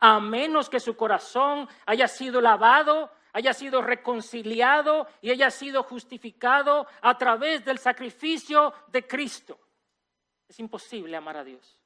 a 0.00 0.18
menos 0.18 0.68
que 0.68 0.80
su 0.80 0.96
corazón 0.96 1.68
haya 1.86 2.08
sido 2.08 2.40
lavado 2.40 3.10
haya 3.32 3.52
sido 3.52 3.82
reconciliado 3.82 5.06
y 5.20 5.30
haya 5.30 5.50
sido 5.50 5.82
justificado 5.82 6.86
a 7.00 7.16
través 7.16 7.64
del 7.64 7.78
sacrificio 7.78 8.72
de 8.88 9.06
Cristo. 9.06 9.58
Es 10.48 10.58
imposible 10.58 11.16
amar 11.16 11.36
a 11.36 11.44
Dios. 11.44 11.78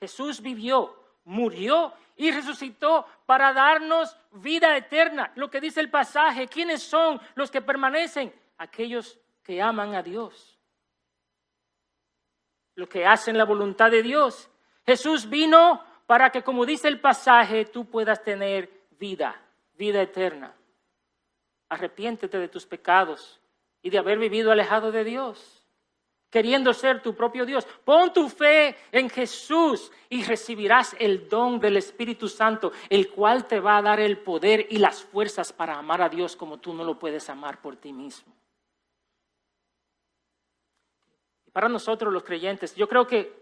Jesús 0.00 0.40
vivió, 0.40 0.96
murió 1.24 1.92
y 2.16 2.30
resucitó 2.30 3.06
para 3.26 3.52
darnos 3.52 4.16
vida 4.32 4.76
eterna. 4.76 5.32
Lo 5.36 5.50
que 5.50 5.60
dice 5.60 5.80
el 5.80 5.90
pasaje, 5.90 6.48
¿quiénes 6.48 6.82
son 6.82 7.20
los 7.34 7.50
que 7.50 7.60
permanecen? 7.60 8.34
Aquellos 8.58 9.18
que 9.42 9.62
aman 9.62 9.94
a 9.94 10.02
Dios. 10.02 10.58
Los 12.74 12.88
que 12.88 13.06
hacen 13.06 13.38
la 13.38 13.44
voluntad 13.44 13.90
de 13.90 14.02
Dios. 14.02 14.50
Jesús 14.86 15.28
vino 15.28 15.84
para 16.10 16.30
que, 16.30 16.42
como 16.42 16.66
dice 16.66 16.88
el 16.88 16.98
pasaje, 16.98 17.66
tú 17.66 17.84
puedas 17.84 18.24
tener 18.24 18.68
vida 18.98 19.40
vida 19.80 20.02
eterna. 20.02 20.52
Arrepiéntete 21.68 22.36
de 22.36 22.48
tus 22.48 22.66
pecados 22.66 23.40
y 23.80 23.90
de 23.90 23.98
haber 23.98 24.18
vivido 24.18 24.50
alejado 24.50 24.90
de 24.90 25.04
Dios, 25.04 25.64
queriendo 26.28 26.74
ser 26.74 27.00
tu 27.00 27.14
propio 27.14 27.46
Dios. 27.46 27.64
Pon 27.84 28.12
tu 28.12 28.28
fe 28.28 28.76
en 28.90 29.08
Jesús 29.08 29.92
y 30.08 30.24
recibirás 30.24 30.96
el 30.98 31.28
don 31.28 31.60
del 31.60 31.76
Espíritu 31.76 32.28
Santo, 32.28 32.72
el 32.88 33.10
cual 33.12 33.46
te 33.46 33.60
va 33.60 33.78
a 33.78 33.82
dar 33.82 34.00
el 34.00 34.18
poder 34.18 34.66
y 34.68 34.78
las 34.78 35.04
fuerzas 35.04 35.52
para 35.52 35.78
amar 35.78 36.02
a 36.02 36.08
Dios 36.08 36.34
como 36.34 36.58
tú 36.58 36.74
no 36.74 36.82
lo 36.82 36.98
puedes 36.98 37.30
amar 37.30 37.62
por 37.62 37.76
ti 37.76 37.92
mismo. 37.92 38.34
Para 41.52 41.68
nosotros 41.68 42.12
los 42.12 42.24
creyentes, 42.24 42.74
yo 42.74 42.88
creo 42.88 43.06
que 43.06 43.39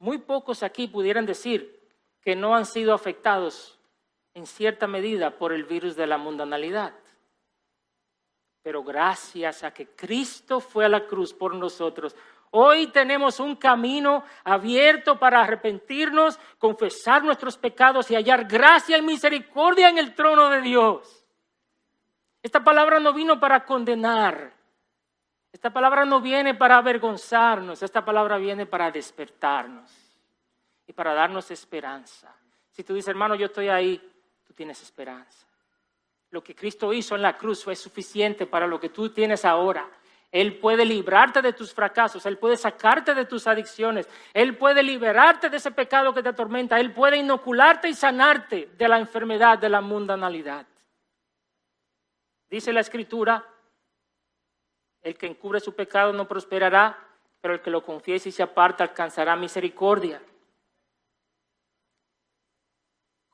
muy 0.00 0.18
pocos 0.18 0.62
aquí 0.62 0.88
pudieran 0.88 1.26
decir 1.26 1.78
que 2.22 2.34
no 2.34 2.56
han 2.56 2.66
sido 2.66 2.92
afectados 2.92 3.78
en 4.34 4.46
cierta 4.46 4.86
medida 4.86 5.36
por 5.36 5.52
el 5.52 5.64
virus 5.64 5.94
de 5.94 6.06
la 6.06 6.18
mundanalidad. 6.18 6.94
Pero 8.62 8.82
gracias 8.82 9.62
a 9.62 9.72
que 9.72 9.88
Cristo 9.88 10.60
fue 10.60 10.86
a 10.86 10.88
la 10.88 11.06
cruz 11.06 11.32
por 11.32 11.54
nosotros, 11.54 12.16
hoy 12.50 12.86
tenemos 12.88 13.40
un 13.40 13.56
camino 13.56 14.24
abierto 14.42 15.18
para 15.18 15.42
arrepentirnos, 15.42 16.38
confesar 16.58 17.22
nuestros 17.22 17.58
pecados 17.58 18.10
y 18.10 18.14
hallar 18.14 18.46
gracia 18.46 18.96
y 18.96 19.02
misericordia 19.02 19.90
en 19.90 19.98
el 19.98 20.14
trono 20.14 20.48
de 20.48 20.62
Dios. 20.62 21.26
Esta 22.42 22.64
palabra 22.64 23.00
no 23.00 23.12
vino 23.12 23.38
para 23.38 23.64
condenar. 23.66 24.59
Esta 25.52 25.70
palabra 25.72 26.04
no 26.04 26.20
viene 26.20 26.54
para 26.54 26.78
avergonzarnos. 26.78 27.82
Esta 27.82 28.04
palabra 28.04 28.38
viene 28.38 28.66
para 28.66 28.90
despertarnos 28.90 29.90
y 30.86 30.92
para 30.92 31.14
darnos 31.14 31.50
esperanza. 31.50 32.34
Si 32.70 32.84
tú 32.84 32.94
dices, 32.94 33.08
hermano, 33.08 33.34
yo 33.34 33.46
estoy 33.46 33.68
ahí, 33.68 34.10
tienes 34.60 34.82
esperanza. 34.82 35.46
Lo 36.32 36.44
que 36.44 36.54
Cristo 36.54 36.92
hizo 36.92 37.16
en 37.16 37.22
la 37.22 37.38
cruz 37.38 37.64
fue 37.64 37.74
suficiente 37.74 38.44
para 38.44 38.66
lo 38.66 38.78
que 38.78 38.90
tú 38.90 39.08
tienes 39.08 39.46
ahora. 39.46 39.88
Él 40.30 40.58
puede 40.58 40.84
librarte 40.84 41.40
de 41.40 41.54
tus 41.54 41.72
fracasos, 41.72 42.26
Él 42.26 42.36
puede 42.36 42.58
sacarte 42.58 43.14
de 43.14 43.24
tus 43.24 43.46
adicciones, 43.46 44.06
Él 44.34 44.58
puede 44.58 44.82
liberarte 44.82 45.48
de 45.48 45.56
ese 45.56 45.70
pecado 45.70 46.12
que 46.12 46.22
te 46.22 46.28
atormenta, 46.28 46.78
Él 46.78 46.92
puede 46.92 47.16
inocularte 47.16 47.88
y 47.88 47.94
sanarte 47.94 48.68
de 48.76 48.88
la 48.88 48.98
enfermedad 48.98 49.58
de 49.58 49.70
la 49.70 49.80
mundanalidad. 49.80 50.66
Dice 52.50 52.74
la 52.74 52.80
Escritura, 52.80 53.42
el 55.02 55.16
que 55.16 55.26
encubre 55.26 55.60
su 55.60 55.74
pecado 55.74 56.12
no 56.12 56.28
prosperará, 56.28 56.98
pero 57.40 57.54
el 57.54 57.60
que 57.60 57.70
lo 57.70 57.84
confiese 57.84 58.28
y 58.28 58.32
se 58.32 58.42
aparta 58.42 58.84
alcanzará 58.84 59.36
misericordia. 59.36 60.20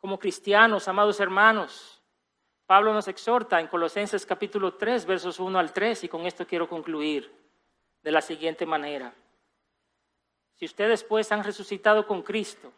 como 0.07 0.21
cristianos, 0.21 0.87
amados 0.87 1.19
hermanos. 1.19 2.01
Pablo 2.65 2.95
nos 2.95 3.09
exhorta 3.09 3.59
en 3.59 3.67
Colosenses 3.67 4.25
capítulo 4.25 4.75
3, 4.75 5.05
versos 5.05 5.41
1 5.41 5.59
al 5.59 5.73
3, 5.73 6.05
y 6.05 6.09
con 6.09 6.27
esto 6.27 6.47
quiero 6.47 6.69
concluir 6.69 7.29
de 8.05 8.13
la 8.13 8.21
siguiente 8.21 8.67
manera. 8.67 9.13
Si 10.55 10.65
ustedes 10.65 11.03
pues 11.03 11.33
han 11.33 11.43
resucitado 11.43 12.07
con 12.07 12.23
Cristo, 12.23 12.73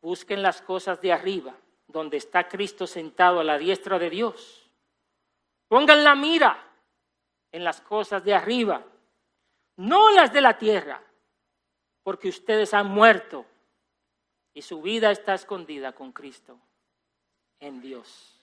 busquen 0.00 0.42
las 0.42 0.62
cosas 0.62 0.98
de 1.02 1.12
arriba, 1.12 1.54
donde 1.88 2.16
está 2.16 2.48
Cristo 2.48 2.86
sentado 2.86 3.40
a 3.40 3.44
la 3.44 3.58
diestra 3.58 3.98
de 3.98 4.08
Dios. 4.08 4.70
Pongan 5.68 6.04
la 6.04 6.14
mira 6.14 6.63
en 7.54 7.62
las 7.62 7.80
cosas 7.80 8.24
de 8.24 8.34
arriba, 8.34 8.84
no 9.76 10.10
las 10.10 10.32
de 10.32 10.40
la 10.40 10.58
tierra, 10.58 11.00
porque 12.02 12.28
ustedes 12.28 12.74
han 12.74 12.88
muerto 12.88 13.46
y 14.52 14.62
su 14.62 14.82
vida 14.82 15.12
está 15.12 15.34
escondida 15.34 15.92
con 15.92 16.10
Cristo 16.10 16.58
en 17.60 17.80
Dios. 17.80 18.33